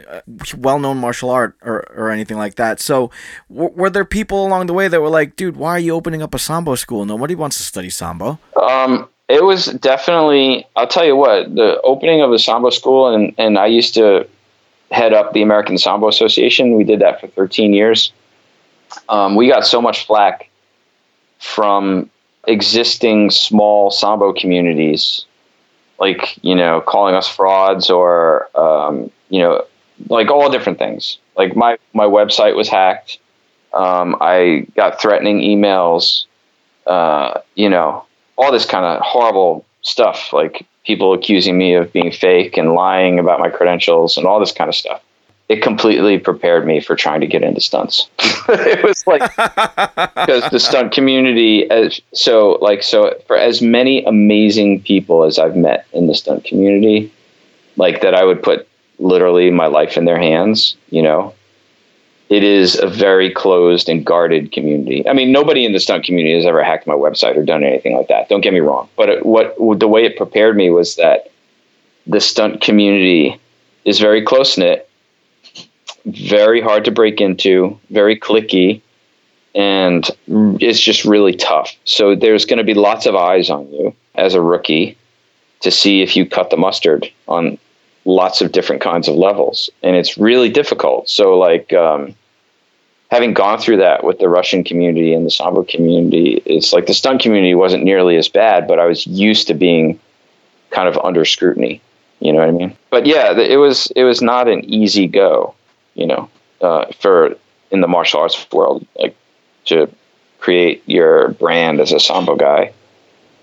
well-known 0.56 0.98
martial 0.98 1.30
art 1.30 1.56
or, 1.62 1.80
or 1.96 2.10
anything 2.10 2.36
like 2.36 2.54
that. 2.54 2.78
So, 2.78 3.10
w- 3.50 3.72
were 3.74 3.90
there 3.90 4.04
people 4.04 4.46
along 4.46 4.66
the 4.66 4.72
way 4.74 4.86
that 4.86 5.00
were 5.00 5.08
like, 5.08 5.34
"Dude, 5.34 5.56
why 5.56 5.70
are 5.72 5.78
you 5.80 5.94
opening 5.94 6.22
up 6.22 6.34
a 6.34 6.38
sambo 6.38 6.76
school? 6.76 7.04
Nobody 7.04 7.34
wants 7.34 7.56
to 7.56 7.64
study 7.64 7.90
sambo." 7.90 8.38
Um, 8.54 9.08
it 9.28 9.44
was 9.44 9.66
definitely. 9.66 10.66
I'll 10.74 10.86
tell 10.86 11.04
you 11.04 11.16
what. 11.16 11.54
The 11.54 11.80
opening 11.82 12.22
of 12.22 12.30
the 12.30 12.38
Sambo 12.38 12.70
school, 12.70 13.12
and 13.12 13.34
and 13.38 13.58
I 13.58 13.66
used 13.66 13.94
to 13.94 14.26
head 14.90 15.12
up 15.12 15.32
the 15.32 15.42
American 15.42 15.76
Sambo 15.76 16.08
Association. 16.08 16.74
We 16.74 16.84
did 16.84 17.00
that 17.00 17.20
for 17.20 17.26
13 17.28 17.74
years. 17.74 18.10
Um, 19.10 19.36
we 19.36 19.48
got 19.48 19.66
so 19.66 19.82
much 19.82 20.06
flack 20.06 20.48
from 21.38 22.10
existing 22.46 23.30
small 23.30 23.90
Sambo 23.90 24.32
communities, 24.32 25.26
like 25.98 26.42
you 26.42 26.54
know, 26.54 26.80
calling 26.80 27.14
us 27.14 27.28
frauds 27.28 27.90
or 27.90 28.48
um, 28.58 29.10
you 29.28 29.40
know, 29.40 29.64
like 30.08 30.30
all 30.30 30.50
different 30.50 30.78
things. 30.78 31.18
Like 31.36 31.54
my 31.54 31.76
my 31.92 32.06
website 32.06 32.56
was 32.56 32.68
hacked. 32.68 33.18
Um, 33.74 34.16
I 34.22 34.66
got 34.74 35.00
threatening 35.00 35.40
emails. 35.40 36.24
Uh, 36.86 37.42
you 37.54 37.68
know, 37.68 38.06
all 38.38 38.52
this 38.52 38.64
kind 38.64 38.86
of 38.86 39.02
horrible 39.02 39.66
stuff, 39.82 40.32
like 40.32 40.64
people 40.86 41.12
accusing 41.12 41.58
me 41.58 41.74
of 41.74 41.92
being 41.92 42.10
fake 42.10 42.56
and 42.56 42.72
lying 42.72 43.18
about 43.18 43.40
my 43.40 43.50
credentials 43.50 44.16
and 44.16 44.26
all 44.26 44.40
this 44.40 44.52
kind 44.52 44.68
of 44.68 44.74
stuff. 44.74 45.02
It 45.48 45.62
completely 45.62 46.18
prepared 46.18 46.66
me 46.66 46.80
for 46.80 46.94
trying 46.94 47.20
to 47.20 47.26
get 47.26 47.42
into 47.42 47.60
stunts. 47.60 48.08
it 48.48 48.84
was 48.84 49.06
like 49.06 49.22
because 49.34 50.48
the 50.50 50.60
stunt 50.60 50.92
community, 50.92 51.68
as 51.70 52.00
so 52.12 52.58
like 52.60 52.82
so 52.82 53.18
for 53.26 53.36
as 53.36 53.62
many 53.62 54.04
amazing 54.04 54.82
people 54.82 55.24
as 55.24 55.38
I've 55.38 55.56
met 55.56 55.86
in 55.92 56.06
the 56.06 56.14
stunt 56.14 56.44
community, 56.44 57.10
like 57.76 58.02
that 58.02 58.14
I 58.14 58.24
would 58.24 58.42
put 58.42 58.68
literally 58.98 59.50
my 59.50 59.66
life 59.66 59.96
in 59.96 60.04
their 60.04 60.18
hands. 60.18 60.76
You 60.90 61.02
know, 61.02 61.34
it 62.28 62.44
is 62.44 62.78
a 62.78 62.86
very 62.86 63.32
closed 63.32 63.88
and 63.88 64.04
guarded 64.04 64.52
community. 64.52 65.08
I 65.08 65.14
mean, 65.14 65.32
nobody 65.32 65.64
in 65.64 65.72
the 65.72 65.80
stunt 65.80 66.04
community 66.04 66.36
has 66.36 66.44
ever 66.44 66.62
hacked 66.62 66.86
my 66.86 66.94
website 66.94 67.36
or 67.36 67.44
done 67.44 67.64
anything 67.64 67.96
like 67.96 68.08
that. 68.08 68.28
Don't 68.28 68.42
get 68.42 68.52
me 68.52 68.60
wrong, 68.60 68.88
but 68.96 69.08
it, 69.08 69.26
what 69.26 69.56
the 69.78 69.88
way 69.88 70.04
it 70.04 70.16
prepared 70.16 70.56
me 70.56 70.70
was 70.70 70.96
that 70.96 71.30
the 72.06 72.20
stunt 72.20 72.60
community 72.60 73.40
is 73.84 73.98
very 73.98 74.22
close 74.22 74.58
knit, 74.58 74.88
very 76.04 76.60
hard 76.60 76.84
to 76.84 76.90
break 76.90 77.20
into, 77.20 77.78
very 77.90 78.18
clicky, 78.18 78.82
and 79.54 80.10
it's 80.60 80.80
just 80.80 81.04
really 81.04 81.34
tough. 81.34 81.74
So 81.84 82.14
there's 82.14 82.44
going 82.44 82.58
to 82.58 82.64
be 82.64 82.74
lots 82.74 83.06
of 83.06 83.14
eyes 83.14 83.48
on 83.48 83.70
you 83.72 83.94
as 84.14 84.34
a 84.34 84.42
rookie 84.42 84.96
to 85.60 85.70
see 85.70 86.02
if 86.02 86.14
you 86.14 86.26
cut 86.26 86.50
the 86.50 86.56
mustard 86.56 87.10
on 87.26 87.58
lots 88.08 88.40
of 88.40 88.52
different 88.52 88.80
kinds 88.80 89.08
of 89.08 89.14
levels 89.14 89.70
and 89.82 89.94
it's 89.96 90.16
really 90.16 90.48
difficult. 90.48 91.08
So 91.08 91.38
like 91.38 91.72
um, 91.72 92.14
having 93.10 93.34
gone 93.34 93.58
through 93.58 93.78
that 93.78 94.04
with 94.04 94.18
the 94.18 94.28
russian 94.28 94.62
community 94.62 95.14
and 95.14 95.24
the 95.24 95.30
sambo 95.30 95.62
community 95.62 96.42
it's 96.44 96.74
like 96.74 96.86
the 96.86 96.92
stunt 96.92 97.22
community 97.22 97.54
wasn't 97.54 97.82
nearly 97.82 98.16
as 98.16 98.28
bad 98.28 98.68
but 98.68 98.78
i 98.78 98.84
was 98.84 99.06
used 99.06 99.46
to 99.46 99.54
being 99.54 99.98
kind 100.68 100.86
of 100.88 100.98
under 100.98 101.24
scrutiny 101.24 101.80
you 102.20 102.30
know 102.32 102.40
what 102.40 102.48
i 102.48 102.52
mean? 102.52 102.76
But 102.90 103.06
yeah 103.06 103.32
it 103.38 103.56
was 103.56 103.90
it 103.96 104.04
was 104.04 104.20
not 104.20 104.46
an 104.46 104.62
easy 104.66 105.06
go 105.06 105.54
you 105.94 106.06
know 106.06 106.28
uh, 106.60 106.84
for 107.00 107.34
in 107.70 107.80
the 107.80 107.88
martial 107.88 108.20
arts 108.20 108.46
world 108.52 108.86
like 108.98 109.16
to 109.66 109.88
create 110.38 110.82
your 110.86 111.28
brand 111.32 111.80
as 111.80 111.92
a 111.92 112.00
sambo 112.00 112.36
guy. 112.36 112.72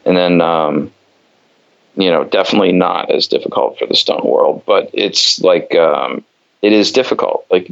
And 0.06 0.16
then 0.16 0.42
um, 0.42 0.92
you 1.96 2.10
know, 2.10 2.24
definitely 2.26 2.72
not 2.72 3.10
as 3.10 3.28
difficult 3.28 3.80
for 3.80 3.86
the 3.86 3.96
stunt 3.96 4.26
world, 4.26 4.64
but 4.66 4.90
it's 4.94 5.40
like 5.42 5.74
um, 5.76 6.24
it 6.62 6.74
is 6.74 6.92
difficult. 6.92 7.46
Like 7.50 7.72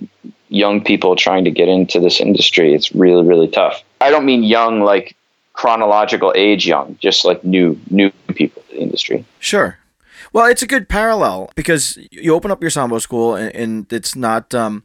young 0.50 0.84
people 0.84 1.16
trying 1.16 1.44
to 1.46 1.52
get 1.52 1.68
into 1.68 2.00
this 2.00 2.20
industry, 2.20 2.74
it's 2.74 2.94
really 2.94 3.26
really 3.26 3.48
tough. 3.48 3.84
I 4.02 4.10
don't 4.10 4.26
mean 4.26 4.44
young 4.44 4.82
like 4.82 5.16
chronological 5.54 6.34
age 6.36 6.66
young, 6.66 6.98
just 7.00 7.26
like 7.26 7.44
new 7.44 7.80
new 7.90 8.12
people 8.36 8.62
to 8.64 8.76
the 8.76 8.82
industry. 8.82 9.26
Sure. 9.40 9.78
Well, 10.32 10.48
it's 10.48 10.64
a 10.64 10.68
good 10.68 10.90
parallel 10.90 11.52
because 11.56 11.98
you 12.12 12.34
open 12.34 12.50
up 12.50 12.62
your 12.62 12.72
sambo 12.72 12.98
school 13.00 13.36
and, 13.36 13.56
and 13.56 13.94
it's 13.94 14.16
not 14.16 14.54
um, 14.56 14.84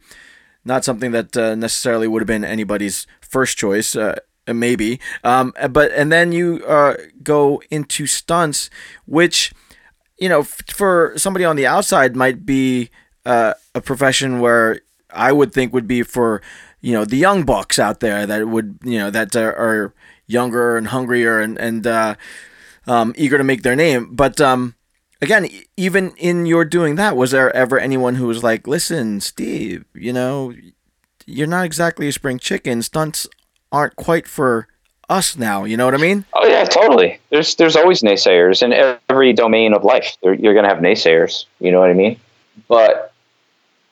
not 0.63 0.85
something 0.85 1.11
that 1.11 1.35
uh, 1.35 1.55
necessarily 1.55 2.07
would 2.07 2.21
have 2.21 2.27
been 2.27 2.45
anybody's 2.45 3.07
first 3.21 3.57
choice. 3.57 3.95
Uh, 3.95 4.19
maybe. 4.53 4.99
Um, 5.23 5.53
but 5.69 5.91
and 5.91 6.11
then 6.11 6.31
you 6.31 6.63
uh, 6.67 6.95
go 7.29 7.61
into 7.69 8.07
stunts, 8.07 8.69
which 9.05 9.53
you 10.17 10.29
know 10.29 10.43
for 10.43 11.13
somebody 11.15 11.45
on 11.45 11.55
the 11.55 11.67
outside 11.67 12.15
might 12.15 12.45
be 12.45 12.89
uh, 13.25 13.53
a 13.75 13.81
profession 13.81 14.39
where 14.39 14.81
I 15.13 15.31
would 15.31 15.53
think 15.53 15.73
would 15.73 15.87
be 15.87 16.01
for 16.03 16.41
you 16.81 16.93
know 16.93 17.05
the 17.05 17.17
young 17.17 17.45
bucks 17.45 17.77
out 17.77 17.99
there 17.99 18.25
that 18.25 18.47
would 18.47 18.79
you 18.83 18.97
know 18.97 19.09
that 19.11 19.35
are, 19.35 19.55
are 19.55 19.93
younger 20.25 20.77
and 20.77 20.87
hungrier 20.87 21.39
and 21.39 21.57
and 21.57 21.85
uh, 21.85 22.15
um, 22.87 23.13
eager 23.15 23.37
to 23.37 23.43
make 23.43 23.61
their 23.61 23.75
name. 23.75 24.15
But 24.15 24.41
um, 24.41 24.75
again, 25.21 25.47
even 25.77 26.11
in 26.17 26.45
your 26.45 26.65
doing 26.65 26.95
that, 26.95 27.15
was 27.15 27.31
there 27.31 27.55
ever 27.55 27.77
anyone 27.79 28.15
who 28.15 28.27
was 28.27 28.43
like, 28.43 28.67
"Listen, 28.67 29.21
Steve, 29.21 29.85
you 29.93 30.13
know." 30.13 30.53
You're 31.31 31.45
not 31.45 31.63
exactly 31.63 32.07
a 32.07 32.11
spring 32.11 32.39
chicken. 32.39 32.81
Stunts 32.81 33.27
aren't 33.71 33.95
quite 33.95 34.27
for 34.27 34.67
us 35.09 35.37
now. 35.37 35.63
You 35.63 35.77
know 35.77 35.85
what 35.85 35.93
I 35.93 35.97
mean? 35.97 36.25
Oh 36.33 36.45
yeah, 36.45 36.65
totally. 36.65 37.19
There's 37.29 37.55
there's 37.55 37.75
always 37.75 38.01
naysayers 38.01 38.61
in 38.61 38.73
every 38.73 39.33
domain 39.33 39.73
of 39.73 39.83
life. 39.83 40.15
you're 40.21 40.35
going 40.37 40.63
to 40.63 40.69
have 40.69 40.79
naysayers. 40.79 41.45
You 41.59 41.71
know 41.71 41.79
what 41.79 41.89
I 41.89 41.93
mean? 41.93 42.19
But 42.67 43.13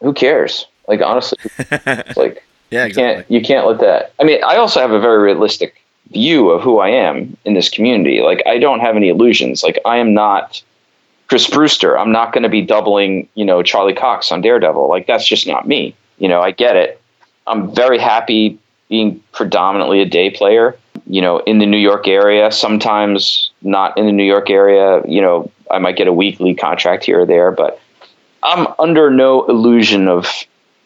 who 0.01 0.13
cares? 0.13 0.68
Like 0.88 1.01
honestly, 1.01 1.38
like 2.15 2.43
yeah, 2.70 2.84
you 2.84 2.88
exactly. 2.88 2.93
can't 2.93 3.32
you 3.32 3.41
can't 3.41 3.68
let 3.68 3.80
that. 3.80 4.13
I 4.20 4.24
mean, 4.24 4.43
I 4.43 4.55
also 4.57 4.80
have 4.80 4.91
a 4.91 4.99
very 4.99 5.22
realistic 5.22 5.82
view 6.11 6.49
of 6.49 6.61
who 6.61 6.80
I 6.80 6.89
am 6.89 7.36
in 7.43 7.53
this 7.53 7.70
community. 7.70 8.22
Like 8.22 8.41
I 8.45 8.57
don't 8.57 8.80
have 8.80 8.95
any 8.95 9.09
illusions. 9.09 9.63
Like 9.63 9.80
I 9.86 9.97
am 9.97 10.13
not 10.13 10.61
Chris 11.28 11.49
Brewster. 11.49 11.97
I'm 11.97 12.11
not 12.11 12.32
going 12.32 12.43
to 12.43 12.49
be 12.49 12.61
doubling, 12.61 13.28
you 13.36 13.43
know, 13.43 13.61
Charlie 13.63 13.93
Cox 13.93 14.32
on 14.32 14.41
Daredevil. 14.41 14.88
Like 14.88 15.07
that's 15.07 15.28
just 15.28 15.47
not 15.47 15.68
me. 15.68 15.95
You 16.20 16.30
know, 16.30 16.41
I 16.41 16.51
get 16.51 16.76
it. 16.76 17.01
I'm 17.47 17.74
very 17.74 17.99
happy 17.99 18.57
being 18.89 19.22
predominantly 19.34 20.01
a 20.01 20.05
day 20.05 20.30
player. 20.30 20.78
You 21.10 21.22
know, 21.22 21.39
in 21.39 21.60
the 21.60 21.66
New 21.66 21.78
York 21.78 22.08
area. 22.08 22.51
Sometimes 22.51 23.51
not 23.62 23.97
in 23.97 24.05
the 24.05 24.12
New 24.12 24.26
York 24.26 24.49
area. 24.49 25.01
You 25.08 25.22
know, 25.22 25.51
I 25.72 25.80
might 25.80 25.95
get 25.95 26.08
a 26.08 26.14
weekly 26.14 26.53
contract 26.53 27.05
here 27.05 27.22
or 27.22 27.26
there, 27.26 27.51
but 27.51 27.80
I'm 28.43 28.68
under 28.80 29.10
no 29.10 29.45
illusion 29.45 30.08
of 30.08 30.28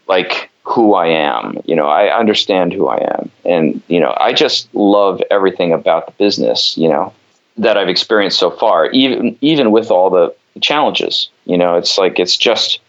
like 0.07 0.49
who 0.63 0.93
I 0.93 1.07
am. 1.07 1.59
You 1.65 1.76
know, 1.76 1.88
I 1.88 2.15
understand 2.15 2.74
who 2.74 2.88
I 2.88 2.97
am. 2.97 3.32
And, 3.45 3.82
you 3.88 3.99
know, 3.99 4.15
I 4.19 4.34
just 4.34 4.74
love 4.76 5.22
everything 5.32 5.74
about 5.74 6.05
the 6.05 6.11
business, 6.13 6.78
you 6.78 6.88
know, 6.88 7.13
that 7.57 7.78
I've 7.78 7.89
experienced 7.89 8.39
so 8.39 8.51
far, 8.51 8.89
even 8.91 9.38
even 9.41 9.72
with 9.72 9.91
all 9.91 10.09
the 10.09 10.34
challenges. 10.61 11.30
You 11.45 11.57
know, 11.57 11.76
it's 11.76 11.97
like 11.97 12.19
it's 12.19 12.38
just 12.38 12.80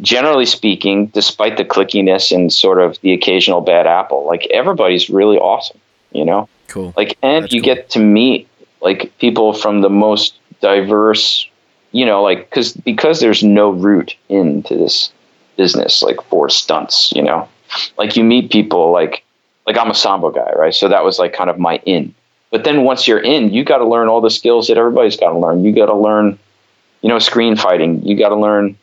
generally 0.00 0.46
speaking, 0.46 1.06
despite 1.08 1.56
the 1.56 1.64
clickiness 1.64 2.32
and 2.32 2.52
sort 2.52 2.80
of 2.80 3.00
the 3.00 3.12
occasional 3.12 3.60
bad 3.60 3.86
apple, 3.86 4.26
like 4.26 4.46
everybody's 4.50 5.10
really 5.10 5.38
awesome, 5.38 5.78
you 6.12 6.24
know? 6.24 6.48
Cool. 6.68 6.94
Like 6.96 7.18
and 7.22 7.44
That's 7.44 7.52
you 7.52 7.60
cool. 7.60 7.74
get 7.74 7.90
to 7.90 7.98
meet 7.98 8.48
like 8.80 9.12
people 9.18 9.52
from 9.52 9.80
the 9.80 9.90
most 9.90 10.34
diverse, 10.60 11.48
you 11.92 12.06
know, 12.06 12.22
like 12.22 12.50
cuz 12.50 12.72
because 12.72 13.20
there's 13.20 13.42
no 13.42 13.70
root 13.70 14.14
into 14.28 14.76
this 14.76 15.10
business 15.56 16.02
like 16.02 16.22
for 16.30 16.48
stunts, 16.48 17.12
you 17.14 17.22
know. 17.22 17.48
Like 17.98 18.16
you 18.16 18.24
meet 18.24 18.50
people 18.50 18.92
like 18.92 19.24
like 19.66 19.76
I'm 19.76 19.90
a 19.90 19.94
sambo 19.94 20.30
guy, 20.30 20.50
right? 20.56 20.74
So 20.74 20.88
that 20.88 21.04
was 21.04 21.18
like 21.18 21.32
kind 21.32 21.50
of 21.50 21.58
my 21.58 21.76
in. 21.84 22.14
But 22.50 22.64
then 22.64 22.84
once 22.84 23.06
you're 23.06 23.20
in, 23.20 23.52
you 23.52 23.64
got 23.64 23.78
to 23.78 23.86
learn 23.86 24.08
all 24.08 24.22
the 24.22 24.30
skills 24.30 24.68
that 24.68 24.78
everybody's 24.78 25.16
got 25.16 25.32
to 25.32 25.38
learn. 25.38 25.64
You 25.64 25.74
got 25.74 25.86
to 25.86 25.94
learn, 25.94 26.38
you 27.02 27.08
know, 27.10 27.18
screen 27.18 27.56
fighting. 27.56 28.02
You 28.02 28.16
got 28.16 28.30
to 28.30 28.36
learn 28.36 28.78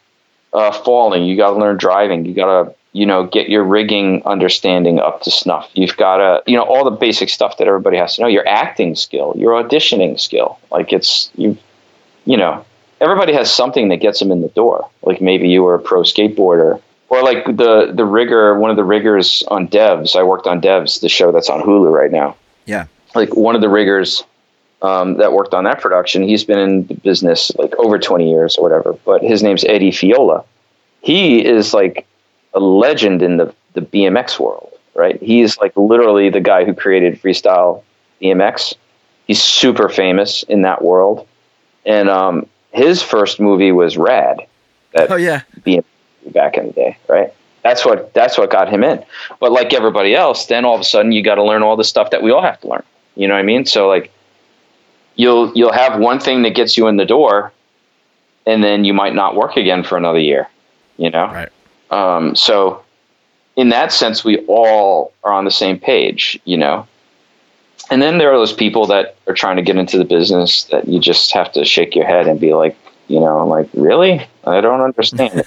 uh, 0.54 0.72
falling. 0.72 1.24
You 1.24 1.36
got 1.36 1.52
to 1.52 1.58
learn 1.58 1.78
driving. 1.78 2.26
You 2.26 2.36
got 2.36 2.46
to, 2.46 2.76
you 2.96 3.06
know, 3.06 3.26
get 3.26 3.50
your 3.50 3.66
rigging 3.66 4.24
understanding 4.26 5.00
up 5.00 5.22
to 5.24 5.30
snuff. 5.30 5.70
You've 5.74 5.98
got 5.98 6.18
to, 6.18 6.50
you 6.50 6.56
know, 6.56 6.64
all 6.64 6.86
the 6.86 6.96
basic 6.96 7.28
stuff 7.28 7.58
that 7.58 7.68
everybody 7.68 7.98
has 7.98 8.16
to 8.16 8.22
know. 8.22 8.28
Your 8.30 8.48
acting 8.48 8.96
skill, 8.96 9.34
your 9.36 9.52
auditioning 9.62 10.18
skill. 10.18 10.58
Like 10.72 10.94
it's 10.94 11.30
you, 11.36 11.58
you 12.24 12.38
know, 12.38 12.66
everybody 13.02 13.34
has 13.34 13.54
something 13.54 13.90
that 13.90 13.98
gets 13.98 14.20
them 14.20 14.32
in 14.32 14.42
the 14.42 14.48
door. 14.48 14.90
Like 15.02 15.20
maybe 15.22 15.50
you 15.50 15.62
were 15.62 15.76
a 15.76 15.80
pro 15.80 16.04
skateboarder, 16.04 16.82
or 17.10 17.22
like 17.22 17.44
the 17.46 17.92
the 17.94 18.06
rigger, 18.06 18.58
one 18.58 18.70
of 18.70 18.78
the 18.78 18.86
riggers 18.86 19.44
on 19.50 19.68
Devs. 19.68 20.16
I 20.16 20.24
worked 20.24 20.48
on 20.48 20.62
Devs, 20.62 21.02
the 21.02 21.10
show 21.10 21.34
that's 21.34 21.50
on 21.50 21.62
Hulu 21.64 21.92
right 21.92 22.12
now. 22.12 22.38
Yeah. 22.66 22.86
Like 23.14 23.36
one 23.36 23.56
of 23.56 23.62
the 23.62 23.70
riggers 23.70 24.24
um, 24.82 25.18
that 25.18 25.34
worked 25.34 25.54
on 25.54 25.66
that 25.66 25.82
production, 25.82 26.24
he's 26.24 26.46
been 26.46 26.60
in 26.60 26.88
the 26.88 26.94
business 26.94 27.52
like 27.58 27.76
over 27.76 28.00
20 28.00 28.30
years 28.30 28.56
or 28.56 28.64
whatever. 28.64 28.94
But 29.04 29.22
his 29.22 29.44
name's 29.44 29.66
Eddie 29.66 29.92
Fiola. 29.92 30.46
He 31.02 31.46
is 31.46 31.74
like 31.74 32.08
a 32.56 32.60
legend 32.60 33.22
in 33.22 33.38
the 33.38 33.54
the 33.74 33.82
BMX 33.82 34.40
world, 34.40 34.72
right? 34.96 35.22
He's 35.22 35.58
like 35.58 35.76
literally 35.76 36.30
the 36.30 36.40
guy 36.40 36.64
who 36.64 36.74
created 36.74 37.22
freestyle 37.22 37.84
BMX. 38.22 38.74
He's 39.28 39.44
super 39.44 39.90
famous 39.90 40.44
in 40.44 40.62
that 40.64 40.82
world, 40.82 41.28
and 41.86 42.10
um, 42.10 42.48
his 42.72 43.02
first 43.02 43.40
movie 43.40 43.72
was 43.72 43.98
Rad. 43.98 44.40
Oh 44.96 45.18
yeah. 45.18 45.42
BMX 45.62 45.84
back 46.34 46.58
in 46.58 46.68
the 46.68 46.74
day, 46.74 46.98
right? 47.08 47.34
That's 47.64 47.86
what 47.86 48.14
that's 48.14 48.38
what 48.38 48.50
got 48.50 48.70
him 48.70 48.84
in. 48.84 49.04
But 49.40 49.52
like 49.52 49.74
everybody 49.74 50.16
else, 50.16 50.46
then 50.46 50.66
all 50.66 50.76
of 50.76 50.82
a 50.82 50.86
sudden 50.86 51.12
you 51.12 51.24
got 51.24 51.36
to 51.36 51.44
learn 51.44 51.64
all 51.64 51.76
the 51.76 51.84
stuff 51.84 52.12
that 52.12 52.24
we 52.24 52.32
all 52.32 52.42
have 52.42 52.60
to 52.62 52.68
learn. 52.68 52.84
You 53.16 53.28
know 53.28 53.34
what 53.34 53.40
I 53.40 53.44
mean? 53.44 53.66
So 53.66 53.88
like 53.88 54.12
you'll 55.16 55.52
you'll 55.56 55.74
have 55.74 56.00
one 56.00 56.20
thing 56.20 56.44
that 56.44 56.52
gets 56.56 56.78
you 56.78 56.88
in 56.88 56.98
the 56.98 57.06
door, 57.06 57.52
and 58.46 58.64
then 58.64 58.86
you 58.86 58.94
might 58.94 59.16
not 59.16 59.36
work 59.36 59.58
again 59.58 59.84
for 59.84 59.98
another 59.98 60.20
year. 60.20 60.48
You 60.98 61.10
know, 61.10 61.26
Right. 61.26 61.50
Um, 61.92 62.36
so 62.36 62.84
in 63.56 63.70
that 63.70 63.92
sense, 63.92 64.24
we 64.24 64.40
all 64.48 65.14
are 65.24 65.34
on 65.34 65.46
the 65.46 65.52
same 65.52 65.80
page. 65.80 66.40
You 66.46 66.58
know. 66.58 66.88
And 67.92 68.02
then 68.02 68.18
there 68.18 68.34
are 68.34 68.38
those 68.38 68.54
people 68.54 68.88
that 68.88 69.16
are 69.28 69.34
trying 69.36 69.58
to 69.58 69.62
get 69.62 69.76
into 69.76 70.00
the 70.00 70.06
business 70.06 70.64
that 70.66 70.88
you 70.88 71.00
just 71.00 71.32
have 71.34 71.52
to 71.54 71.64
shake 71.64 71.96
your 71.96 72.08
head 72.08 72.26
and 72.26 72.40
be 72.40 72.56
like, 72.56 72.76
you 73.10 73.20
know, 73.20 73.46
like, 73.46 73.70
really? 73.76 74.26
I 74.44 74.60
don't 74.60 74.82
understand. 74.82 75.44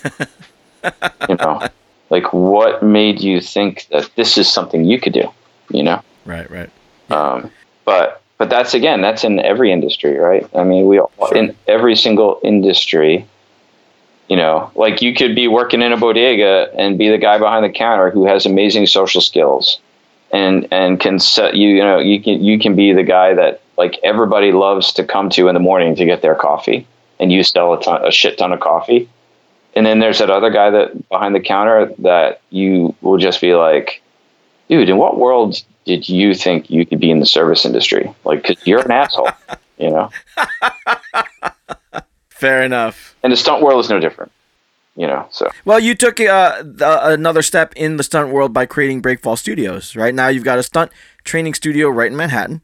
you 1.28 1.34
know, 1.34 1.66
like 2.10 2.32
what 2.32 2.82
made 2.82 3.20
you 3.20 3.40
think 3.40 3.86
that 3.90 4.08
this 4.16 4.38
is 4.38 4.50
something 4.52 4.84
you 4.84 5.00
could 5.00 5.12
do? 5.14 5.28
You 5.70 5.82
know, 5.82 6.02
Right. 6.24 6.48
Right. 6.50 6.70
um, 7.10 7.50
but 7.84 8.22
but 8.38 8.48
that's 8.50 8.72
again, 8.72 9.00
that's 9.00 9.24
in 9.24 9.40
every 9.40 9.72
industry, 9.72 10.16
right? 10.16 10.48
I 10.54 10.62
mean, 10.62 10.86
we 10.86 11.00
all, 11.00 11.10
Sure. 11.18 11.36
in 11.36 11.56
every 11.66 11.96
single 11.96 12.38
industry. 12.44 13.26
You 14.28 14.36
know, 14.36 14.70
like 14.74 15.00
you 15.00 15.14
could 15.14 15.34
be 15.34 15.48
working 15.48 15.80
in 15.80 15.92
a 15.92 15.96
bodega 15.96 16.70
and 16.76 16.98
be 16.98 17.08
the 17.08 17.18
guy 17.18 17.38
behind 17.38 17.64
the 17.64 17.70
counter 17.70 18.10
who 18.10 18.26
has 18.26 18.44
amazing 18.44 18.86
social 18.86 19.20
skills, 19.20 19.80
and 20.32 20.68
and 20.70 21.00
can 21.00 21.18
set 21.18 21.54
you. 21.56 21.70
You 21.70 21.82
know, 21.82 21.98
you 21.98 22.22
can 22.22 22.44
you 22.44 22.58
can 22.58 22.76
be 22.76 22.92
the 22.92 23.02
guy 23.02 23.34
that 23.34 23.62
like 23.78 23.98
everybody 24.04 24.52
loves 24.52 24.92
to 24.94 25.04
come 25.04 25.30
to 25.30 25.48
in 25.48 25.54
the 25.54 25.60
morning 25.60 25.96
to 25.96 26.04
get 26.04 26.20
their 26.20 26.34
coffee, 26.34 26.86
and 27.18 27.32
you 27.32 27.42
sell 27.42 27.72
a, 27.72 27.82
ton, 27.82 28.04
a 28.04 28.10
shit 28.10 28.36
ton 28.36 28.52
of 28.52 28.60
coffee. 28.60 29.08
And 29.74 29.86
then 29.86 30.00
there's 30.00 30.18
that 30.18 30.30
other 30.30 30.50
guy 30.50 30.70
that 30.70 31.08
behind 31.08 31.34
the 31.34 31.40
counter 31.40 31.92
that 32.00 32.40
you 32.50 32.94
will 33.00 33.18
just 33.18 33.40
be 33.40 33.54
like, 33.54 34.02
dude, 34.68 34.88
in 34.88 34.96
what 34.96 35.18
world 35.18 35.62
did 35.84 36.08
you 36.08 36.34
think 36.34 36.68
you 36.68 36.84
could 36.84 37.00
be 37.00 37.10
in 37.10 37.20
the 37.20 37.26
service 37.26 37.64
industry? 37.64 38.12
Like, 38.24 38.44
cause 38.44 38.56
you're 38.64 38.80
an 38.80 38.90
asshole, 38.90 39.30
you 39.78 39.90
know. 39.90 40.10
Fair 42.38 42.62
enough. 42.62 43.16
And 43.22 43.32
the 43.32 43.36
stunt 43.36 43.62
world 43.62 43.84
is 43.84 43.90
no 43.90 43.98
different, 43.98 44.30
you 44.94 45.06
know. 45.06 45.26
So 45.30 45.50
Well, 45.64 45.80
you 45.80 45.94
took 45.96 46.20
uh, 46.20 46.62
the, 46.62 47.08
another 47.08 47.42
step 47.42 47.74
in 47.74 47.96
the 47.96 48.04
stunt 48.04 48.30
world 48.30 48.52
by 48.52 48.64
creating 48.64 49.00
Breakfall 49.00 49.36
Studios. 49.36 49.96
Right 49.96 50.14
now, 50.14 50.28
you've 50.28 50.44
got 50.44 50.58
a 50.58 50.62
stunt 50.62 50.92
training 51.24 51.54
studio 51.54 51.88
right 51.88 52.10
in 52.10 52.16
Manhattan. 52.16 52.62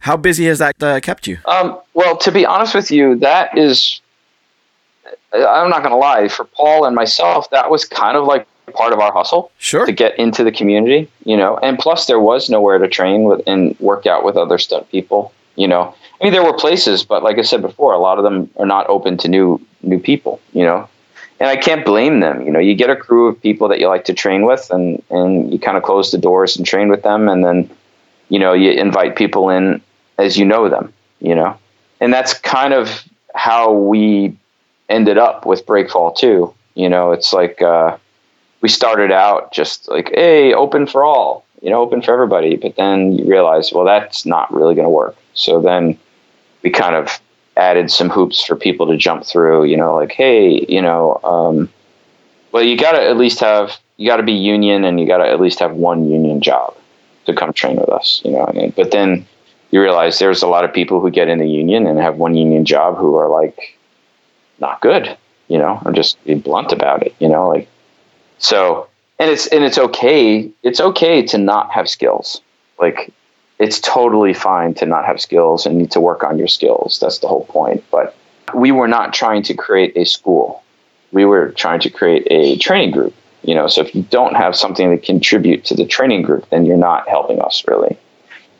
How 0.00 0.16
busy 0.16 0.46
has 0.46 0.58
that 0.60 0.82
uh, 0.82 1.00
kept 1.00 1.26
you? 1.26 1.36
Um, 1.44 1.78
well, 1.92 2.16
to 2.16 2.32
be 2.32 2.46
honest 2.46 2.74
with 2.74 2.90
you, 2.90 3.16
that 3.16 3.56
is, 3.58 4.00
I'm 5.34 5.68
not 5.68 5.80
going 5.80 5.90
to 5.90 5.96
lie, 5.96 6.28
for 6.28 6.46
Paul 6.46 6.86
and 6.86 6.96
myself, 6.96 7.50
that 7.50 7.70
was 7.70 7.84
kind 7.84 8.16
of 8.16 8.24
like 8.24 8.46
part 8.72 8.94
of 8.94 9.00
our 9.00 9.12
hustle 9.12 9.50
Sure. 9.58 9.84
to 9.84 9.92
get 9.92 10.18
into 10.18 10.42
the 10.44 10.52
community, 10.52 11.10
you 11.24 11.36
know. 11.36 11.58
And 11.62 11.78
plus, 11.78 12.06
there 12.06 12.20
was 12.20 12.48
nowhere 12.48 12.78
to 12.78 12.88
train 12.88 13.24
with 13.24 13.42
and 13.46 13.78
work 13.80 14.06
out 14.06 14.24
with 14.24 14.36
other 14.36 14.56
stunt 14.56 14.88
people, 14.90 15.34
you 15.56 15.68
know. 15.68 15.94
I 16.20 16.24
mean, 16.24 16.32
there 16.32 16.44
were 16.44 16.52
places, 16.52 17.02
but 17.02 17.22
like 17.22 17.38
I 17.38 17.42
said 17.42 17.62
before, 17.62 17.94
a 17.94 17.98
lot 17.98 18.18
of 18.18 18.24
them 18.24 18.50
are 18.56 18.66
not 18.66 18.88
open 18.88 19.16
to 19.18 19.28
new 19.28 19.60
new 19.82 19.98
people, 19.98 20.40
you 20.52 20.62
know. 20.62 20.88
And 21.38 21.48
I 21.48 21.56
can't 21.56 21.86
blame 21.86 22.20
them. 22.20 22.42
You 22.42 22.52
know, 22.52 22.58
you 22.58 22.74
get 22.74 22.90
a 22.90 22.96
crew 22.96 23.28
of 23.28 23.40
people 23.40 23.68
that 23.68 23.80
you 23.80 23.88
like 23.88 24.04
to 24.04 24.14
train 24.14 24.44
with, 24.44 24.70
and 24.70 25.02
and 25.10 25.50
you 25.50 25.58
kind 25.58 25.78
of 25.78 25.82
close 25.82 26.10
the 26.10 26.18
doors 26.18 26.56
and 26.56 26.66
train 26.66 26.88
with 26.88 27.02
them, 27.02 27.28
and 27.28 27.42
then, 27.42 27.70
you 28.28 28.38
know, 28.38 28.52
you 28.52 28.70
invite 28.70 29.16
people 29.16 29.48
in 29.48 29.80
as 30.18 30.36
you 30.36 30.44
know 30.44 30.68
them, 30.68 30.92
you 31.20 31.34
know. 31.34 31.56
And 32.00 32.12
that's 32.12 32.34
kind 32.34 32.74
of 32.74 33.02
how 33.34 33.72
we 33.72 34.36
ended 34.90 35.16
up 35.16 35.46
with 35.46 35.64
Breakfall 35.64 36.12
too. 36.12 36.52
You 36.74 36.90
know, 36.90 37.12
it's 37.12 37.32
like 37.32 37.62
uh, 37.62 37.96
we 38.60 38.68
started 38.68 39.10
out 39.10 39.52
just 39.52 39.88
like, 39.88 40.10
hey, 40.14 40.52
open 40.52 40.86
for 40.86 41.02
all, 41.02 41.46
you 41.62 41.70
know, 41.70 41.80
open 41.80 42.02
for 42.02 42.12
everybody. 42.12 42.56
But 42.56 42.76
then 42.76 43.12
you 43.12 43.24
realize, 43.24 43.72
well, 43.72 43.84
that's 43.84 44.26
not 44.26 44.52
really 44.52 44.74
going 44.74 44.86
to 44.86 44.90
work. 44.90 45.16
So 45.32 45.60
then 45.60 45.98
we 46.62 46.70
kind 46.70 46.94
of 46.94 47.20
added 47.56 47.90
some 47.90 48.08
hoops 48.08 48.44
for 48.44 48.56
people 48.56 48.86
to 48.86 48.96
jump 48.96 49.24
through, 49.24 49.64
you 49.64 49.76
know, 49.76 49.94
like, 49.94 50.12
hey, 50.12 50.64
you 50.68 50.80
know, 50.80 51.20
um, 51.24 51.68
well, 52.52 52.62
you 52.62 52.76
got 52.76 52.92
to 52.92 53.02
at 53.02 53.16
least 53.16 53.40
have, 53.40 53.76
you 53.96 54.08
got 54.08 54.16
to 54.16 54.22
be 54.22 54.32
union 54.32 54.84
and 54.84 54.98
you 54.98 55.06
got 55.06 55.18
to 55.18 55.28
at 55.28 55.40
least 55.40 55.58
have 55.58 55.72
one 55.72 56.10
union 56.10 56.40
job 56.40 56.76
to 57.26 57.34
come 57.34 57.52
train 57.52 57.76
with 57.76 57.88
us, 57.88 58.22
you 58.24 58.30
know. 58.30 58.46
I 58.46 58.52
mean? 58.52 58.72
But 58.76 58.90
then 58.90 59.26
you 59.70 59.80
realize 59.80 60.18
there's 60.18 60.42
a 60.42 60.48
lot 60.48 60.64
of 60.64 60.72
people 60.72 61.00
who 61.00 61.10
get 61.10 61.28
in 61.28 61.38
the 61.38 61.48
union 61.48 61.86
and 61.86 61.98
have 61.98 62.16
one 62.16 62.34
union 62.34 62.64
job 62.64 62.96
who 62.96 63.16
are 63.16 63.28
like 63.28 63.78
not 64.58 64.80
good, 64.80 65.16
you 65.48 65.58
know, 65.58 65.80
or 65.84 65.92
just 65.92 66.22
be 66.24 66.34
blunt 66.34 66.72
about 66.72 67.02
it, 67.02 67.14
you 67.18 67.28
know, 67.28 67.48
like 67.48 67.68
so 68.38 68.88
and 69.20 69.30
it's 69.30 69.46
and 69.48 69.62
it's 69.62 69.78
okay 69.78 70.50
it's 70.64 70.80
okay 70.80 71.22
to 71.22 71.38
not 71.38 71.70
have 71.70 71.88
skills 71.88 72.40
like 72.80 73.12
it's 73.60 73.78
totally 73.78 74.34
fine 74.34 74.74
to 74.74 74.86
not 74.86 75.04
have 75.04 75.20
skills 75.20 75.66
and 75.66 75.78
need 75.78 75.92
to 75.92 76.00
work 76.00 76.24
on 76.24 76.38
your 76.38 76.48
skills. 76.48 76.98
That's 76.98 77.18
the 77.18 77.28
whole 77.28 77.44
point. 77.44 77.84
But 77.90 78.16
we 78.54 78.72
were 78.72 78.88
not 78.88 79.12
trying 79.12 79.42
to 79.44 79.54
create 79.54 79.96
a 79.96 80.04
school. 80.04 80.64
We 81.12 81.24
were 81.24 81.50
trying 81.50 81.80
to 81.80 81.90
create 81.90 82.26
a 82.30 82.56
training 82.56 82.90
group 82.90 83.14
you 83.42 83.54
know? 83.54 83.68
So 83.68 83.82
if 83.82 83.94
you 83.94 84.02
don't 84.02 84.34
have 84.34 84.56
something 84.56 84.90
to 84.90 84.98
contribute 84.98 85.64
to 85.66 85.74
the 85.74 85.86
training 85.86 86.22
group 86.22 86.48
then 86.50 86.66
you're 86.66 86.76
not 86.76 87.08
helping 87.08 87.40
us 87.40 87.64
really. 87.66 87.96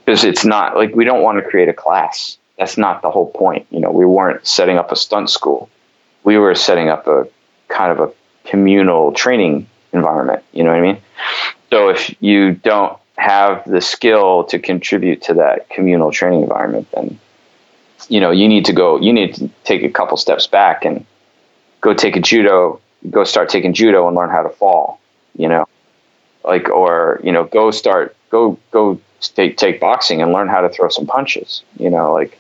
Because 0.05 0.25
it's 0.25 0.45
not 0.45 0.77
like 0.77 0.95
we 0.95 1.05
don't 1.05 1.23
want 1.23 1.43
to 1.43 1.49
create 1.49 1.69
a 1.69 1.73
class. 1.73 2.39
That's 2.59 2.77
not 2.77 3.03
the 3.03 3.11
whole 3.11 3.31
point 3.31 3.67
you 3.71 3.81
know? 3.81 3.91
We 3.91 4.05
weren't 4.05 4.47
setting 4.47 4.79
up 4.79 4.93
a 4.93 4.97
stunt 4.97 5.31
school. 5.31 5.69
We 6.25 6.39
were 6.39 6.55
setting 6.55 6.89
up 6.89 7.07
a 7.07 7.27
kind 7.69 7.93
of 7.93 8.01
a 8.01 8.13
communal 8.49 9.13
training 9.13 9.67
environment. 9.93 10.43
You 10.53 10.65
know 10.65 10.71
what 10.71 10.79
I 10.79 10.83
mean? 10.83 10.99
So 11.71 11.89
if 11.89 12.15
you 12.21 12.53
don't 12.53 13.00
have 13.21 13.65
the 13.65 13.81
skill 13.81 14.45
to 14.45 14.59
contribute 14.59 15.23
to 15.23 15.35
that 15.35 15.69
communal 15.69 16.11
training 16.11 16.43
environment, 16.43 16.89
then 16.93 17.19
you 18.09 18.21
know 18.21 18.31
you 18.31 18.49
need 18.49 18.65
to 18.65 18.73
go. 18.73 19.01
You 19.01 19.13
need 19.13 19.35
to 19.35 19.49
take 19.65 19.83
a 19.83 19.91
couple 19.91 20.17
steps 20.17 20.47
back 20.47 20.85
and 20.85 21.05
go 21.81 21.95
take 21.95 22.17
a 22.17 22.21
judo. 22.21 22.81
Go 23.11 23.25
start 23.25 23.49
taking 23.49 23.73
judo 23.73 24.07
and 24.07 24.17
learn 24.17 24.31
how 24.31 24.43
to 24.43 24.51
fall. 24.51 25.01
You 25.37 25.49
know, 25.49 25.69
like 26.45 26.69
or 26.69 27.21
you 27.23 27.33
know 27.33 27.45
go 27.45 27.71
start 27.71 28.17
go 28.31 28.59
go 28.71 29.01
take 29.21 29.57
take 29.57 29.81
boxing 29.81 30.23
and 30.23 30.33
learn 30.33 30.49
how 30.49 30.61
to 30.61 30.69
throw 30.69 30.89
some 30.89 31.07
punches. 31.07 31.63
You 31.79 31.91
know, 31.91 32.13
like 32.13 32.39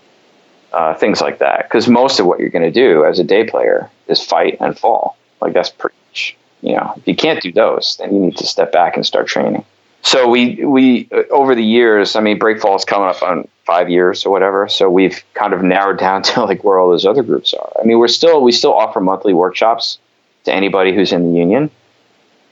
uh, 0.73 0.95
things 0.95 1.21
like 1.21 1.39
that. 1.39 1.65
Because 1.65 1.89
most 1.89 2.21
of 2.21 2.27
what 2.27 2.39
you're 2.41 2.49
going 2.49 2.65
to 2.65 2.71
do 2.71 3.05
as 3.05 3.19
a 3.19 3.25
day 3.25 3.45
player 3.45 3.91
is 4.09 4.23
fight 4.23 4.57
and 4.61 4.79
fall. 4.79 5.17
Like 5.41 5.53
that's 5.53 5.71
pretty 5.71 5.97
much, 6.09 6.37
you 6.63 6.75
know, 6.75 6.95
if 6.97 7.09
you 7.09 7.17
can't 7.17 7.43
do 7.43 7.53
those, 7.53 7.97
then 7.99 8.15
you 8.15 8.21
need 8.21 8.37
to 8.39 8.47
step 8.47 8.73
back 8.73 8.97
and 8.97 9.05
start 9.05 9.27
training. 9.27 9.65
So 10.03 10.29
we 10.29 10.65
we 10.65 11.09
uh, 11.13 11.23
over 11.31 11.55
the 11.55 11.65
years, 11.65 12.17
I 12.17 12.21
mean, 12.21 12.39
breakfall 12.39 12.77
is 12.77 12.85
coming 12.85 13.09
up 13.09 13.23
on 13.23 13.47
five 13.67 13.91
years 13.91 14.25
or 14.25 14.31
whatever. 14.31 14.69
So 14.69 14.89
we've 14.89 15.23
kind 15.35 15.53
of 15.53 15.63
narrowed 15.63 15.99
down 16.07 16.23
to 16.23 16.45
like 16.45 16.65
where 16.65 16.79
all 16.79 16.91
those 16.91 17.07
other 17.07 17.23
groups 17.23 17.55
are. 17.55 17.73
I 17.81 17.85
mean, 17.85 17.99
we're 17.99 18.09
still 18.09 18.43
we 18.43 18.53
still 18.53 18.75
offer 18.75 19.01
monthly 19.01 19.35
workshops 19.35 19.99
to 20.45 20.53
anybody 20.53 20.95
who's 20.95 21.13
in 21.13 21.33
the 21.33 21.39
union, 21.39 21.71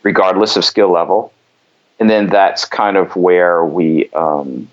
regardless 0.02 0.56
of 0.56 0.64
skill 0.64 0.90
level. 0.90 1.32
And 2.00 2.08
then 2.08 2.28
that's 2.28 2.64
kind 2.64 2.96
of 2.96 3.16
where 3.16 3.64
we 3.64 4.08
um, 4.10 4.68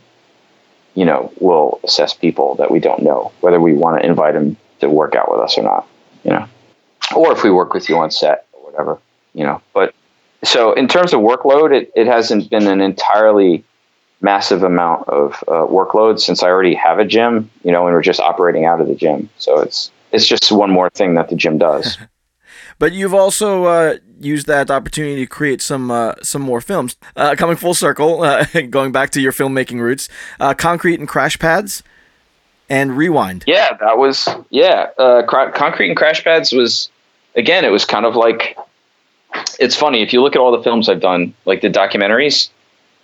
you 0.96 1.06
know, 1.06 1.32
we'll 1.40 1.80
assess 1.84 2.14
people 2.14 2.56
that 2.56 2.72
we 2.72 2.80
don't 2.80 3.04
know, 3.04 3.32
whether 3.42 3.60
we 3.60 3.74
want 3.74 4.02
to 4.02 4.08
invite 4.08 4.34
them 4.34 4.58
to 4.80 4.90
work 4.90 5.14
out 5.14 5.30
with 5.30 5.42
us 5.42 5.58
or 5.58 5.64
not, 5.64 5.88
you 6.24 6.32
know, 6.32 6.48
or 7.16 7.32
if 7.34 7.44
we 7.44 7.52
work 7.52 7.74
with 7.74 7.90
you 7.90 7.98
on 7.98 8.10
set 8.10 8.48
or 8.54 8.72
whatever, 8.72 9.00
you 9.34 9.44
know. 9.44 9.62
But 9.74 9.94
so 10.44 10.74
in 10.74 10.88
terms 10.88 11.14
of 11.14 11.22
workload, 11.22 11.74
it, 11.74 11.92
it 11.96 12.08
hasn't 12.08 12.50
been 12.50 12.68
an 12.68 12.82
entirely 12.82 13.64
massive 14.22 14.64
amount 14.64 15.08
of 15.08 15.44
uh, 15.48 15.66
workload 15.68 16.20
since 16.20 16.42
I 16.44 16.48
already 16.48 16.74
have 16.76 17.00
a 17.00 17.06
gym, 17.06 17.50
you 17.64 17.72
know, 17.72 17.86
and 17.86 17.94
we're 17.96 18.02
just 18.02 18.20
operating 18.20 18.66
out 18.66 18.82
of 18.82 18.88
the 18.88 18.96
gym. 18.96 19.30
So 19.38 19.60
it's, 19.60 19.92
it's 20.12 20.28
just 20.28 20.52
one 20.52 20.72
more 20.72 20.90
thing 20.90 21.16
that 21.16 21.30
the 21.30 21.36
gym 21.36 21.58
does. 21.58 21.98
But 22.78 22.92
you've 22.92 23.14
also 23.14 23.66
uh, 23.66 23.98
used 24.20 24.48
that 24.48 24.70
opportunity 24.70 25.22
to 25.22 25.28
create 25.28 25.62
some 25.62 25.90
uh, 25.92 26.16
some 26.22 26.42
more 26.42 26.60
films. 26.60 26.98
Uh, 27.16 27.36
coming 27.38 27.56
full 27.56 27.74
circle, 27.74 28.22
uh, 28.24 28.46
going 28.70 28.92
back 28.92 29.12
to 29.12 29.22
your 29.22 29.32
filmmaking 29.32 29.80
roots, 29.80 30.10
uh, 30.40 30.54
Concrete 30.54 31.00
and 31.00 31.08
Crash 31.08 31.40
Pads, 31.40 31.84
and 32.70 32.98
Rewind. 32.98 33.46
Yeah, 33.48 33.78
that 33.80 33.98
was 33.98 34.28
yeah. 34.50 34.90
Uh, 34.98 35.24
Concrete 35.26 35.88
and 35.88 35.98
Crash 35.98 36.24
Pads 36.24 36.52
was 36.52 36.90
again. 37.36 37.64
It 37.64 37.72
was 37.72 37.86
kind 37.86 38.06
of 38.06 38.16
like 38.16 38.58
it's 39.60 39.76
funny 39.76 40.02
if 40.02 40.14
you 40.14 40.22
look 40.22 40.36
at 40.36 40.40
all 40.40 40.52
the 40.52 40.64
films 40.64 40.90
I've 40.90 41.02
done, 41.02 41.34
like 41.46 41.62
the 41.62 41.70
documentaries. 41.70 42.50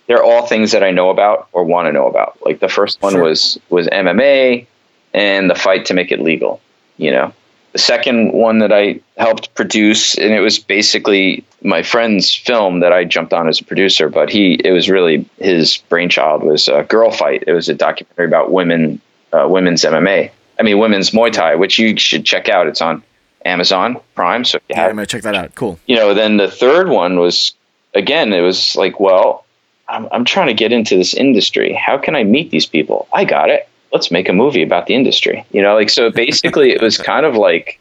They're 0.08 0.22
all 0.22 0.46
things 0.46 0.72
that 0.72 0.82
I 0.82 0.90
know 0.90 1.10
about 1.10 1.48
or 1.52 1.64
want 1.64 1.86
to 1.86 1.92
know 1.92 2.06
about. 2.06 2.36
Like 2.44 2.60
the 2.60 2.68
first 2.68 3.00
one 3.00 3.12
sure. 3.12 3.22
was 3.22 3.58
was 3.70 3.86
MMA 3.88 4.66
and 5.14 5.48
the 5.48 5.54
fight 5.54 5.86
to 5.86 5.94
make 5.94 6.10
it 6.10 6.20
legal. 6.20 6.60
You 6.96 7.12
know, 7.12 7.32
the 7.72 7.78
second 7.78 8.32
one 8.32 8.58
that 8.58 8.72
I 8.72 9.00
helped 9.16 9.54
produce, 9.54 10.16
and 10.16 10.32
it 10.32 10.40
was 10.40 10.58
basically 10.58 11.44
my 11.62 11.82
friend's 11.82 12.34
film 12.34 12.80
that 12.80 12.92
I 12.92 13.04
jumped 13.04 13.32
on 13.32 13.48
as 13.48 13.60
a 13.60 13.64
producer, 13.64 14.08
but 14.08 14.30
he 14.30 14.60
it 14.64 14.72
was 14.72 14.90
really 14.90 15.28
his 15.38 15.78
brainchild 15.88 16.42
was 16.42 16.68
a 16.68 16.82
Girl 16.84 17.10
Fight. 17.10 17.44
It 17.46 17.52
was 17.52 17.68
a 17.68 17.74
documentary 17.74 18.26
about 18.26 18.52
women, 18.52 19.00
uh, 19.32 19.46
women's 19.48 19.82
MMA. 19.82 20.30
I 20.58 20.62
mean, 20.62 20.78
women's 20.78 21.10
Muay 21.10 21.32
Thai, 21.32 21.54
which 21.54 21.78
you 21.78 21.96
should 21.96 22.26
check 22.26 22.48
out. 22.48 22.66
It's 22.66 22.82
on 22.82 23.02
Amazon 23.44 24.00
Prime. 24.14 24.44
So 24.44 24.58
yeah, 24.68 24.86
I'm 24.86 24.96
gonna 24.96 25.06
check 25.06 25.22
that 25.22 25.34
out. 25.34 25.54
Cool. 25.54 25.78
You 25.86 25.96
know, 25.96 26.14
then 26.14 26.36
the 26.36 26.50
third 26.50 26.88
one 26.88 27.18
was 27.18 27.52
again. 27.94 28.32
It 28.32 28.40
was 28.40 28.76
like, 28.76 29.00
well, 29.00 29.44
I'm 29.88 30.08
I'm 30.12 30.24
trying 30.24 30.48
to 30.48 30.54
get 30.54 30.72
into 30.72 30.96
this 30.96 31.14
industry. 31.14 31.72
How 31.72 31.98
can 31.98 32.16
I 32.16 32.24
meet 32.24 32.50
these 32.50 32.66
people? 32.66 33.08
I 33.12 33.24
got 33.24 33.50
it 33.50 33.68
let's 33.92 34.10
make 34.10 34.28
a 34.28 34.32
movie 34.32 34.62
about 34.62 34.86
the 34.86 34.94
industry. 34.94 35.44
You 35.52 35.62
know, 35.62 35.74
like 35.74 35.90
so 35.90 36.10
basically 36.10 36.70
it 36.70 36.80
was 36.80 36.98
kind 37.12 37.26
of 37.26 37.36
like 37.36 37.78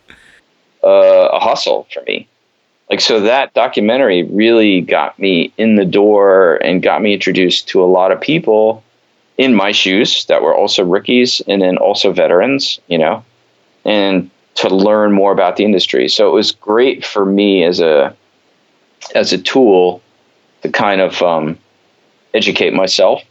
uh, 0.84 1.30
a 1.32 1.39
hustle 1.39 1.88
for 1.93 2.03
me. 2.03 2.28
Like 2.89 3.01
so 3.01 3.22
that 3.22 3.53
documentary 3.53 4.24
really 4.24 4.82
got 4.82 5.18
me 5.18 5.53
in 5.57 5.78
the 5.78 5.86
door 5.86 6.55
and 6.57 6.84
got 6.84 7.01
me 7.01 7.14
introduced 7.14 7.70
to 7.70 7.82
a 7.82 7.86
lot 7.86 8.12
of 8.12 8.20
people 8.20 8.84
in 9.38 9.55
my 9.55 9.72
shoes 9.72 10.26
that 10.26 10.41
were 10.41 10.53
also 10.53 10.84
rookies 10.84 11.41
and 11.47 11.62
then 11.62 11.78
also 11.78 12.12
veterans, 12.12 12.80
you 12.88 12.97
know, 12.97 13.24
and 13.86 14.30
to 14.56 14.70
learn 14.70 15.12
more 15.12 15.32
about 15.32 15.56
the 15.56 15.66
industry. 15.66 16.08
So 16.08 16.30
it 16.30 16.34
was 16.34 16.52
great 16.52 17.06
for 17.06 17.26
me 17.26 17.64
as 17.64 17.80
a 17.80 18.16
as 19.16 19.34
a 19.34 19.38
tool 19.38 20.02
to 20.62 20.70
kind 20.70 21.02
of 21.02 21.22
um, 21.22 21.58
educate 22.34 22.74
myself 22.74 23.24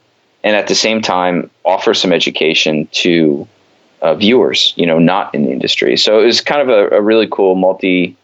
and 0.43 0.57
at 0.57 0.67
the 0.67 0.75
same 0.75 1.01
time 1.01 1.51
offer 1.65 1.95
some 1.95 2.13
education 2.13 2.89
to 2.93 3.47
uh, 4.03 4.15
viewers, 4.15 4.73
you 4.77 4.87
know, 4.87 4.99
not 4.99 5.35
in 5.35 5.45
the 5.45 5.51
industry. 5.51 5.97
So 5.97 6.21
it 6.21 6.25
was 6.25 6.41
kind 6.41 6.63
of 6.63 6.69
a, 6.69 6.97
a 6.97 7.03
really 7.03 7.29
cool 7.31 7.55
multi 7.55 8.17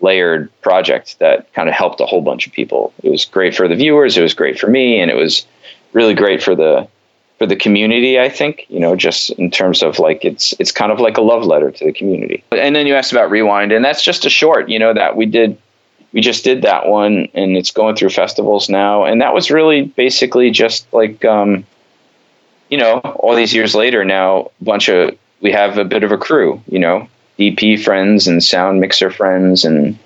layered 0.00 0.50
project 0.60 1.18
that 1.18 1.50
kind 1.54 1.68
of 1.68 1.74
helped 1.74 2.00
a 2.00 2.06
whole 2.06 2.20
bunch 2.20 2.46
of 2.46 2.52
people. 2.52 2.92
It 3.02 3.10
was 3.10 3.24
great 3.24 3.54
for 3.54 3.66
the 3.66 3.76
viewers, 3.76 4.18
it 4.18 4.22
was 4.22 4.34
great 4.34 4.58
for 4.58 4.68
me, 4.68 5.00
and 5.00 5.10
it 5.10 5.16
was 5.16 5.46
really 5.92 6.14
great 6.14 6.42
for 6.42 6.54
the 6.54 6.86
for 7.38 7.46
the 7.46 7.56
community, 7.56 8.20
I 8.20 8.28
think, 8.28 8.64
you 8.68 8.78
know, 8.78 8.94
just 8.94 9.30
in 9.30 9.50
terms 9.50 9.82
of 9.82 9.98
like 9.98 10.24
it's 10.24 10.54
it's 10.58 10.70
kind 10.70 10.92
of 10.92 11.00
like 11.00 11.16
a 11.16 11.22
love 11.22 11.44
letter 11.44 11.70
to 11.70 11.84
the 11.84 11.92
community. 11.92 12.44
And 12.52 12.76
then 12.76 12.86
you 12.86 12.94
asked 12.94 13.12
about 13.12 13.30
Rewind, 13.30 13.72
and 13.72 13.84
that's 13.84 14.04
just 14.04 14.24
a 14.24 14.30
short, 14.30 14.68
you 14.68 14.78
know, 14.78 14.94
that 14.94 15.16
we 15.16 15.26
did 15.26 15.58
we 16.14 16.20
just 16.20 16.44
did 16.44 16.62
that 16.62 16.86
one 16.86 17.28
and 17.34 17.56
it's 17.56 17.72
going 17.72 17.96
through 17.96 18.08
festivals 18.08 18.70
now 18.70 19.04
and 19.04 19.20
that 19.20 19.34
was 19.34 19.50
really 19.50 19.82
basically 19.82 20.50
just 20.50 20.90
like 20.94 21.24
um, 21.24 21.66
you 22.70 22.78
know 22.78 23.00
all 23.18 23.34
these 23.34 23.52
years 23.52 23.74
later 23.74 24.04
now 24.04 24.50
a 24.60 24.64
bunch 24.64 24.88
of 24.88 25.18
we 25.42 25.52
have 25.52 25.76
a 25.76 25.84
bit 25.84 26.04
of 26.04 26.12
a 26.12 26.16
crew 26.16 26.62
you 26.68 26.78
know 26.78 27.06
dp 27.38 27.82
friends 27.82 28.26
and 28.26 28.42
sound 28.42 28.80
mixer 28.80 29.10
friends 29.10 29.64
and 29.64 29.98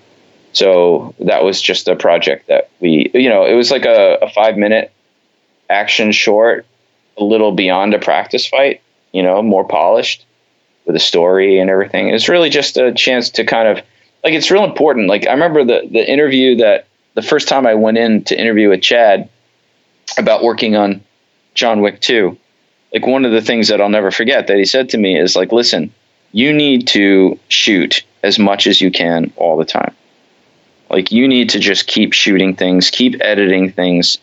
so 0.54 1.14
that 1.20 1.44
was 1.44 1.60
just 1.60 1.86
a 1.86 1.94
project 1.94 2.48
that 2.48 2.70
we 2.80 3.10
you 3.12 3.28
know 3.28 3.44
it 3.44 3.54
was 3.54 3.70
like 3.70 3.84
a, 3.84 4.18
a 4.22 4.30
five 4.30 4.56
minute 4.56 4.90
action 5.68 6.10
short 6.10 6.66
a 7.18 7.24
little 7.24 7.52
beyond 7.52 7.94
a 7.94 7.98
practice 7.98 8.46
fight 8.46 8.80
you 9.12 9.22
know 9.22 9.42
more 9.42 9.64
polished 9.64 10.24
with 10.86 10.96
a 10.96 11.00
story 11.00 11.58
and 11.58 11.68
everything 11.70 12.08
it's 12.08 12.28
really 12.28 12.48
just 12.48 12.76
a 12.76 12.92
chance 12.92 13.30
to 13.30 13.44
kind 13.44 13.68
of 13.68 13.84
like 14.24 14.34
it's 14.34 14.50
real 14.50 14.64
important. 14.64 15.08
Like 15.08 15.26
I 15.26 15.32
remember 15.32 15.64
the 15.64 15.88
the 15.90 16.10
interview 16.10 16.56
that 16.56 16.86
the 17.14 17.22
first 17.22 17.48
time 17.48 17.66
I 17.66 17.74
went 17.74 17.98
in 17.98 18.24
to 18.24 18.38
interview 18.38 18.70
with 18.70 18.82
Chad 18.82 19.28
about 20.16 20.42
working 20.42 20.76
on 20.76 21.02
John 21.54 21.80
Wick 21.80 22.00
2. 22.00 22.36
Like 22.92 23.06
one 23.06 23.24
of 23.24 23.32
the 23.32 23.42
things 23.42 23.68
that 23.68 23.80
I'll 23.80 23.88
never 23.88 24.10
forget 24.10 24.46
that 24.46 24.56
he 24.56 24.64
said 24.64 24.88
to 24.90 24.98
me 24.98 25.18
is 25.18 25.36
like, 25.36 25.52
listen, 25.52 25.92
you 26.32 26.52
need 26.52 26.86
to 26.88 27.38
shoot 27.48 28.02
as 28.22 28.38
much 28.38 28.66
as 28.66 28.80
you 28.80 28.90
can 28.90 29.32
all 29.36 29.56
the 29.56 29.64
time. 29.64 29.94
Like 30.90 31.12
you 31.12 31.28
need 31.28 31.50
to 31.50 31.58
just 31.58 31.86
keep 31.86 32.12
shooting 32.12 32.56
things, 32.56 32.90
keep 32.90 33.20
editing 33.20 33.70
things. 33.70 34.18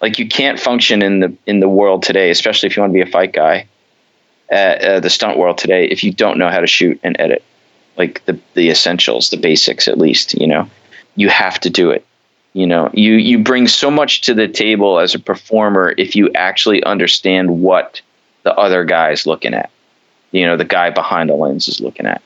Like 0.00 0.18
you 0.18 0.28
can't 0.28 0.58
function 0.58 1.02
in 1.02 1.20
the 1.20 1.36
in 1.46 1.60
the 1.60 1.68
world 1.68 2.02
today, 2.02 2.30
especially 2.30 2.68
if 2.68 2.76
you 2.76 2.82
want 2.82 2.92
to 2.92 3.04
be 3.04 3.08
a 3.08 3.10
fight 3.10 3.32
guy, 3.32 3.66
at 4.48 4.80
uh, 4.82 5.00
the 5.00 5.10
stunt 5.10 5.38
world 5.38 5.58
today, 5.58 5.86
if 5.86 6.04
you 6.04 6.12
don't 6.12 6.38
know 6.38 6.50
how 6.50 6.60
to 6.60 6.66
shoot 6.66 7.00
and 7.02 7.16
edit 7.18 7.42
like 7.96 8.24
the 8.26 8.38
the 8.54 8.70
essentials, 8.70 9.30
the 9.30 9.36
basics 9.36 9.88
at 9.88 9.98
least, 9.98 10.34
you 10.34 10.46
know. 10.46 10.68
You 11.18 11.30
have 11.30 11.58
to 11.60 11.70
do 11.70 11.90
it. 11.90 12.04
You 12.52 12.66
know, 12.66 12.90
you 12.92 13.14
you 13.14 13.38
bring 13.38 13.66
so 13.68 13.90
much 13.90 14.22
to 14.22 14.34
the 14.34 14.48
table 14.48 14.98
as 14.98 15.14
a 15.14 15.18
performer 15.18 15.94
if 15.96 16.14
you 16.14 16.30
actually 16.34 16.82
understand 16.84 17.62
what 17.62 18.00
the 18.42 18.54
other 18.54 18.84
guy 18.84 19.10
is 19.10 19.26
looking 19.26 19.54
at. 19.54 19.70
You 20.30 20.46
know, 20.46 20.56
the 20.56 20.64
guy 20.64 20.90
behind 20.90 21.30
the 21.30 21.34
lens 21.34 21.68
is 21.68 21.80
looking 21.80 22.06
at. 22.06 22.22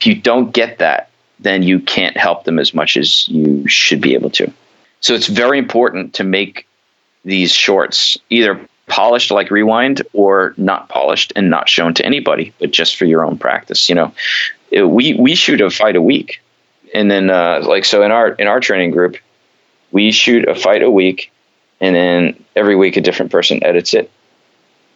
If 0.00 0.06
you 0.06 0.14
don't 0.14 0.52
get 0.52 0.78
that, 0.78 1.10
then 1.38 1.62
you 1.62 1.80
can't 1.80 2.16
help 2.16 2.44
them 2.44 2.58
as 2.58 2.74
much 2.74 2.96
as 2.96 3.28
you 3.28 3.66
should 3.68 4.00
be 4.00 4.14
able 4.14 4.30
to. 4.30 4.52
So 5.00 5.14
it's 5.14 5.28
very 5.28 5.58
important 5.58 6.14
to 6.14 6.24
make 6.24 6.66
these 7.24 7.52
shorts 7.52 8.18
either 8.30 8.60
polished 8.88 9.30
like 9.32 9.50
rewind 9.50 10.00
or 10.12 10.54
not 10.56 10.88
polished 10.88 11.32
and 11.34 11.50
not 11.50 11.68
shown 11.68 11.92
to 11.92 12.06
anybody 12.06 12.54
but 12.60 12.70
just 12.70 12.94
for 12.96 13.04
your 13.04 13.24
own 13.24 13.36
practice 13.36 13.88
you 13.88 13.96
know 13.96 14.12
it, 14.70 14.82
we 14.82 15.14
we 15.14 15.34
shoot 15.34 15.60
a 15.60 15.70
fight 15.70 15.96
a 15.96 16.02
week, 16.02 16.42
and 16.94 17.10
then 17.10 17.30
uh, 17.30 17.60
like 17.64 17.84
so 17.84 18.02
in 18.02 18.10
our 18.10 18.28
in 18.30 18.46
our 18.46 18.60
training 18.60 18.90
group, 18.90 19.16
we 19.92 20.10
shoot 20.10 20.48
a 20.48 20.54
fight 20.54 20.82
a 20.82 20.90
week, 20.90 21.32
and 21.80 21.94
then 21.94 22.44
every 22.54 22.76
week 22.76 22.96
a 22.96 23.00
different 23.00 23.32
person 23.32 23.62
edits 23.64 23.94
it. 23.94 24.10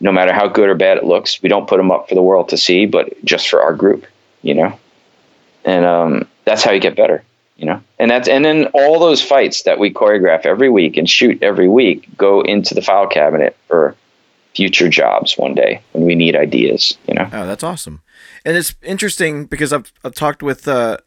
No 0.00 0.12
matter 0.12 0.32
how 0.32 0.48
good 0.48 0.68
or 0.68 0.74
bad 0.74 0.96
it 0.96 1.04
looks, 1.04 1.42
we 1.42 1.48
don't 1.48 1.68
put 1.68 1.76
them 1.76 1.90
up 1.90 2.08
for 2.08 2.14
the 2.14 2.22
world 2.22 2.48
to 2.48 2.56
see, 2.56 2.86
but 2.86 3.22
just 3.24 3.48
for 3.48 3.62
our 3.62 3.74
group, 3.74 4.06
you 4.42 4.54
know. 4.54 4.78
And 5.64 5.84
um, 5.84 6.26
that's 6.46 6.62
how 6.62 6.72
you 6.72 6.80
get 6.80 6.96
better, 6.96 7.22
you 7.60 7.66
know. 7.66 7.80
And 8.00 8.10
that's 8.10 8.28
and 8.28 8.44
then 8.44 8.66
all 8.74 8.98
those 8.98 9.22
fights 9.22 9.62
that 9.62 9.78
we 9.78 9.92
choreograph 9.92 10.44
every 10.44 10.70
week 10.70 10.96
and 10.96 11.08
shoot 11.08 11.42
every 11.42 11.68
week 11.68 12.08
go 12.16 12.40
into 12.40 12.74
the 12.74 12.82
file 12.82 13.06
cabinet 13.06 13.56
for 13.68 13.94
future 14.56 14.88
jobs 14.88 15.38
one 15.38 15.54
day 15.54 15.80
when 15.92 16.04
we 16.04 16.16
need 16.16 16.34
ideas, 16.34 16.98
you 17.06 17.14
know. 17.14 17.28
Oh, 17.32 17.46
that's 17.46 17.62
awesome 17.62 18.02
and 18.44 18.56
it's 18.56 18.74
interesting 18.82 19.46
because 19.46 19.72
I've 19.72 19.92
I've 20.04 20.14
talked 20.14 20.42
with 20.42 20.66
uh, 20.66 20.98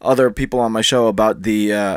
other 0.00 0.30
people 0.30 0.60
on 0.60 0.72
my 0.72 0.82
show 0.82 1.08
about 1.08 1.42
the 1.42 1.72
uh, 1.72 1.96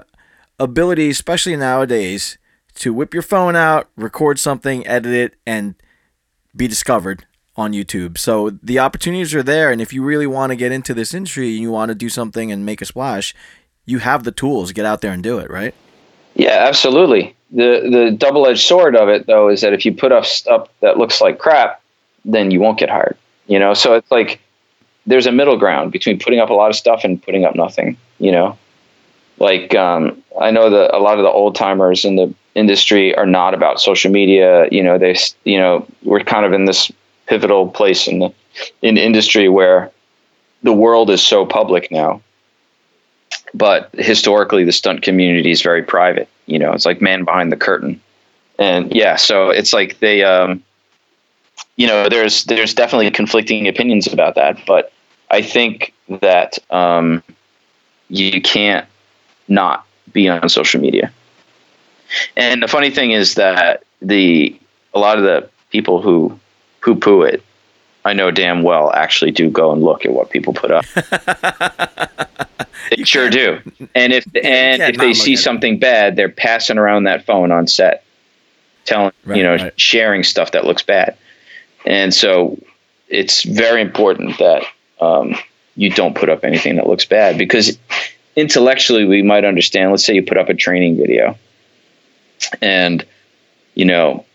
ability, 0.60 1.10
especially 1.10 1.56
nowadays, 1.56 2.38
to 2.76 2.94
whip 2.94 3.14
your 3.14 3.24
phone 3.24 3.56
out, 3.56 3.90
record 3.96 4.40
something, 4.40 4.86
edit 4.88 5.14
it, 5.14 5.36
and 5.46 5.76
be 6.56 6.68
discovered 6.68 7.26
on 7.56 7.74
YouTube. 7.74 8.18
So 8.18 8.50
the 8.50 8.80
opportunities 8.80 9.36
are 9.36 9.44
there, 9.44 9.72
and 9.72 9.82
if 9.82 9.94
you 9.94 10.04
really 10.04 10.28
want 10.28 10.52
to 10.52 10.56
get 10.56 10.72
into 10.72 10.94
this 10.94 11.14
industry 11.14 11.52
and 11.52 11.60
you 11.60 11.72
want 11.72 11.90
to 11.90 11.96
do 11.96 12.10
something 12.10 12.52
and 12.52 12.66
make 12.66 12.82
a 12.82 12.86
splash, 12.86 13.36
you 13.86 14.00
have 14.00 14.24
the 14.24 14.32
tools. 14.32 14.72
Get 14.72 14.86
out 14.86 15.02
there 15.02 15.12
and 15.12 15.24
do 15.24 15.40
it, 15.40 15.50
right? 15.50 15.74
Yeah, 16.36 16.66
absolutely. 16.68 17.36
The 17.52 17.90
the 17.92 18.16
double 18.18 18.48
edged 18.48 18.66
sword 18.66 18.96
of 18.96 19.10
it 19.10 19.28
though 19.28 19.50
is 19.50 19.62
that 19.62 19.74
if 19.74 19.86
you 19.86 19.94
put 19.94 20.12
up 20.12 20.26
stuff 20.26 20.70
that 20.82 20.98
looks 20.98 21.20
like 21.20 21.40
crap, 21.40 21.82
then 22.24 22.52
you 22.52 22.60
won't 22.60 22.80
get 22.80 22.90
hired. 22.90 23.18
You 23.48 23.60
know, 23.60 23.74
so 23.74 23.96
it's 23.96 24.10
like 24.12 24.40
there's 25.06 25.26
a 25.26 25.32
middle 25.32 25.58
ground 25.58 25.92
between 25.92 26.20
putting 26.20 26.40
up 26.40 26.50
a 26.50 26.54
lot 26.54 26.70
of 26.70 26.76
stuff 26.76 27.04
and 27.04 27.22
putting 27.22 27.44
up 27.44 27.56
nothing. 27.56 27.98
You 28.20 28.32
know, 28.32 28.58
like 29.40 29.76
um, 29.76 30.24
I 30.40 30.52
know 30.52 30.70
that 30.70 30.96
a 30.96 31.00
lot 31.00 31.18
of 31.18 31.24
the 31.24 31.30
old 31.30 31.56
timers 31.56 32.06
in 32.06 32.16
the 32.16 32.34
industry 32.56 33.16
are 33.16 33.26
not 33.26 33.54
about 33.54 33.82
social 33.82 34.12
media. 34.12 34.68
You 34.72 34.84
know, 34.84 34.98
they 34.98 35.18
you 35.44 35.58
know 35.58 35.86
we're 36.04 36.24
kind 36.24 36.46
of 36.46 36.54
in 36.54 36.66
this 36.66 36.92
pivotal 37.28 37.70
place 37.70 38.08
in 38.08 38.20
the 38.20 38.34
in 38.82 38.98
industry 38.98 39.50
where 39.50 39.92
the 40.64 40.74
world 40.74 41.10
is 41.10 41.22
so 41.22 41.46
public 41.46 41.92
now 41.92 42.22
but 43.54 43.90
historically 43.94 44.64
the 44.64 44.72
stunt 44.72 45.02
community 45.02 45.52
is 45.52 45.62
very 45.62 45.84
private 45.84 46.28
you 46.46 46.58
know 46.58 46.72
it's 46.72 46.86
like 46.86 47.02
man 47.02 47.24
behind 47.24 47.52
the 47.52 47.58
curtain 47.58 48.00
and 48.60 48.92
yeah 48.94 49.16
so 49.16 49.50
it's 49.50 49.74
like 49.74 50.00
they 50.00 50.24
um 50.24 50.64
you 51.76 51.88
know 51.88 52.10
there's 52.10 52.46
there's 52.46 52.74
definitely 52.74 53.10
conflicting 53.12 53.68
opinions 53.68 54.08
about 54.08 54.36
that 54.36 54.58
but 54.66 54.92
i 55.30 55.42
think 55.42 55.94
that 56.22 56.58
um 56.70 57.24
you 58.10 58.42
can't 58.42 58.88
not 59.48 59.86
be 60.12 60.28
on 60.28 60.48
social 60.50 60.80
media 60.80 61.12
and 62.36 62.62
the 62.62 62.68
funny 62.68 62.90
thing 62.90 63.12
is 63.12 63.36
that 63.36 63.84
the 64.02 64.58
a 64.94 65.00
lot 65.00 65.18
of 65.18 65.24
the 65.24 65.50
people 65.72 66.02
who 66.02 66.38
poo 66.82 66.96
poo 66.96 67.22
it 67.22 67.44
I 68.04 68.14
know 68.14 68.32
damn 68.32 68.64
well 68.64 68.92
actually 68.94 69.32
do 69.32 69.50
go 69.50 69.72
and 69.72 69.84
look 69.84 70.06
at 70.06 70.12
what 70.12 70.32
people 70.32 70.54
put 70.54 70.72
up. 70.72 70.86
They 72.90 73.04
sure 73.04 73.30
do. 73.30 73.60
And 73.96 74.14
if 74.14 74.26
and 74.44 74.82
if 74.82 74.98
they 74.98 75.14
see 75.14 75.36
something 75.36 75.80
bad, 75.80 76.16
they're 76.16 76.30
passing 76.30 76.78
around 76.78 77.04
that 77.04 77.26
phone 77.26 77.52
on 77.52 77.68
set, 77.68 78.04
telling 78.86 79.12
right, 79.26 79.38
you 79.38 79.44
know, 79.44 79.56
right. 79.56 79.80
sharing 79.80 80.24
stuff 80.24 80.52
that 80.52 80.66
looks 80.66 80.82
bad. 80.82 81.18
And 81.86 82.14
so 82.14 82.58
it's 83.08 83.44
very 83.44 83.82
important 83.82 84.38
that 84.40 84.64
um, 85.00 85.36
you 85.76 85.90
don't 85.90 86.16
put 86.16 86.30
up 86.30 86.44
anything 86.44 86.76
that 86.76 86.88
looks 86.88 87.06
bad 87.06 87.38
because 87.38 87.78
intellectually 88.36 89.06
we 89.06 89.22
might 89.22 89.46
understand. 89.46 89.92
Let's 89.92 90.06
say 90.06 90.16
you 90.16 90.24
put 90.24 90.38
up 90.38 90.50
a 90.50 90.54
training 90.54 90.98
video, 90.98 91.38
and 92.62 93.06
you 93.76 93.86
know 93.86 94.26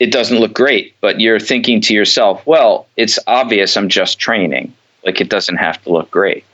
it 0.00 0.10
doesn't 0.10 0.38
look 0.38 0.54
great, 0.54 0.94
but 1.00 1.20
you're 1.20 1.38
thinking 1.38 1.80
to 1.82 1.94
yourself, 1.94 2.44
well, 2.46 2.86
it's 2.96 3.18
obvious 3.26 3.76
I'm 3.76 3.90
just 3.90 4.18
training. 4.18 4.72
Like 5.04 5.20
it 5.20 5.28
doesn't 5.28 5.56
have 5.56 5.82
to 5.84 5.92
look 5.92 6.10
great. 6.10 6.44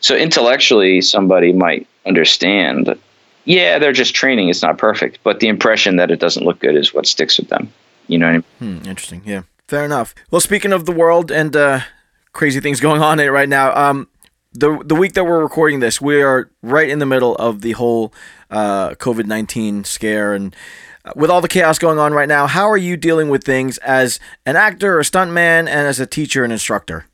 So 0.00 0.16
intellectually, 0.16 1.00
somebody 1.00 1.52
might 1.52 1.86
understand, 2.06 2.98
yeah, 3.44 3.78
they're 3.78 3.92
just 3.92 4.14
training. 4.14 4.48
It's 4.48 4.62
not 4.62 4.78
perfect, 4.78 5.18
but 5.22 5.40
the 5.40 5.48
impression 5.48 5.96
that 5.96 6.10
it 6.10 6.20
doesn't 6.20 6.44
look 6.44 6.58
good 6.60 6.76
is 6.76 6.94
what 6.94 7.06
sticks 7.06 7.38
with 7.38 7.48
them. 7.48 7.72
You 8.08 8.18
know 8.18 8.26
what 8.26 8.44
I 8.60 8.64
mean? 8.64 8.80
Hmm, 8.80 8.88
interesting. 8.88 9.22
Yeah, 9.24 9.42
fair 9.68 9.84
enough. 9.84 10.14
Well, 10.30 10.40
speaking 10.40 10.72
of 10.72 10.86
the 10.86 10.92
world 10.92 11.30
and 11.30 11.54
uh, 11.56 11.80
crazy 12.32 12.60
things 12.60 12.80
going 12.88 13.02
on 13.02 13.18
in 13.18 13.26
it 13.26 13.30
right 13.30 13.48
now, 13.48 13.74
um, 13.76 14.08
the 14.52 14.82
the 14.84 14.94
week 14.94 15.12
that 15.14 15.24
we're 15.24 15.42
recording 15.42 15.80
this, 15.80 16.00
we 16.00 16.22
are 16.22 16.50
right 16.62 16.88
in 16.88 16.98
the 16.98 17.06
middle 17.06 17.34
of 17.36 17.60
the 17.60 17.72
whole 17.72 18.12
uh, 18.50 18.90
COVID 18.90 19.26
nineteen 19.26 19.84
scare 19.84 20.32
and 20.32 20.54
uh, 21.04 21.12
with 21.14 21.30
all 21.30 21.40
the 21.40 21.48
chaos 21.48 21.78
going 21.78 21.98
on 21.98 22.12
right 22.12 22.28
now, 22.28 22.46
how 22.46 22.68
are 22.68 22.76
you 22.76 22.96
dealing 22.96 23.28
with 23.28 23.44
things 23.44 23.78
as 23.78 24.18
an 24.44 24.56
actor, 24.56 24.98
a 24.98 25.02
stuntman, 25.02 25.60
and 25.60 25.68
as 25.68 26.00
a 26.00 26.06
teacher 26.06 26.42
and 26.42 26.52
instructor? 26.52 27.06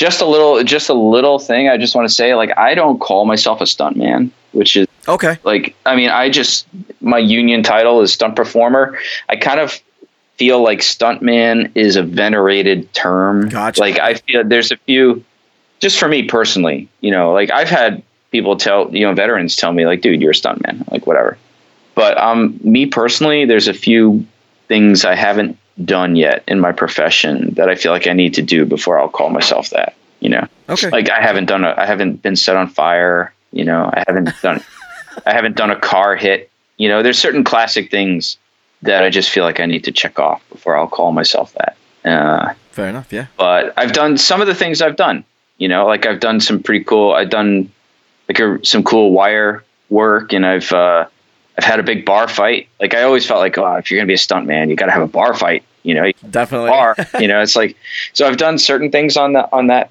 Just 0.00 0.22
a 0.22 0.24
little 0.24 0.64
just 0.64 0.88
a 0.88 0.94
little 0.94 1.38
thing 1.38 1.68
i 1.68 1.76
just 1.76 1.94
want 1.94 2.08
to 2.08 2.14
say 2.14 2.34
like 2.34 2.56
i 2.56 2.74
don't 2.74 3.00
call 3.00 3.26
myself 3.26 3.60
a 3.60 3.64
stuntman 3.64 4.30
which 4.52 4.74
is 4.74 4.88
okay. 5.06 5.36
like 5.44 5.76
i 5.84 5.94
mean 5.94 6.08
i 6.08 6.30
just 6.30 6.66
my 7.02 7.18
union 7.18 7.62
title 7.62 8.00
is 8.00 8.10
stunt 8.10 8.34
performer. 8.34 8.98
I 9.28 9.36
kind 9.36 9.60
of 9.60 9.78
feel 10.36 10.62
like 10.62 10.78
stuntman 10.78 11.70
is 11.74 11.96
a 11.96 12.02
venerated 12.02 12.90
term. 12.94 13.50
Gotcha. 13.50 13.78
like 13.78 13.98
i 13.98 14.14
feel 14.14 14.42
there's 14.42 14.72
a 14.72 14.78
few 14.78 15.22
just 15.80 15.98
for 15.98 16.08
me 16.08 16.22
personally 16.22 16.88
you 17.02 17.10
know 17.10 17.32
like 17.32 17.50
i've 17.50 17.68
had 17.68 18.02
people 18.30 18.56
tell 18.56 18.88
you 18.96 19.04
know 19.06 19.12
veterans 19.12 19.54
tell 19.54 19.74
me 19.74 19.84
like 19.84 20.00
dude 20.00 20.22
you're 20.22 20.30
a 20.30 20.34
stuntman 20.34 20.90
like 20.90 21.06
whatever. 21.06 21.36
But 21.94 22.16
um 22.16 22.58
me 22.64 22.86
personally 22.86 23.44
there's 23.44 23.68
a 23.68 23.74
few 23.74 24.24
things 24.66 25.04
i 25.04 25.14
haven't 25.14 25.58
done 25.84 26.16
yet 26.16 26.44
in 26.46 26.60
my 26.60 26.72
profession 26.72 27.54
that 27.54 27.68
I 27.68 27.74
feel 27.74 27.92
like 27.92 28.06
I 28.06 28.12
need 28.12 28.34
to 28.34 28.42
do 28.42 28.64
before 28.64 28.98
I'll 28.98 29.08
call 29.08 29.30
myself 29.30 29.70
that. 29.70 29.94
You 30.20 30.28
know, 30.28 30.46
okay. 30.68 30.90
Like 30.90 31.10
I 31.10 31.20
haven't 31.22 31.46
done 31.46 31.64
a, 31.64 31.74
I 31.76 31.86
haven't 31.86 32.22
been 32.22 32.36
set 32.36 32.56
on 32.56 32.68
fire. 32.68 33.32
You 33.52 33.64
know, 33.64 33.90
I 33.92 34.04
haven't 34.06 34.30
done, 34.42 34.62
I 35.26 35.32
haven't 35.32 35.56
done 35.56 35.70
a 35.70 35.78
car 35.78 36.14
hit. 36.16 36.50
You 36.76 36.88
know, 36.88 37.02
there's 37.02 37.18
certain 37.18 37.44
classic 37.44 37.90
things 37.90 38.36
that 38.82 39.02
I 39.02 39.10
just 39.10 39.30
feel 39.30 39.44
like 39.44 39.60
I 39.60 39.66
need 39.66 39.84
to 39.84 39.92
check 39.92 40.18
off 40.18 40.46
before 40.50 40.76
I'll 40.76 40.88
call 40.88 41.12
myself 41.12 41.54
that. 41.54 41.76
Uh, 42.04 42.54
Fair 42.70 42.88
enough, 42.88 43.12
yeah. 43.12 43.26
But 43.36 43.74
I've 43.76 43.92
done 43.92 44.16
some 44.16 44.40
of 44.40 44.46
the 44.46 44.54
things 44.54 44.80
I've 44.80 44.96
done. 44.96 45.24
You 45.58 45.68
know, 45.68 45.86
like 45.86 46.06
I've 46.06 46.20
done 46.20 46.40
some 46.40 46.62
pretty 46.62 46.84
cool. 46.84 47.12
I've 47.12 47.30
done 47.30 47.70
like 48.28 48.38
a, 48.38 48.64
some 48.64 48.82
cool 48.82 49.12
wire 49.12 49.64
work, 49.90 50.32
and 50.32 50.46
I've 50.46 50.72
uh, 50.72 51.06
I've 51.58 51.64
had 51.64 51.80
a 51.80 51.82
big 51.82 52.04
bar 52.06 52.28
fight. 52.28 52.68
Like 52.80 52.94
I 52.94 53.02
always 53.02 53.26
felt 53.26 53.40
like, 53.40 53.58
oh, 53.58 53.74
if 53.76 53.90
you're 53.90 53.98
gonna 53.98 54.06
be 54.06 54.14
a 54.14 54.18
stunt 54.18 54.46
man, 54.46 54.70
you 54.70 54.76
got 54.76 54.86
to 54.86 54.92
have 54.92 55.02
a 55.02 55.08
bar 55.08 55.34
fight. 55.34 55.62
You 55.82 55.94
know, 55.94 56.12
definitely. 56.30 56.70
Bar. 56.70 56.96
you 57.20 57.28
know, 57.28 57.40
it's 57.40 57.56
like 57.56 57.76
so. 58.12 58.26
I've 58.26 58.36
done 58.36 58.58
certain 58.58 58.90
things 58.90 59.16
on 59.16 59.32
that 59.32 59.48
on 59.52 59.68
that 59.68 59.90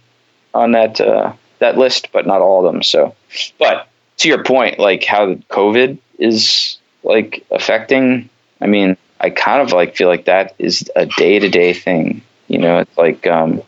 on 0.53 0.71
that 0.73 1.01
uh, 1.01 1.33
that 1.59 1.77
list, 1.77 2.09
but 2.11 2.27
not 2.27 2.41
all 2.41 2.65
of 2.65 2.71
them. 2.71 2.83
So, 2.83 3.15
but 3.57 3.87
to 4.17 4.27
your 4.27 4.43
point, 4.43 4.79
like 4.79 5.03
how 5.03 5.33
COVID 5.33 5.97
is 6.19 6.77
like 7.03 7.45
affecting. 7.51 8.29
I 8.61 8.67
mean, 8.67 8.97
I 9.19 9.29
kind 9.29 9.61
of 9.61 9.71
like 9.71 9.95
feel 9.95 10.07
like 10.07 10.25
that 10.25 10.53
is 10.59 10.89
a 10.95 11.05
day 11.05 11.39
to 11.39 11.49
day 11.49 11.73
thing. 11.73 12.21
You 12.47 12.59
know, 12.59 12.79
it's 12.79 12.97
like 12.97 13.25
um, 13.27 13.61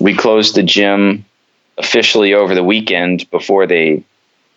we 0.00 0.14
closed 0.14 0.54
the 0.54 0.62
gym 0.62 1.24
officially 1.78 2.34
over 2.34 2.54
the 2.54 2.64
weekend 2.64 3.30
before 3.30 3.66
they 3.66 4.04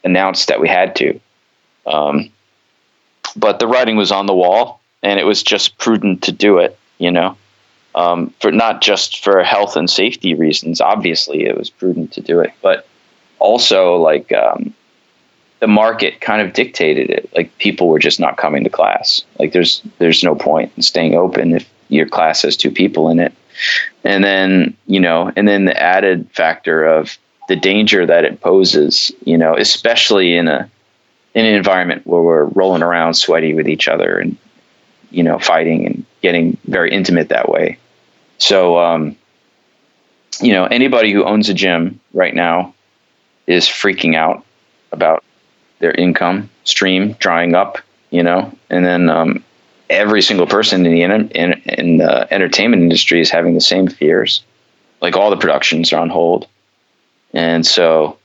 announced 0.04 0.48
that 0.48 0.60
we 0.60 0.68
had 0.68 0.96
to. 0.98 1.20
Um, 1.86 2.32
but 3.36 3.60
the 3.60 3.68
writing 3.68 3.96
was 3.96 4.12
on 4.12 4.26
the 4.26 4.34
wall, 4.34 4.82
and 5.04 5.20
it 5.20 5.24
was 5.24 5.44
just 5.44 5.78
prudent 5.78 6.24
to 6.24 6.32
do 6.32 6.58
it. 6.58 6.78
You 7.02 7.12
know, 7.12 7.36
um, 7.96 8.34
for 8.40 8.52
not 8.52 8.82
just 8.82 9.24
for 9.24 9.44
health 9.44 9.76
and 9.76 9.90
safety 9.90 10.34
reasons. 10.34 10.80
Obviously, 10.80 11.46
it 11.46 11.58
was 11.58 11.70
prudent 11.70 12.14
to 12.14 12.22
do 12.22 12.40
it, 12.40 12.54
but 12.62 12.88
also 13.40 13.96
like 13.96 14.32
um, 14.32 14.74
the 15.60 15.68
market 15.68 16.22
kind 16.22 16.42
of 16.42 16.54
dictated 16.54 17.10
it. 17.10 17.30
Like 17.36 17.58
people 17.58 17.88
were 17.88 18.00
just 18.00 18.20
not 18.20 18.38
coming 18.38 18.64
to 18.64 18.70
class. 18.70 19.24
Like 19.40 19.52
there's 19.52 19.82
there's 19.98 20.24
no 20.24 20.36
point 20.36 20.72
in 20.78 20.84
staying 20.84 21.16
open 21.16 21.56
if 21.56 21.70
your 21.90 22.08
class 22.08 22.44
has 22.44 22.56
two 22.56 22.72
people 22.72 23.10
in 23.10 23.20
it. 23.20 23.34
And 24.04 24.24
then 24.24 24.78
you 24.88 25.00
know, 25.00 25.32
and 25.36 25.48
then 25.48 25.66
the 25.66 25.82
added 25.82 26.30
factor 26.32 26.86
of 26.86 27.18
the 27.48 27.56
danger 27.56 28.06
that 28.06 28.24
it 28.24 28.42
poses. 28.42 29.12
You 29.26 29.38
know, 29.38 29.56
especially 29.58 30.36
in 30.36 30.48
a 30.48 30.70
in 31.34 31.46
an 31.46 31.54
environment 31.54 32.06
where 32.06 32.22
we're 32.22 32.46
rolling 32.46 32.84
around 32.84 33.16
sweaty 33.16 33.54
with 33.54 33.68
each 33.68 33.88
other 33.88 34.18
and 34.18 34.38
you 35.12 35.24
know 35.24 35.40
fighting 35.40 35.86
and 35.86 36.06
getting 36.22 36.58
very 36.66 36.92
intimate 36.92 37.30
that 37.30 37.50
way. 37.50 37.78
So 38.38 38.80
um, 38.80 39.16
you 40.40 40.54
know 40.54 40.66
anybody 40.66 41.12
who 41.12 41.24
owns 41.24 41.50
a 41.50 41.54
gym 41.54 42.00
right 42.14 42.34
now 42.34 42.74
is 43.48 43.66
freaking 43.66 44.16
out 44.16 44.46
about 44.92 45.24
their 45.80 45.94
income 45.94 46.50
stream 46.64 47.14
drying 47.14 47.56
up 47.56 47.80
you 48.12 48.22
know? 48.22 48.54
And 48.70 48.86
then 48.86 49.10
um, 49.10 49.42
every 49.90 50.22
single 50.22 50.46
person 50.46 50.86
in 50.86 50.92
the 50.92 51.02
in, 51.02 51.54
in 51.64 51.98
the 51.98 52.28
entertainment 52.32 52.84
industry 52.84 53.22
is 53.22 53.30
having 53.32 53.54
the 53.54 53.62
same 53.62 53.88
fears. 53.88 54.44
Like 55.02 55.16
all 55.16 55.30
the 55.30 55.38
productions 55.38 55.94
are 55.94 56.02
on 56.02 56.10
hold. 56.10 56.46
And 57.34 57.66
so 57.66 58.18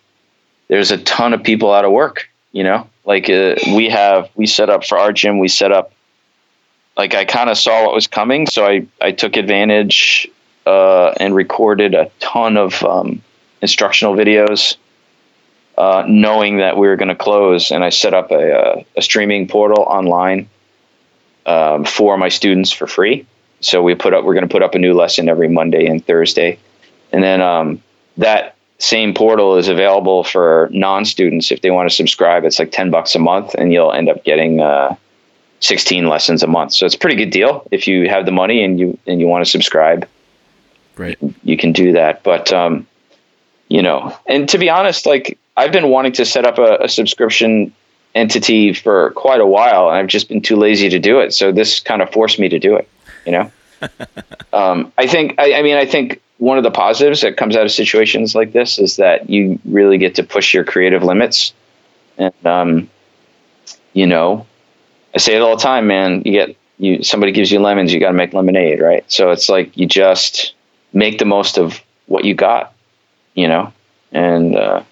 there's 0.66 0.90
a 0.90 0.98
ton 0.98 1.32
of 1.32 1.42
people 1.42 1.72
out 1.72 1.84
of 1.84 1.92
work 1.92 2.28
you 2.56 2.64
know? 2.64 2.88
Like 3.04 3.28
uh, 3.28 3.56
we 3.74 3.90
have 3.90 4.30
we 4.34 4.46
set 4.46 4.70
up 4.70 4.82
for 4.84 4.98
our 4.98 5.12
gym 5.12 5.38
we 5.38 5.46
set 5.46 5.72
up 5.72 5.92
like 6.96 7.14
i 7.14 7.24
kind 7.24 7.50
of 7.50 7.58
saw 7.58 7.84
what 7.84 7.94
was 7.94 8.06
coming 8.06 8.46
so 8.46 8.66
i 8.66 8.86
i 9.00 9.12
took 9.12 9.36
advantage 9.36 10.28
uh, 10.66 11.12
and 11.20 11.32
recorded 11.36 11.94
a 11.94 12.10
ton 12.18 12.56
of 12.56 12.82
um, 12.82 13.22
instructional 13.62 14.14
videos 14.16 14.76
uh, 15.78 16.04
knowing 16.08 16.56
that 16.56 16.76
we 16.76 16.88
were 16.88 16.96
going 16.96 17.08
to 17.08 17.14
close 17.14 17.70
and 17.70 17.84
i 17.84 17.90
set 17.90 18.14
up 18.14 18.30
a, 18.30 18.50
a, 18.50 18.86
a 18.96 19.02
streaming 19.02 19.46
portal 19.46 19.84
online 19.84 20.48
um, 21.46 21.84
for 21.84 22.16
my 22.16 22.28
students 22.28 22.72
for 22.72 22.86
free 22.86 23.24
so 23.60 23.82
we 23.82 23.94
put 23.94 24.12
up 24.12 24.24
we're 24.24 24.34
going 24.34 24.48
to 24.48 24.52
put 24.52 24.62
up 24.62 24.74
a 24.74 24.78
new 24.78 24.94
lesson 24.94 25.28
every 25.28 25.48
monday 25.48 25.86
and 25.86 26.04
thursday 26.06 26.58
and 27.12 27.22
then 27.22 27.40
um, 27.40 27.82
that 28.16 28.56
same 28.78 29.14
portal 29.14 29.56
is 29.56 29.68
available 29.68 30.24
for 30.24 30.68
non-students 30.72 31.50
if 31.50 31.62
they 31.62 31.70
want 31.70 31.88
to 31.88 31.94
subscribe. 31.94 32.44
It's 32.44 32.58
like 32.58 32.72
ten 32.72 32.90
bucks 32.90 33.14
a 33.14 33.18
month, 33.18 33.54
and 33.54 33.72
you'll 33.72 33.92
end 33.92 34.08
up 34.08 34.24
getting 34.24 34.60
uh, 34.60 34.96
sixteen 35.60 36.08
lessons 36.08 36.42
a 36.42 36.46
month. 36.46 36.74
So 36.74 36.86
it's 36.86 36.94
a 36.94 36.98
pretty 36.98 37.16
good 37.16 37.30
deal 37.30 37.66
if 37.70 37.86
you 37.86 38.08
have 38.08 38.26
the 38.26 38.32
money 38.32 38.62
and 38.62 38.78
you 38.78 38.98
and 39.06 39.20
you 39.20 39.26
want 39.26 39.44
to 39.44 39.50
subscribe. 39.50 40.08
Right. 40.96 41.18
You 41.42 41.56
can 41.56 41.72
do 41.72 41.92
that, 41.92 42.22
but 42.22 42.52
um, 42.52 42.86
you 43.68 43.82
know, 43.82 44.16
and 44.26 44.48
to 44.48 44.58
be 44.58 44.70
honest, 44.70 45.06
like 45.06 45.38
I've 45.56 45.72
been 45.72 45.90
wanting 45.90 46.12
to 46.12 46.24
set 46.24 46.44
up 46.44 46.58
a, 46.58 46.84
a 46.84 46.88
subscription 46.88 47.72
entity 48.14 48.72
for 48.72 49.10
quite 49.10 49.40
a 49.40 49.46
while, 49.46 49.88
and 49.88 49.98
I've 49.98 50.06
just 50.06 50.28
been 50.28 50.40
too 50.40 50.56
lazy 50.56 50.88
to 50.88 50.98
do 50.98 51.20
it. 51.20 51.34
So 51.34 51.52
this 51.52 51.80
kind 51.80 52.02
of 52.02 52.10
forced 52.10 52.38
me 52.38 52.48
to 52.48 52.58
do 52.58 52.76
it. 52.76 52.88
You 53.26 53.32
know, 53.32 53.52
um, 54.52 54.92
I 54.98 55.06
think. 55.06 55.34
I, 55.38 55.54
I 55.54 55.62
mean, 55.62 55.76
I 55.76 55.84
think 55.84 56.20
one 56.38 56.58
of 56.58 56.64
the 56.64 56.70
positives 56.70 57.20
that 57.22 57.36
comes 57.36 57.56
out 57.56 57.64
of 57.64 57.72
situations 57.72 58.34
like 58.34 58.52
this 58.52 58.78
is 58.78 58.96
that 58.96 59.28
you 59.30 59.58
really 59.64 59.98
get 59.98 60.14
to 60.16 60.22
push 60.22 60.54
your 60.54 60.64
creative 60.64 61.02
limits, 61.02 61.52
and 62.18 62.46
um, 62.46 62.90
you 63.92 64.06
know, 64.06 64.46
I 65.16 65.18
say 65.18 65.34
it 65.34 65.40
all 65.40 65.56
the 65.56 65.62
time, 65.62 65.86
man. 65.86 66.22
You 66.26 66.32
get 66.32 66.56
you 66.78 67.02
somebody 67.02 67.32
gives 67.32 67.50
you 67.50 67.58
lemons, 67.58 67.90
you 67.90 67.98
got 67.98 68.08
to 68.08 68.14
make 68.14 68.34
lemonade, 68.34 68.80
right? 68.80 69.10
So 69.10 69.30
it's 69.30 69.48
like 69.48 69.74
you 69.74 69.86
just 69.86 70.54
make 70.92 71.18
the 71.18 71.24
most 71.24 71.56
of 71.56 71.80
what 72.04 72.26
you 72.26 72.34
got, 72.34 72.74
you 73.34 73.48
know, 73.48 73.72
and 74.12 74.54
uh, 74.54 74.82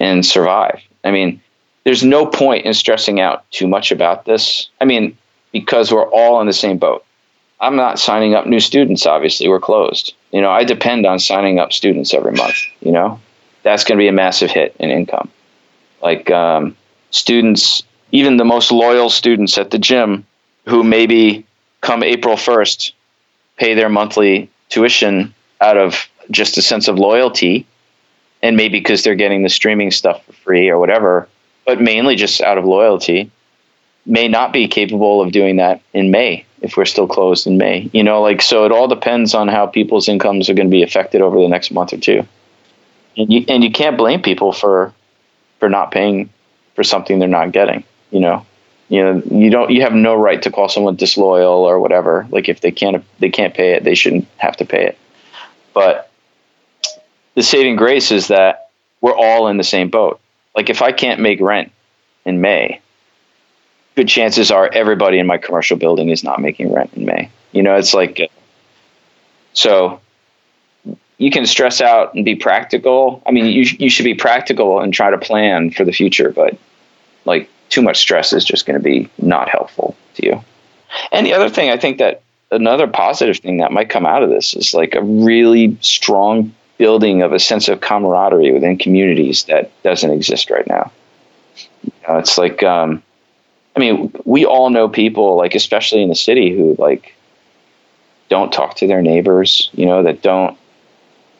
and 0.00 0.26
survive. 0.26 0.82
I 1.04 1.12
mean, 1.12 1.40
there's 1.84 2.02
no 2.02 2.26
point 2.26 2.66
in 2.66 2.74
stressing 2.74 3.20
out 3.20 3.48
too 3.52 3.68
much 3.68 3.92
about 3.92 4.24
this. 4.24 4.68
I 4.80 4.86
mean, 4.86 5.16
because 5.52 5.92
we're 5.92 6.10
all 6.10 6.40
in 6.40 6.48
the 6.48 6.52
same 6.52 6.76
boat. 6.76 7.04
I'm 7.60 7.76
not 7.76 8.00
signing 8.00 8.34
up 8.34 8.46
new 8.46 8.58
students. 8.58 9.06
Obviously, 9.06 9.48
we're 9.48 9.60
closed. 9.60 10.14
You 10.32 10.40
know, 10.40 10.50
I 10.50 10.64
depend 10.64 11.06
on 11.06 11.20
signing 11.20 11.60
up 11.60 11.72
students 11.72 12.12
every 12.12 12.32
month. 12.32 12.56
You 12.80 12.90
know, 12.90 13.20
that's 13.62 13.84
going 13.84 13.96
to 13.96 14.02
be 14.02 14.08
a 14.08 14.12
massive 14.12 14.50
hit 14.50 14.74
in 14.80 14.90
income. 14.90 15.30
Like 16.02 16.28
um, 16.32 16.76
students, 17.12 17.84
even 18.14 18.36
the 18.36 18.44
most 18.44 18.70
loyal 18.70 19.10
students 19.10 19.58
at 19.58 19.72
the 19.72 19.78
gym, 19.78 20.24
who 20.68 20.84
maybe 20.84 21.44
come 21.80 22.04
April 22.04 22.36
1st, 22.36 22.92
pay 23.56 23.74
their 23.74 23.88
monthly 23.88 24.48
tuition 24.68 25.34
out 25.60 25.76
of 25.76 26.08
just 26.30 26.56
a 26.56 26.62
sense 26.62 26.86
of 26.86 26.96
loyalty, 26.96 27.66
and 28.40 28.56
maybe 28.56 28.78
because 28.78 29.02
they're 29.02 29.16
getting 29.16 29.42
the 29.42 29.48
streaming 29.48 29.90
stuff 29.90 30.24
for 30.24 30.32
free 30.32 30.68
or 30.68 30.78
whatever, 30.78 31.28
but 31.66 31.80
mainly 31.80 32.14
just 32.14 32.40
out 32.40 32.56
of 32.56 32.64
loyalty, 32.64 33.32
may 34.06 34.28
not 34.28 34.52
be 34.52 34.68
capable 34.68 35.20
of 35.20 35.32
doing 35.32 35.56
that 35.56 35.82
in 35.92 36.12
May 36.12 36.46
if 36.62 36.76
we're 36.76 36.84
still 36.84 37.08
closed 37.08 37.48
in 37.48 37.58
May. 37.58 37.90
You 37.92 38.04
know, 38.04 38.22
like 38.22 38.42
so 38.42 38.64
it 38.64 38.70
all 38.70 38.86
depends 38.86 39.34
on 39.34 39.48
how 39.48 39.66
people's 39.66 40.08
incomes 40.08 40.48
are 40.48 40.54
going 40.54 40.68
to 40.68 40.72
be 40.72 40.84
affected 40.84 41.20
over 41.20 41.40
the 41.40 41.48
next 41.48 41.72
month 41.72 41.92
or 41.92 41.98
two. 41.98 42.24
And 43.16 43.32
you 43.32 43.44
and 43.48 43.64
you 43.64 43.72
can't 43.72 43.98
blame 43.98 44.22
people 44.22 44.52
for 44.52 44.92
for 45.58 45.68
not 45.68 45.90
paying 45.90 46.30
for 46.76 46.84
something 46.84 47.18
they're 47.18 47.28
not 47.28 47.50
getting, 47.50 47.82
you 48.14 48.20
know. 48.20 48.46
You 48.90 49.02
know, 49.02 49.22
you 49.30 49.50
don't 49.50 49.70
you 49.70 49.80
have 49.80 49.94
no 49.94 50.14
right 50.14 50.40
to 50.42 50.50
call 50.50 50.68
someone 50.68 50.94
disloyal 50.94 51.64
or 51.64 51.80
whatever. 51.80 52.26
Like 52.30 52.50
if 52.50 52.60
they 52.60 52.70
can't 52.70 53.02
they 53.18 53.30
can't 53.30 53.54
pay 53.54 53.72
it, 53.72 53.82
they 53.82 53.94
shouldn't 53.94 54.28
have 54.36 54.56
to 54.58 54.66
pay 54.66 54.84
it. 54.84 54.98
But 55.72 56.10
the 57.34 57.42
saving 57.42 57.76
grace 57.76 58.10
is 58.10 58.28
that 58.28 58.68
we're 59.00 59.16
all 59.16 59.48
in 59.48 59.56
the 59.56 59.64
same 59.64 59.88
boat. 59.88 60.20
Like 60.54 60.68
if 60.70 60.82
I 60.82 60.92
can't 60.92 61.20
make 61.20 61.40
rent 61.40 61.72
in 62.26 62.42
May, 62.42 62.80
good 63.96 64.08
chances 64.08 64.50
are 64.50 64.70
everybody 64.72 65.18
in 65.18 65.26
my 65.26 65.38
commercial 65.38 65.76
building 65.76 66.10
is 66.10 66.22
not 66.22 66.40
making 66.40 66.72
rent 66.72 66.92
in 66.94 67.04
May. 67.04 67.30
You 67.52 67.62
know, 67.62 67.74
it's 67.74 67.94
like, 67.94 68.20
uh, 68.20 68.26
so 69.52 70.00
you 71.18 71.30
can 71.30 71.46
stress 71.46 71.80
out 71.80 72.14
and 72.14 72.24
be 72.24 72.34
practical. 72.34 73.22
I 73.26 73.30
mean, 73.30 73.46
you, 73.46 73.64
you 73.78 73.88
should 73.88 74.04
be 74.04 74.14
practical 74.14 74.80
and 74.80 74.92
try 74.92 75.10
to 75.10 75.18
plan 75.18 75.70
for 75.70 75.84
the 75.84 75.92
future, 75.92 76.30
but 76.30 76.56
like 77.24 77.48
too 77.74 77.82
much 77.82 77.98
stress 77.98 78.32
is 78.32 78.44
just 78.44 78.66
going 78.66 78.78
to 78.78 78.82
be 78.82 79.10
not 79.18 79.48
helpful 79.48 79.96
to 80.14 80.24
you. 80.24 80.44
And 81.10 81.26
the 81.26 81.32
other 81.32 81.50
thing, 81.50 81.70
I 81.70 81.76
think 81.76 81.98
that 81.98 82.22
another 82.52 82.86
positive 82.86 83.38
thing 83.38 83.56
that 83.56 83.72
might 83.72 83.90
come 83.90 84.06
out 84.06 84.22
of 84.22 84.30
this 84.30 84.54
is 84.54 84.74
like 84.74 84.94
a 84.94 85.02
really 85.02 85.76
strong 85.80 86.54
building 86.78 87.22
of 87.22 87.32
a 87.32 87.40
sense 87.40 87.68
of 87.68 87.80
camaraderie 87.80 88.52
within 88.52 88.78
communities 88.78 89.42
that 89.44 89.72
doesn't 89.82 90.12
exist 90.12 90.50
right 90.50 90.66
now. 90.68 90.92
You 91.82 91.92
know, 92.06 92.18
it's 92.18 92.38
like, 92.38 92.62
um, 92.62 93.02
I 93.74 93.80
mean, 93.80 94.12
we 94.24 94.46
all 94.46 94.70
know 94.70 94.88
people, 94.88 95.36
like 95.36 95.56
especially 95.56 96.04
in 96.04 96.08
the 96.08 96.14
city, 96.14 96.56
who 96.56 96.76
like 96.78 97.16
don't 98.28 98.52
talk 98.52 98.76
to 98.76 98.86
their 98.86 99.02
neighbors. 99.02 99.68
You 99.72 99.86
know, 99.86 100.04
that 100.04 100.22
don't. 100.22 100.56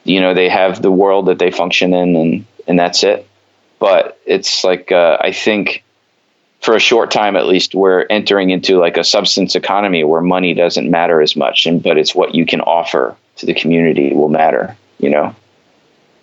You 0.03 0.21
know, 0.21 0.35
they 0.35 0.49
have 0.49 0.83
the 0.83 0.91
world 0.91 1.27
that 1.27 1.39
they 1.39 1.53
function 1.53 1.95
in, 1.95 2.17
and 2.17 2.47
and 2.67 2.77
that's 2.77 3.05
it. 3.05 3.27
But 3.79 4.21
it's 4.27 4.65
like 4.65 4.91
uh, 4.91 5.17
I 5.21 5.31
think 5.31 5.85
for 6.65 6.75
a 6.75 6.81
short 6.81 7.11
time 7.11 7.37
at 7.37 7.47
least, 7.47 7.75
we're 7.75 8.07
entering 8.09 8.49
into 8.49 8.79
like 8.79 8.97
a 8.97 9.05
substance 9.05 9.55
economy 9.55 10.03
where 10.03 10.23
money 10.23 10.55
doesn't 10.55 10.91
matter 10.91 11.21
as 11.21 11.37
much, 11.37 11.67
and 11.67 11.83
but 11.83 11.99
it's 11.99 12.15
what 12.15 12.35
you 12.35 12.47
can 12.47 12.63
offer 12.63 13.15
to 13.37 13.45
the 13.45 13.53
community 13.53 14.15
will 14.15 14.31
matter. 14.31 14.75
You 14.99 15.11
know, 15.11 15.37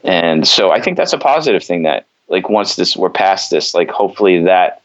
and 0.03 0.47
so 0.47 0.71
I 0.71 0.81
think 0.81 0.97
that's 0.97 1.13
a 1.13 1.19
positive 1.19 1.63
thing 1.63 1.83
that 1.83 2.07
like 2.27 2.49
once 2.49 2.75
this 2.75 2.97
we're 2.97 3.11
past 3.11 3.51
this, 3.51 3.75
like 3.75 3.91
hopefully 3.91 4.43
that 4.45 4.81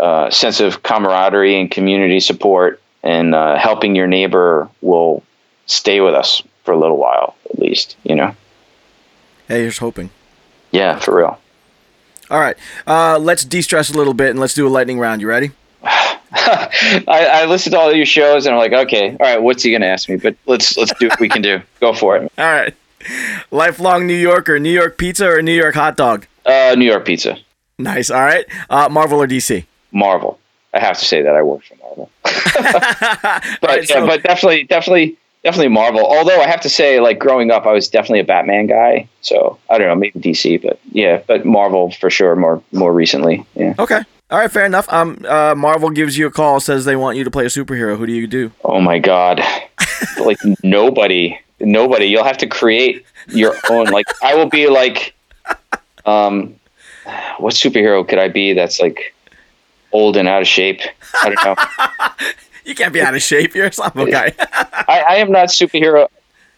uh, 0.00 0.28
sense 0.30 0.58
of 0.58 0.82
camaraderie 0.82 1.60
and 1.60 1.70
community 1.70 2.18
support 2.18 2.82
and 3.04 3.36
uh, 3.36 3.56
helping 3.56 3.94
your 3.94 4.08
neighbor 4.08 4.68
will 4.80 5.22
stay 5.66 6.00
with 6.00 6.14
us 6.14 6.42
for 6.64 6.72
a 6.72 6.78
little 6.78 6.96
while 6.96 7.36
at 7.50 7.58
least 7.58 7.96
you 8.02 8.14
know? 8.14 8.34
Hey 9.46 9.60
here's 9.60 9.78
hoping. 9.78 10.10
Yeah 10.72 10.98
for 10.98 11.16
real 11.16 11.38
all 12.30 12.40
right 12.40 12.56
uh, 12.86 13.18
let's 13.18 13.44
de-stress 13.44 13.90
a 13.90 13.96
little 13.96 14.14
bit 14.14 14.30
and 14.30 14.38
let's 14.38 14.54
do 14.54 14.66
a 14.66 14.70
lightning 14.70 14.98
round 14.98 15.20
you 15.20 15.28
ready 15.28 15.50
I, 16.30 17.06
I 17.08 17.44
listened 17.46 17.72
to 17.72 17.78
all 17.78 17.90
of 17.90 17.96
your 17.96 18.06
shows 18.06 18.46
and 18.46 18.54
I'm 18.54 18.60
like, 18.60 18.72
okay, 18.86 19.10
all 19.10 19.16
right, 19.18 19.40
what's 19.40 19.62
he 19.62 19.72
gonna 19.72 19.86
ask 19.86 20.08
me? 20.08 20.16
But 20.16 20.36
let's 20.46 20.76
let's 20.76 20.92
do 20.98 21.08
what 21.08 21.20
we 21.20 21.28
can 21.28 21.42
do. 21.42 21.60
Go 21.80 21.92
for 21.94 22.16
it. 22.16 22.32
All 22.36 22.44
right. 22.44 22.74
Lifelong 23.50 24.06
New 24.06 24.14
Yorker, 24.14 24.58
New 24.58 24.70
York 24.70 24.98
pizza 24.98 25.28
or 25.28 25.40
New 25.40 25.54
York 25.54 25.74
hot 25.74 25.96
dog? 25.96 26.26
Uh, 26.44 26.74
New 26.76 26.84
York 26.84 27.04
pizza. 27.04 27.38
Nice. 27.78 28.10
All 28.10 28.20
right. 28.20 28.44
Uh, 28.68 28.88
Marvel 28.90 29.22
or 29.22 29.26
DC? 29.26 29.64
Marvel. 29.92 30.38
I 30.74 30.80
have 30.80 30.98
to 30.98 31.04
say 31.04 31.22
that 31.22 31.34
I 31.34 31.42
work 31.42 31.62
for 31.62 31.76
Marvel. 31.76 32.10
but 32.24 33.62
Right, 33.62 33.88
yeah, 33.88 34.04
but 34.04 34.22
definitely, 34.22 34.64
definitely, 34.64 35.16
definitely 35.42 35.68
Marvel. 35.68 36.04
Although 36.04 36.40
I 36.40 36.46
have 36.46 36.60
to 36.62 36.68
say, 36.68 37.00
like 37.00 37.18
growing 37.18 37.50
up, 37.50 37.66
I 37.66 37.72
was 37.72 37.88
definitely 37.88 38.20
a 38.20 38.24
Batman 38.24 38.66
guy. 38.66 39.08
So 39.22 39.58
I 39.70 39.78
don't 39.78 39.88
know, 39.88 39.94
maybe 39.94 40.20
DC, 40.20 40.62
but 40.62 40.78
yeah, 40.92 41.22
but 41.26 41.44
Marvel 41.44 41.90
for 41.92 42.10
sure. 42.10 42.36
More 42.36 42.62
more 42.72 42.92
recently, 42.92 43.44
yeah. 43.54 43.74
Okay. 43.78 44.02
All 44.30 44.38
right, 44.38 44.50
fair 44.50 44.66
enough. 44.66 44.92
Um, 44.92 45.24
uh, 45.26 45.54
Marvel 45.54 45.88
gives 45.88 46.18
you 46.18 46.26
a 46.26 46.30
call, 46.30 46.60
says 46.60 46.84
they 46.84 46.96
want 46.96 47.16
you 47.16 47.24
to 47.24 47.30
play 47.30 47.46
a 47.46 47.48
superhero. 47.48 47.96
Who 47.96 48.06
do 48.06 48.12
you 48.12 48.26
do? 48.26 48.52
Oh 48.62 48.80
my 48.80 48.98
god, 48.98 49.40
like 50.20 50.38
nobody, 50.62 51.38
nobody. 51.60 52.06
You'll 52.06 52.24
have 52.24 52.38
to 52.38 52.46
create 52.46 53.06
your 53.28 53.54
own. 53.70 53.86
Like 53.86 54.06
I 54.22 54.34
will 54.34 54.48
be 54.48 54.68
like, 54.68 55.14
um, 56.04 56.54
what 57.38 57.54
superhero 57.54 58.06
could 58.06 58.18
I 58.18 58.28
be 58.28 58.52
that's 58.52 58.80
like 58.80 59.14
old 59.92 60.18
and 60.18 60.28
out 60.28 60.42
of 60.42 60.48
shape? 60.48 60.82
I 61.22 61.30
don't 61.30 61.44
know. 61.44 61.56
You 62.68 62.74
can't 62.74 62.92
be 62.92 63.00
out 63.00 63.14
of 63.14 63.22
shape. 63.22 63.54
You're 63.54 63.66
a 63.68 63.72
Sambo 63.72 64.04
guy. 64.06 64.32
I, 64.86 65.04
I 65.08 65.16
am 65.16 65.32
not 65.32 65.48
superhero, 65.48 66.06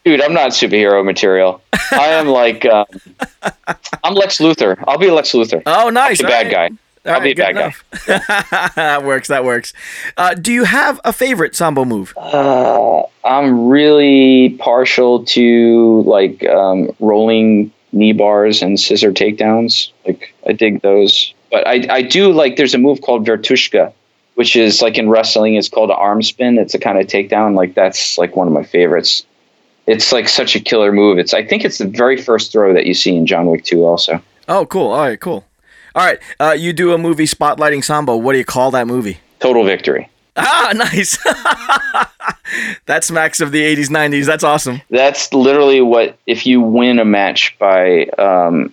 dude. 0.05 0.21
I'm 0.21 0.35
not 0.35 0.51
superhero 0.51 1.05
material. 1.05 1.63
I 1.93 2.09
am 2.09 2.27
like, 2.41 2.67
um, 2.67 2.85
I'm 4.03 4.15
Lex 4.15 4.39
Luthor. 4.39 4.83
I'll 4.89 4.99
be 4.99 5.09
Lex 5.11 5.31
Luthor. 5.33 5.63
oh, 5.67 5.89
nice. 5.91 6.19
the 6.19 6.25
All 6.25 6.31
bad 6.31 6.53
right. 6.53 6.73
guy. 6.73 7.11
All 7.11 7.15
I'll 7.17 7.23
be 7.23 7.31
a 7.31 7.35
bad 7.37 7.55
guy. 7.55 7.75
that 8.75 9.05
works. 9.05 9.29
That 9.29 9.45
works. 9.45 9.73
Uh, 10.17 10.35
do 10.35 10.53
you 10.53 10.65
have 10.65 11.01
a 11.05 11.13
favorite 11.13 11.55
Sambo 11.55 11.85
move? 11.85 12.13
Uh, 12.17 13.03
I'm 13.25 13.69
really 13.69 14.57
partial 14.59 15.25
to 15.27 16.03
like 16.03 16.45
um, 16.47 16.91
rolling 16.99 17.73
knee 17.93 18.13
bars 18.13 18.63
and 18.63 18.79
scissor 18.81 19.13
takedowns. 19.13 19.93
Like 20.05 20.35
I 20.47 20.53
dig 20.55 20.83
those. 20.83 21.33
But 21.53 21.67
I, 21.69 21.87
I 21.89 22.03
do 22.03 22.33
like 22.33 22.57
there's 22.57 22.75
a 22.75 22.79
move 22.79 23.01
called 23.01 23.27
Vertushka, 23.27 23.93
which 24.41 24.57
is 24.57 24.81
like 24.81 24.97
in 24.97 25.11
wrestling, 25.11 25.57
it's 25.57 25.69
called 25.69 25.91
an 25.91 25.97
arm 25.99 26.23
spin. 26.23 26.57
It's 26.57 26.73
a 26.73 26.79
kind 26.79 26.99
of 26.99 27.07
takedown. 27.07 27.55
Like 27.55 27.75
that's 27.75 28.17
like 28.17 28.37
one 28.37 28.47
of 28.47 28.55
my 28.55 28.63
favorites. 28.63 29.27
It's 29.87 30.13
like 30.13 30.31
such 30.31 30.57
a 30.57 30.61
killer 30.61 30.93
move. 30.93 31.19
It's 31.19 31.35
I 31.35 31.45
think 31.45 31.63
it's 31.63 31.77
the 31.77 31.87
very 31.87 32.17
first 32.17 32.51
throw 32.51 32.73
that 32.73 32.87
you 32.87 32.95
see 32.95 33.15
in 33.15 33.27
John 33.27 33.51
Wick 33.51 33.65
2 33.65 33.85
also. 33.85 34.23
Oh, 34.49 34.65
cool. 34.65 34.93
All 34.93 35.01
right, 35.01 35.21
cool. 35.21 35.45
All 35.95 36.07
right. 36.07 36.19
Uh, 36.41 36.57
you 36.59 36.73
do 36.73 36.95
a 36.95 36.97
movie 36.97 37.27
spotlighting 37.27 37.85
Sambo. 37.85 38.17
What 38.17 38.33
do 38.33 38.39
you 38.39 38.47
call 38.47 38.71
that 38.71 38.87
movie? 38.87 39.19
Total 39.41 39.63
victory. 39.63 40.09
Ah, 40.39 40.73
nice. 40.75 41.19
That's 42.87 43.11
Max 43.11 43.43
of 43.43 43.53
the 43.53 43.61
80s, 43.61 43.91
90s. 43.91 44.25
That's 44.25 44.43
awesome. 44.43 44.81
That's 44.89 45.35
literally 45.35 45.83
what 45.83 46.17
if 46.27 46.47
you 46.47 46.63
win 46.63 46.99
a 46.99 47.05
match 47.05 47.59
by 47.59 48.07
um, 48.17 48.73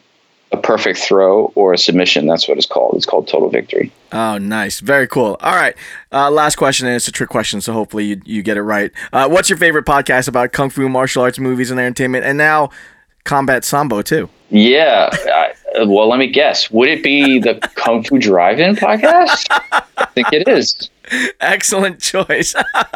a 0.51 0.57
perfect 0.57 0.99
throw 0.99 1.51
or 1.55 1.73
a 1.73 1.77
submission, 1.77 2.25
that's 2.25 2.47
what 2.47 2.57
it's 2.57 2.67
called. 2.67 2.95
It's 2.95 3.05
called 3.05 3.27
total 3.27 3.49
victory. 3.49 3.91
Oh, 4.11 4.37
nice. 4.37 4.79
Very 4.79 5.07
cool. 5.07 5.37
All 5.41 5.55
right. 5.55 5.75
Uh, 6.11 6.31
last 6.31 6.55
question, 6.55 6.87
and 6.87 6.95
it's 6.95 7.07
a 7.07 7.11
trick 7.11 7.29
question, 7.29 7.59
so 7.61 7.73
hopefully 7.73 8.05
you, 8.05 8.21
you 8.25 8.41
get 8.43 8.57
it 8.57 8.63
right. 8.63 8.91
Uh, 9.11 9.27
what's 9.27 9.49
your 9.49 9.57
favorite 9.57 9.85
podcast 9.85 10.27
about 10.27 10.53
kung 10.53 10.69
fu, 10.69 10.87
martial 10.87 11.23
arts, 11.23 11.39
movies, 11.39 11.71
and 11.71 11.79
entertainment? 11.79 12.25
And 12.25 12.37
now, 12.37 12.69
combat 13.25 13.65
sambo 13.65 14.01
too. 14.01 14.29
Yeah. 14.49 15.09
I, 15.11 15.53
well, 15.83 16.07
let 16.07 16.19
me 16.19 16.27
guess. 16.27 16.71
Would 16.71 16.89
it 16.89 17.03
be 17.03 17.39
the 17.39 17.55
Kung 17.75 18.03
Fu 18.03 18.17
Drive-In 18.17 18.77
podcast? 18.77 19.45
I 19.97 20.05
think 20.15 20.31
it 20.31 20.47
is. 20.47 20.89
Excellent 21.41 21.99
choice. 21.99 22.55
All 22.73 22.93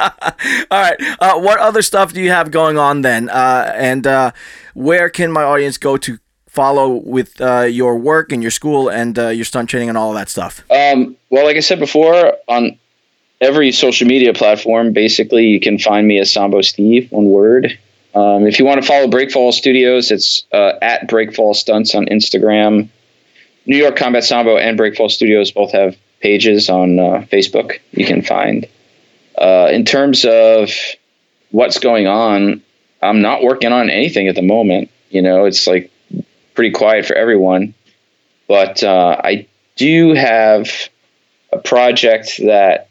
right. 0.71 0.95
Uh, 1.19 1.39
what 1.39 1.59
other 1.59 1.81
stuff 1.81 2.13
do 2.13 2.21
you 2.21 2.29
have 2.29 2.51
going 2.51 2.77
on 2.77 3.01
then? 3.01 3.29
Uh, 3.29 3.73
and 3.75 4.07
uh, 4.07 4.31
where 4.73 5.09
can 5.09 5.31
my 5.31 5.43
audience 5.43 5.77
go 5.77 5.97
to 5.97 6.17
follow 6.51 6.89
with 6.89 7.39
uh, 7.39 7.61
your 7.61 7.97
work 7.97 8.33
and 8.33 8.41
your 8.41 8.51
school 8.51 8.89
and 8.89 9.17
uh, 9.17 9.29
your 9.29 9.45
stunt 9.45 9.69
training 9.69 9.87
and 9.87 9.97
all 9.97 10.09
of 10.09 10.17
that 10.17 10.27
stuff? 10.27 10.63
Um, 10.69 11.15
well, 11.29 11.45
like 11.45 11.55
I 11.55 11.61
said 11.61 11.79
before, 11.79 12.33
on 12.49 12.77
every 13.39 13.71
social 13.71 14.05
media 14.05 14.33
platform, 14.33 14.91
basically, 14.91 15.47
you 15.47 15.61
can 15.61 15.79
find 15.79 16.07
me 16.07 16.19
as 16.19 16.31
Sambo 16.31 16.61
Steve, 16.61 17.09
one 17.11 17.25
word. 17.25 17.79
Um, 18.13 18.45
if 18.45 18.59
you 18.59 18.65
want 18.65 18.81
to 18.81 18.85
follow 18.85 19.07
Breakfall 19.07 19.53
Studios, 19.53 20.11
it's 20.11 20.45
uh, 20.51 20.73
at 20.81 21.07
Breakfall 21.07 21.53
Stunts 21.53 21.95
on 21.95 22.05
Instagram. 22.07 22.89
New 23.65 23.77
York 23.77 23.95
Combat 23.95 24.23
Sambo 24.23 24.57
and 24.57 24.75
Breakfall 24.75 25.07
Studios 25.07 25.51
both 25.51 25.71
have 25.71 25.95
pages 26.19 26.69
on 26.69 26.99
uh, 26.99 27.25
Facebook 27.31 27.79
you 27.91 28.05
can 28.05 28.21
find. 28.21 28.67
Uh, 29.37 29.69
in 29.71 29.85
terms 29.85 30.25
of 30.25 30.69
what's 31.51 31.79
going 31.79 32.07
on, 32.07 32.61
I'm 33.01 33.21
not 33.21 33.41
working 33.41 33.71
on 33.71 33.89
anything 33.89 34.27
at 34.27 34.35
the 34.35 34.41
moment. 34.41 34.91
You 35.09 35.21
know, 35.21 35.45
it's 35.45 35.65
like 35.65 35.89
pretty 36.53 36.71
quiet 36.71 37.05
for 37.05 37.15
everyone. 37.15 37.73
But 38.47 38.83
uh, 38.83 39.21
I 39.23 39.47
do 39.75 40.13
have 40.13 40.69
a 41.53 41.57
project 41.57 42.37
that 42.39 42.89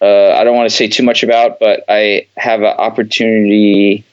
uh, 0.00 0.32
I 0.32 0.44
don't 0.44 0.56
want 0.56 0.70
to 0.70 0.74
say 0.74 0.88
too 0.88 1.02
much 1.02 1.22
about, 1.22 1.58
but 1.58 1.84
I 1.88 2.26
have 2.36 2.60
an 2.60 2.66
opportunity, 2.66 4.04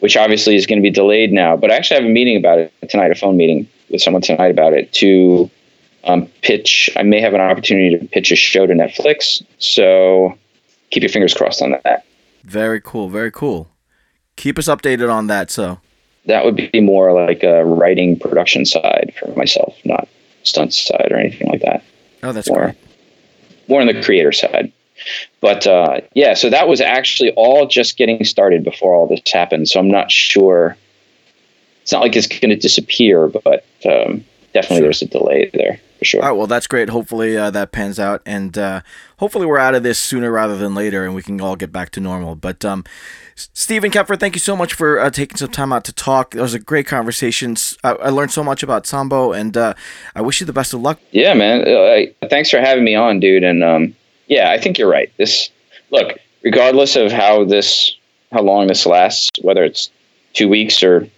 which 0.00 0.16
obviously 0.16 0.56
is 0.56 0.66
going 0.66 0.78
to 0.78 0.82
be 0.82 0.90
delayed 0.90 1.32
now. 1.32 1.56
But 1.56 1.70
I 1.70 1.76
actually 1.76 2.00
have 2.00 2.10
a 2.10 2.12
meeting 2.12 2.36
about 2.36 2.58
it 2.58 2.72
tonight, 2.88 3.10
a 3.10 3.14
phone 3.14 3.36
meeting 3.36 3.68
with 3.90 4.00
someone 4.00 4.22
tonight 4.22 4.50
about 4.50 4.72
it 4.72 4.92
to 4.94 5.50
um, 6.04 6.26
pitch. 6.42 6.90
I 6.96 7.02
may 7.02 7.20
have 7.20 7.34
an 7.34 7.40
opportunity 7.40 7.98
to 7.98 8.04
pitch 8.06 8.32
a 8.32 8.36
show 8.36 8.66
to 8.66 8.72
Netflix. 8.72 9.44
So 9.58 10.36
keep 10.90 11.02
your 11.02 11.10
fingers 11.10 11.34
crossed 11.34 11.62
on 11.62 11.76
that. 11.84 12.04
Very 12.44 12.80
cool. 12.80 13.08
Very 13.08 13.30
cool. 13.30 13.68
Keep 14.36 14.58
us 14.58 14.66
updated 14.66 15.12
on 15.12 15.26
that. 15.28 15.50
So 15.50 15.80
that 16.26 16.44
would 16.44 16.56
be 16.56 16.80
more 16.80 17.12
like 17.12 17.42
a 17.42 17.64
writing 17.64 18.18
production 18.18 18.64
side 18.64 19.12
for 19.18 19.28
myself, 19.36 19.76
not 19.84 20.08
stunt 20.42 20.72
side 20.72 21.08
or 21.10 21.16
anything 21.16 21.48
like 21.48 21.60
that. 21.62 21.82
Oh, 22.22 22.32
that's 22.32 22.48
more, 22.48 22.60
great. 22.60 22.76
More 23.68 23.80
on 23.80 23.86
the 23.86 24.02
creator 24.02 24.32
side. 24.32 24.72
But 25.40 25.66
uh, 25.66 26.00
yeah, 26.14 26.34
so 26.34 26.50
that 26.50 26.68
was 26.68 26.80
actually 26.80 27.32
all 27.32 27.66
just 27.66 27.96
getting 27.96 28.24
started 28.24 28.64
before 28.64 28.94
all 28.94 29.06
this 29.06 29.20
happened. 29.30 29.68
So 29.68 29.80
I'm 29.80 29.90
not 29.90 30.10
sure. 30.10 30.76
It's 31.82 31.92
not 31.92 32.00
like 32.00 32.16
it's 32.16 32.26
going 32.26 32.50
to 32.50 32.56
disappear, 32.56 33.28
but 33.28 33.66
um, 33.84 34.24
definitely 34.54 34.76
sure. 34.76 34.82
there's 34.84 35.02
a 35.02 35.06
delay 35.06 35.50
there 35.52 35.80
for 35.98 36.04
sure. 36.06 36.22
All 36.22 36.30
right, 36.30 36.36
well, 36.36 36.46
that's 36.46 36.66
great. 36.66 36.88
Hopefully 36.88 37.36
uh, 37.36 37.50
that 37.50 37.72
pans 37.72 37.98
out, 37.98 38.22
and 38.24 38.56
uh, 38.56 38.80
hopefully 39.18 39.44
we're 39.44 39.58
out 39.58 39.74
of 39.74 39.82
this 39.82 39.98
sooner 39.98 40.30
rather 40.30 40.56
than 40.56 40.74
later, 40.74 41.04
and 41.04 41.14
we 41.14 41.22
can 41.22 41.40
all 41.40 41.56
get 41.56 41.72
back 41.72 41.90
to 41.90 42.00
normal. 42.00 42.36
But 42.36 42.64
um, 42.64 42.84
Stephen 43.36 43.90
Koepfer, 43.90 44.18
thank 44.18 44.34
you 44.34 44.40
so 44.40 44.54
much 44.56 44.74
for 44.74 45.00
uh, 45.00 45.10
taking 45.10 45.36
some 45.36 45.50
time 45.50 45.72
out 45.72 45.84
to 45.84 45.92
talk. 45.92 46.34
It 46.34 46.40
was 46.40 46.54
a 46.54 46.58
great 46.58 46.86
conversation. 46.86 47.56
I, 47.82 47.92
I 47.92 48.08
learned 48.10 48.30
so 48.30 48.44
much 48.44 48.62
about 48.62 48.86
Sambo, 48.86 49.32
and 49.32 49.56
uh, 49.56 49.74
I 50.14 50.20
wish 50.20 50.40
you 50.40 50.46
the 50.46 50.52
best 50.52 50.72
of 50.72 50.80
luck. 50.80 51.00
Yeah, 51.10 51.34
man. 51.34 51.66
Uh, 51.66 52.28
thanks 52.28 52.50
for 52.50 52.60
having 52.60 52.84
me 52.84 52.94
on, 52.94 53.20
dude. 53.20 53.42
And 53.42 53.64
um, 53.64 53.94
yeah, 54.28 54.50
I 54.50 54.58
think 54.58 54.78
you're 54.78 54.90
right. 54.90 55.12
This 55.16 55.50
look, 55.90 56.18
regardless 56.42 56.96
of 56.96 57.10
how 57.10 57.44
this, 57.44 57.96
how 58.32 58.42
long 58.42 58.68
this 58.68 58.86
lasts, 58.86 59.30
whether 59.42 59.64
it's 59.64 59.90
two 60.32 60.48
weeks 60.48 60.82
or 60.82 61.08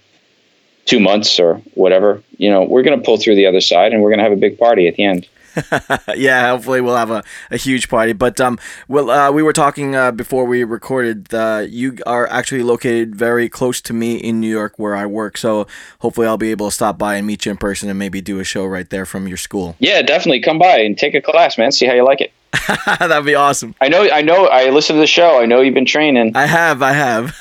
two 0.87 1.01
months 1.01 1.39
or 1.39 1.57
whatever, 1.75 2.23
you 2.39 2.51
know, 2.51 2.63
we're 2.65 2.83
going 2.83 2.99
to 2.99 3.05
pull 3.05 3.19
through 3.19 3.35
the 3.35 3.47
other 3.47 3.61
side, 3.61 3.93
and 3.93 4.03
we're 4.03 4.11
going 4.11 4.19
to 4.19 4.25
have 4.25 4.33
a 4.33 4.37
big 4.37 4.59
party 4.59 4.89
at 4.89 4.95
the 4.97 5.05
end. 5.05 5.29
yeah, 6.17 6.51
hopefully 6.51 6.81
we'll 6.81 6.97
have 6.97 7.11
a, 7.11 7.25
a 7.51 7.57
huge 7.57 7.89
party. 7.89 8.13
But 8.13 8.41
um, 8.41 8.59
well, 8.89 9.11
uh, 9.11 9.31
we 9.33 9.43
were 9.43 9.53
talking 9.53 9.95
uh, 9.95 10.13
before 10.13 10.45
we 10.45 10.65
recorded. 10.65 11.33
Uh, 11.33 11.67
you 11.69 11.99
are 12.07 12.29
actually 12.29 12.63
located 12.63 13.17
very 13.17 13.49
close 13.49 13.81
to 13.83 13.93
me 13.93 14.17
in 14.17 14.41
New 14.41 14.51
York, 14.51 14.79
where 14.79 14.95
I 14.95 15.07
work. 15.07 15.37
So 15.39 15.67
hopefully 16.01 16.27
I'll 16.27 16.37
be 16.37 16.51
able 16.51 16.69
to 16.69 16.75
stop 16.75 16.99
by 16.99 17.17
and 17.17 17.27
meet 17.27 17.47
you 17.47 17.51
in 17.51 17.57
person 17.59 17.89
and 17.89 17.99
maybe 17.99 18.21
do 18.21 18.39
a 18.41 18.45
show 18.45 18.67
right 18.67 18.89
there 18.89 19.07
from 19.07 19.29
your 19.29 19.37
school. 19.37 19.77
Yeah, 19.79 20.03
definitely 20.03 20.41
come 20.41 20.59
by 20.59 20.79
and 20.79 20.97
take 20.97 21.15
a 21.15 21.23
class, 21.23 21.59
man. 21.59 21.73
See 21.73 21.87
how 21.87 21.95
you 21.95 22.05
like 22.05 22.21
it. 22.21 22.33
That'd 22.99 23.25
be 23.25 23.35
awesome. 23.35 23.75
I 23.81 23.89
know. 23.89 24.09
I 24.11 24.23
know. 24.23 24.47
I 24.47 24.71
listen 24.71 24.97
to 24.97 25.01
the 25.01 25.07
show. 25.07 25.41
I 25.41 25.47
know 25.47 25.61
you've 25.61 25.75
been 25.75 25.87
training. 25.87 26.33
I 26.35 26.47
have. 26.47 26.83
I 26.83 26.93
have. 26.93 27.37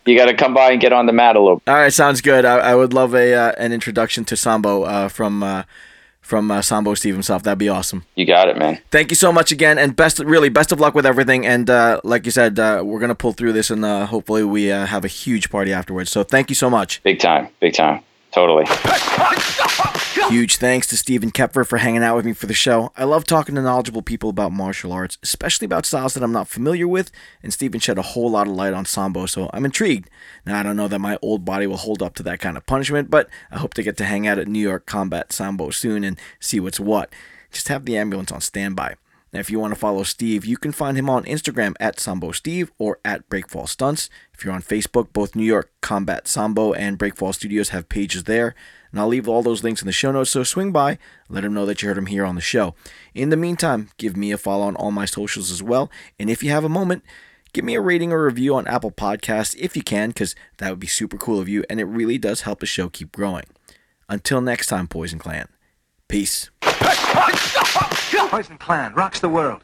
you 0.06 0.16
got 0.16 0.26
to 0.26 0.34
come 0.34 0.54
by 0.54 0.72
and 0.72 0.80
get 0.80 0.92
on 0.92 1.06
the 1.06 1.12
mat 1.12 1.36
a 1.36 1.40
little. 1.40 1.62
All 1.66 1.74
right, 1.74 1.92
sounds 1.92 2.20
good. 2.20 2.44
I, 2.44 2.58
I 2.58 2.74
would 2.74 2.92
love 2.92 3.14
a 3.14 3.34
uh, 3.34 3.52
an 3.58 3.72
introduction 3.72 4.24
to 4.26 4.36
Sambo 4.36 4.82
uh, 4.82 5.08
from 5.08 5.42
uh, 5.42 5.64
from 6.28 6.50
uh, 6.50 6.60
Sambo 6.60 6.94
Steve 6.94 7.14
himself. 7.14 7.42
That'd 7.42 7.58
be 7.58 7.70
awesome. 7.70 8.04
You 8.14 8.26
got 8.26 8.48
it, 8.48 8.58
man. 8.58 8.80
Thank 8.90 9.10
you 9.10 9.16
so 9.16 9.32
much 9.32 9.50
again, 9.50 9.78
and 9.78 9.96
best 9.96 10.18
really 10.18 10.50
best 10.50 10.72
of 10.72 10.78
luck 10.78 10.94
with 10.94 11.06
everything. 11.06 11.46
And 11.46 11.68
uh, 11.70 12.00
like 12.04 12.26
you 12.26 12.30
said, 12.30 12.58
uh, 12.58 12.82
we're 12.84 13.00
gonna 13.00 13.14
pull 13.14 13.32
through 13.32 13.54
this, 13.54 13.70
and 13.70 13.84
uh, 13.84 14.06
hopefully 14.06 14.44
we 14.44 14.70
uh, 14.70 14.86
have 14.86 15.04
a 15.04 15.08
huge 15.08 15.50
party 15.50 15.72
afterwards. 15.72 16.10
So 16.10 16.22
thank 16.22 16.50
you 16.50 16.54
so 16.54 16.68
much. 16.68 17.02
Big 17.02 17.18
time, 17.18 17.48
big 17.60 17.74
time, 17.74 18.02
totally. 18.30 18.66
Huge 20.30 20.56
thanks 20.56 20.86
to 20.88 20.96
Stephen 20.96 21.30
Koepfer 21.30 21.66
for 21.66 21.78
hanging 21.78 22.02
out 22.02 22.16
with 22.16 22.26
me 22.26 22.32
for 22.32 22.46
the 22.46 22.54
show. 22.54 22.92
I 22.96 23.04
love 23.04 23.24
talking 23.24 23.54
to 23.54 23.62
knowledgeable 23.62 24.02
people 24.02 24.30
about 24.30 24.52
martial 24.52 24.92
arts, 24.92 25.16
especially 25.22 25.64
about 25.64 25.86
styles 25.86 26.14
that 26.14 26.22
I'm 26.22 26.32
not 26.32 26.48
familiar 26.48 26.88
with, 26.88 27.10
and 27.42 27.52
Stephen 27.52 27.80
shed 27.80 27.98
a 27.98 28.02
whole 28.02 28.30
lot 28.30 28.46
of 28.46 28.52
light 28.54 28.74
on 28.74 28.84
Sambo, 28.84 29.26
so 29.26 29.48
I'm 29.52 29.64
intrigued. 29.64 30.10
Now, 30.44 30.58
I 30.58 30.62
don't 30.62 30.76
know 30.76 30.88
that 30.88 30.98
my 30.98 31.18
old 31.22 31.44
body 31.44 31.66
will 31.66 31.76
hold 31.76 32.02
up 32.02 32.14
to 32.16 32.22
that 32.24 32.40
kind 32.40 32.56
of 32.56 32.66
punishment, 32.66 33.10
but 33.10 33.28
I 33.50 33.58
hope 33.58 33.74
to 33.74 33.82
get 33.82 33.96
to 33.98 34.04
hang 34.04 34.26
out 34.26 34.38
at 34.38 34.48
New 34.48 34.58
York 34.58 34.86
Combat 34.86 35.32
Sambo 35.32 35.70
soon 35.70 36.04
and 36.04 36.18
see 36.40 36.60
what's 36.60 36.80
what. 36.80 37.12
Just 37.50 37.68
have 37.68 37.84
the 37.84 37.96
ambulance 37.96 38.32
on 38.32 38.40
standby. 38.40 38.96
Now, 39.32 39.40
if 39.40 39.50
you 39.50 39.60
want 39.60 39.74
to 39.74 39.80
follow 39.80 40.02
Steve, 40.02 40.44
you 40.44 40.56
can 40.56 40.72
find 40.72 40.96
him 40.96 41.10
on 41.10 41.24
Instagram 41.24 41.74
at 41.78 42.00
Sambo 42.00 42.32
Steve 42.32 42.72
or 42.78 42.98
at 43.04 43.28
Breakfall 43.28 43.66
Stunts. 43.66 44.08
If 44.32 44.44
you're 44.44 44.54
on 44.54 44.62
Facebook, 44.62 45.12
both 45.12 45.36
New 45.36 45.44
York 45.44 45.70
Combat 45.80 46.26
Sambo 46.26 46.72
and 46.72 46.98
Breakfall 46.98 47.32
Studios 47.32 47.68
have 47.70 47.88
pages 47.88 48.24
there 48.24 48.54
and 48.90 49.00
I'll 49.00 49.08
leave 49.08 49.28
all 49.28 49.42
those 49.42 49.62
links 49.62 49.82
in 49.82 49.86
the 49.86 49.92
show 49.92 50.12
notes, 50.12 50.30
so 50.30 50.42
swing 50.42 50.72
by, 50.72 50.98
let 51.28 51.42
them 51.42 51.54
know 51.54 51.66
that 51.66 51.82
you 51.82 51.88
heard 51.88 51.96
them 51.96 52.06
here 52.06 52.24
on 52.24 52.34
the 52.34 52.40
show. 52.40 52.74
In 53.14 53.30
the 53.30 53.36
meantime, 53.36 53.90
give 53.96 54.16
me 54.16 54.32
a 54.32 54.38
follow 54.38 54.66
on 54.66 54.76
all 54.76 54.90
my 54.90 55.04
socials 55.04 55.50
as 55.50 55.62
well, 55.62 55.90
and 56.18 56.30
if 56.30 56.42
you 56.42 56.50
have 56.50 56.64
a 56.64 56.68
moment, 56.68 57.02
give 57.52 57.64
me 57.64 57.74
a 57.74 57.80
rating 57.80 58.12
or 58.12 58.24
review 58.24 58.54
on 58.54 58.66
Apple 58.66 58.90
Podcasts 58.90 59.54
if 59.58 59.76
you 59.76 59.82
can, 59.82 60.10
because 60.10 60.34
that 60.58 60.70
would 60.70 60.80
be 60.80 60.86
super 60.86 61.16
cool 61.16 61.38
of 61.40 61.48
you, 61.48 61.64
and 61.68 61.80
it 61.80 61.84
really 61.84 62.18
does 62.18 62.42
help 62.42 62.60
the 62.60 62.66
show 62.66 62.88
keep 62.88 63.12
growing. 63.12 63.44
Until 64.08 64.40
next 64.40 64.68
time, 64.68 64.88
Poison 64.88 65.18
Clan. 65.18 65.48
Peace. 66.08 66.50
Poison 68.30 68.58
Clan 68.58 68.94
rocks 68.94 69.20
the 69.20 69.28
world. 69.28 69.62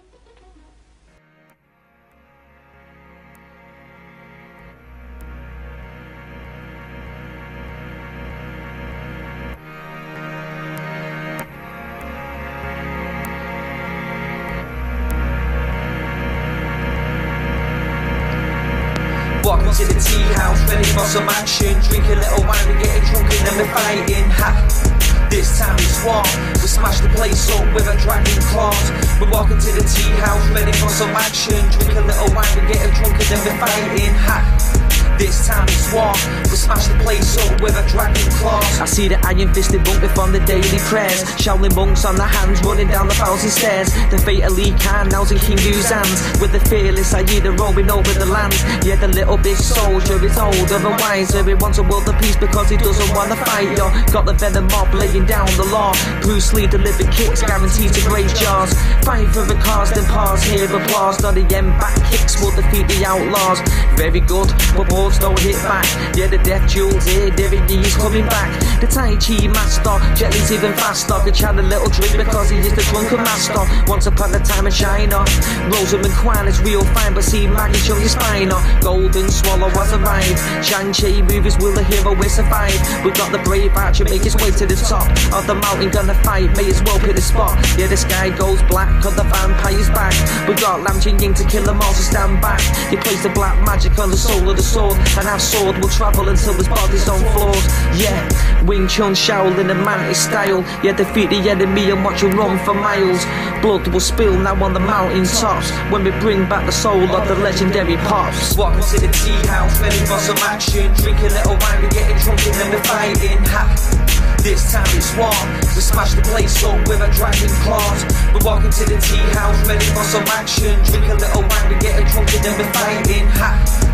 Tea 20.15 20.33
house, 20.35 20.61
ready 20.71 20.89
for 20.91 21.05
some 21.05 21.29
action. 21.29 21.75
Drink 21.89 22.07
a 22.07 22.15
little 22.15 22.47
wine, 22.47 22.67
we 22.69 22.83
getting 22.83 23.03
drunk 23.11 23.33
and 23.35 23.47
then 23.47 23.55
we're 23.59 23.75
fighting. 23.75 24.31
Ha! 24.31 25.04
This 25.31 25.59
time 25.59 25.77
it's 25.79 26.05
war. 26.05 26.23
We 26.61 26.69
smash 26.69 27.01
the 27.01 27.09
place 27.11 27.51
up 27.51 27.67
with 27.75 27.87
a 27.87 27.97
dragon 27.99 28.41
claws. 28.51 28.91
We're 29.21 29.31
walking 29.31 29.59
to 29.59 29.71
the 29.73 29.85
tea 29.85 30.11
house, 30.21 30.47
ready 30.51 30.73
for 30.73 30.89
some 30.89 31.11
action. 31.11 31.61
Drink 31.71 31.95
a 31.97 32.03
little 32.03 32.35
wine, 32.35 32.49
we 32.55 32.73
getting 32.73 32.93
drunk 32.95 33.15
and 33.15 33.29
then 33.29 33.41
we're 33.45 33.59
fighting. 33.59 34.15
Ha! 34.27 34.85
This 35.19 35.47
time 35.47 35.63
it's 35.69 35.93
war. 35.95 36.11
We 36.51 36.59
smash 36.59 36.89
the 36.89 36.99
place 36.99 37.39
up 37.39 37.61
with 37.63 37.79
a 37.79 37.87
dragon 37.87 38.27
claws. 38.35 38.81
I 38.81 38.85
see 38.85 39.07
the 39.07 39.19
iron 39.25 39.55
fisted 39.55 39.87
monk 39.87 40.03
from 40.11 40.33
the 40.33 40.41
daily 40.41 40.79
prayers. 40.91 41.23
Shaolin 41.39 41.75
monks 41.77 42.05
on 42.05 42.17
the 42.17 42.27
hands 42.27 42.61
running 42.67 42.89
down 42.89 43.07
the 43.07 43.15
thousand 43.15 43.51
stairs. 43.51 43.95
The 44.11 44.19
fatally 44.19 44.75
kind 44.83 45.11
now's 45.13 45.31
in 45.31 45.39
King 45.39 45.59
Hu's 45.59 45.89
hands. 45.89 46.19
With 46.41 46.51
the 46.51 46.59
fearless 46.67 47.15
Aida 47.15 47.53
roaming 47.53 47.91
over 47.91 48.13
the 48.13 48.27
land. 48.27 48.55
Yeah, 48.83 48.97
the 48.97 49.07
little 49.07 49.39
big 49.39 49.57
soldier 49.57 50.19
is 50.19 50.37
older 50.37 50.83
and 50.83 50.99
wiser. 50.99 51.45
He 51.45 51.55
wants 51.55 51.79
a 51.79 51.85
world 51.85 52.09
of 52.09 52.19
peace 52.19 52.37
because 52.37 52.69
he 52.69 52.77
doesn't 52.77 53.15
want 53.15 53.31
to 53.31 53.39
fight. 53.47 53.71
Yo, 53.79 53.87
got 54.11 54.27
the 54.27 54.35
venom 54.35 54.67
mob 54.67 54.91
blade 54.91 55.14
down 55.23 55.47
the 55.55 55.63
law. 55.71 55.95
Bruce 56.21 56.53
Lee 56.53 56.67
delivered 56.67 57.07
kicks, 57.15 57.41
guaranteed 57.43 57.95
to 57.95 58.03
break 58.11 58.27
jaws. 58.35 58.75
Fight 59.07 59.31
for 59.31 59.47
the 59.47 59.55
cause, 59.63 59.93
then 59.95 60.05
pause, 60.11 60.43
hear 60.43 60.67
applause. 60.67 61.23
Not 61.23 61.35
the 61.35 61.47
end 61.55 61.71
back 61.79 61.95
kicks 62.11 62.43
will 62.43 62.51
defeat 62.51 62.89
the 62.91 63.07
outlaws. 63.07 63.63
Very 63.95 64.19
good, 64.19 64.51
but 64.75 64.89
balls 64.91 65.19
don't 65.19 65.39
hit 65.39 65.55
back. 65.63 65.87
Yeah, 66.17 66.27
the 66.27 66.39
death 66.39 66.69
jewels 66.69 67.07
here, 67.07 67.31
Derek 67.31 67.63
Lee's 67.71 67.95
coming 67.95 68.27
back. 68.27 68.51
The 68.81 68.89
Tai 68.91 69.15
Chi 69.23 69.47
master, 69.47 69.95
Jet 70.19 70.35
Li's 70.35 70.51
even 70.51 70.75
faster. 70.75 71.15
Could 71.23 71.35
chat 71.35 71.55
a 71.55 71.63
little 71.63 71.89
drink 71.89 72.19
because 72.19 72.51
he 72.51 72.59
is 72.59 72.75
the 72.75 72.83
drunken 72.91 73.23
master. 73.23 73.63
Once 73.87 74.07
upon 74.07 74.35
a 74.35 74.41
time 74.41 74.67
in 74.67 74.73
China, 74.73 75.23
Rosamund 75.71 76.15
Kwan 76.19 76.49
is 76.49 76.61
real 76.63 76.83
fine, 76.91 77.15
but 77.15 77.23
see 77.23 77.47
Maggie 77.47 77.79
show 77.79 77.97
your 77.97 78.09
spine. 78.09 78.51
Golden 78.81 79.31
Swallow 79.31 79.71
was 79.79 79.93
arrived. 79.93 80.41
Shang-Chi 80.65 81.23
movies 81.23 81.57
will 81.59 81.73
the 81.73 81.85
hero 81.85 82.15
will 82.15 82.29
survive. 82.29 82.75
We 83.05 83.13
got 83.13 83.31
the 83.31 83.39
brave 83.39 83.77
archer 83.77 84.05
make 84.05 84.25
his 84.25 84.35
way 84.37 84.51
to 84.51 84.67
the 84.67 84.75
top 84.75 85.04
of 85.33 85.47
the 85.47 85.55
mountain, 85.55 85.91
gonna 85.91 86.15
fight. 86.23 86.57
May 86.57 86.69
as 86.71 86.83
well 86.83 86.99
pick 86.99 87.17
the 87.17 87.23
spot. 87.23 87.59
Yeah, 87.79 87.87
the 87.87 87.97
sky 87.97 88.31
goes 88.31 88.63
black, 88.65 88.91
cause 89.03 89.17
the 89.17 89.25
vampire's 89.25 89.91
back. 89.91 90.15
We 90.49 90.55
got 90.55 90.83
Lam 90.83 91.01
Ching 91.01 91.19
Ying 91.19 91.35
to 91.35 91.45
kill 91.45 91.65
them 91.65 91.81
all, 91.81 91.93
so 91.95 92.03
stand 92.03 92.41
back. 92.41 92.61
He 92.91 92.97
plays 92.97 93.23
the 93.23 93.31
black 93.31 93.57
magic 93.65 93.99
on 93.99 94.11
the 94.11 94.17
soul 94.17 94.49
of 94.49 94.57
the 94.57 94.63
sword, 94.63 94.97
and 95.19 95.27
our 95.27 95.39
sword 95.41 95.79
will 95.79 95.89
travel 95.89 96.29
until 96.29 96.55
his 96.55 96.69
body's 96.69 97.09
on 97.09 97.21
floors. 97.33 97.65
Yeah, 97.99 98.19
Wing 98.65 98.89
Chun 98.89 99.15
Shaolin 99.15 99.71
and 99.71 99.85
Mantis 99.85 100.23
style. 100.23 100.63
Yeah, 100.83 100.93
defeat 100.93 101.31
the 101.31 101.51
enemy 101.51 101.91
and 101.91 102.05
watch 102.05 102.23
him 102.23 102.37
run 102.37 102.59
for 102.65 102.75
miles. 102.75 103.25
Blood 103.63 103.89
will 103.89 104.01
spill 104.01 104.39
now 104.39 104.63
on 104.63 104.73
the 104.75 104.81
mountain 104.81 105.25
tops 105.25 105.71
when 105.91 106.05
we 106.05 106.11
bring 106.21 106.49
back 106.49 106.67
the 106.67 106.73
soul 106.73 107.03
of 107.17 107.29
the 107.29 107.35
legendary 107.37 107.97
pops. 108.09 108.57
Welcome 108.57 108.83
to 108.83 109.01
the 109.01 109.09
tea 109.09 109.47
house, 109.49 109.81
ready 109.81 109.99
for 110.07 110.19
some 110.19 110.39
action. 110.39 110.93
Drink 110.95 111.19
a 111.21 111.29
little 111.33 111.57
wine, 111.57 111.83
we 111.83 111.89
getting 111.89 112.19
drunk 112.19 112.47
and 112.47 112.55
then 112.55 112.71
we're 112.73 112.85
fighting. 112.85 113.39
Ha. 113.47 114.04
This 114.45 114.71
time 114.71 114.85
it's 114.89 115.17
war. 115.17 115.33
We 115.75 115.81
smash 115.81 116.13
the 116.13 116.21
place 116.21 116.63
up 116.65 116.87
with 116.87 117.01
a 117.01 117.11
dragon 117.17 117.49
claws. 117.65 118.05
We're 118.35 118.45
walking 118.45 118.69
to 118.69 118.85
the 118.85 119.01
tea 119.01 119.17
house, 119.33 119.57
ready 119.67 119.87
for 119.87 120.05
some 120.05 120.25
action. 120.29 120.85
Drink 120.85 121.09
a 121.09 121.15
little 121.15 121.41
wine, 121.49 121.73
we 121.73 121.81
getting 121.81 122.05
drunk 122.13 122.29
and 122.35 122.45
then 122.45 122.59
we're 122.59 122.73
fighting. 122.75 123.27
Ha. 123.41 123.94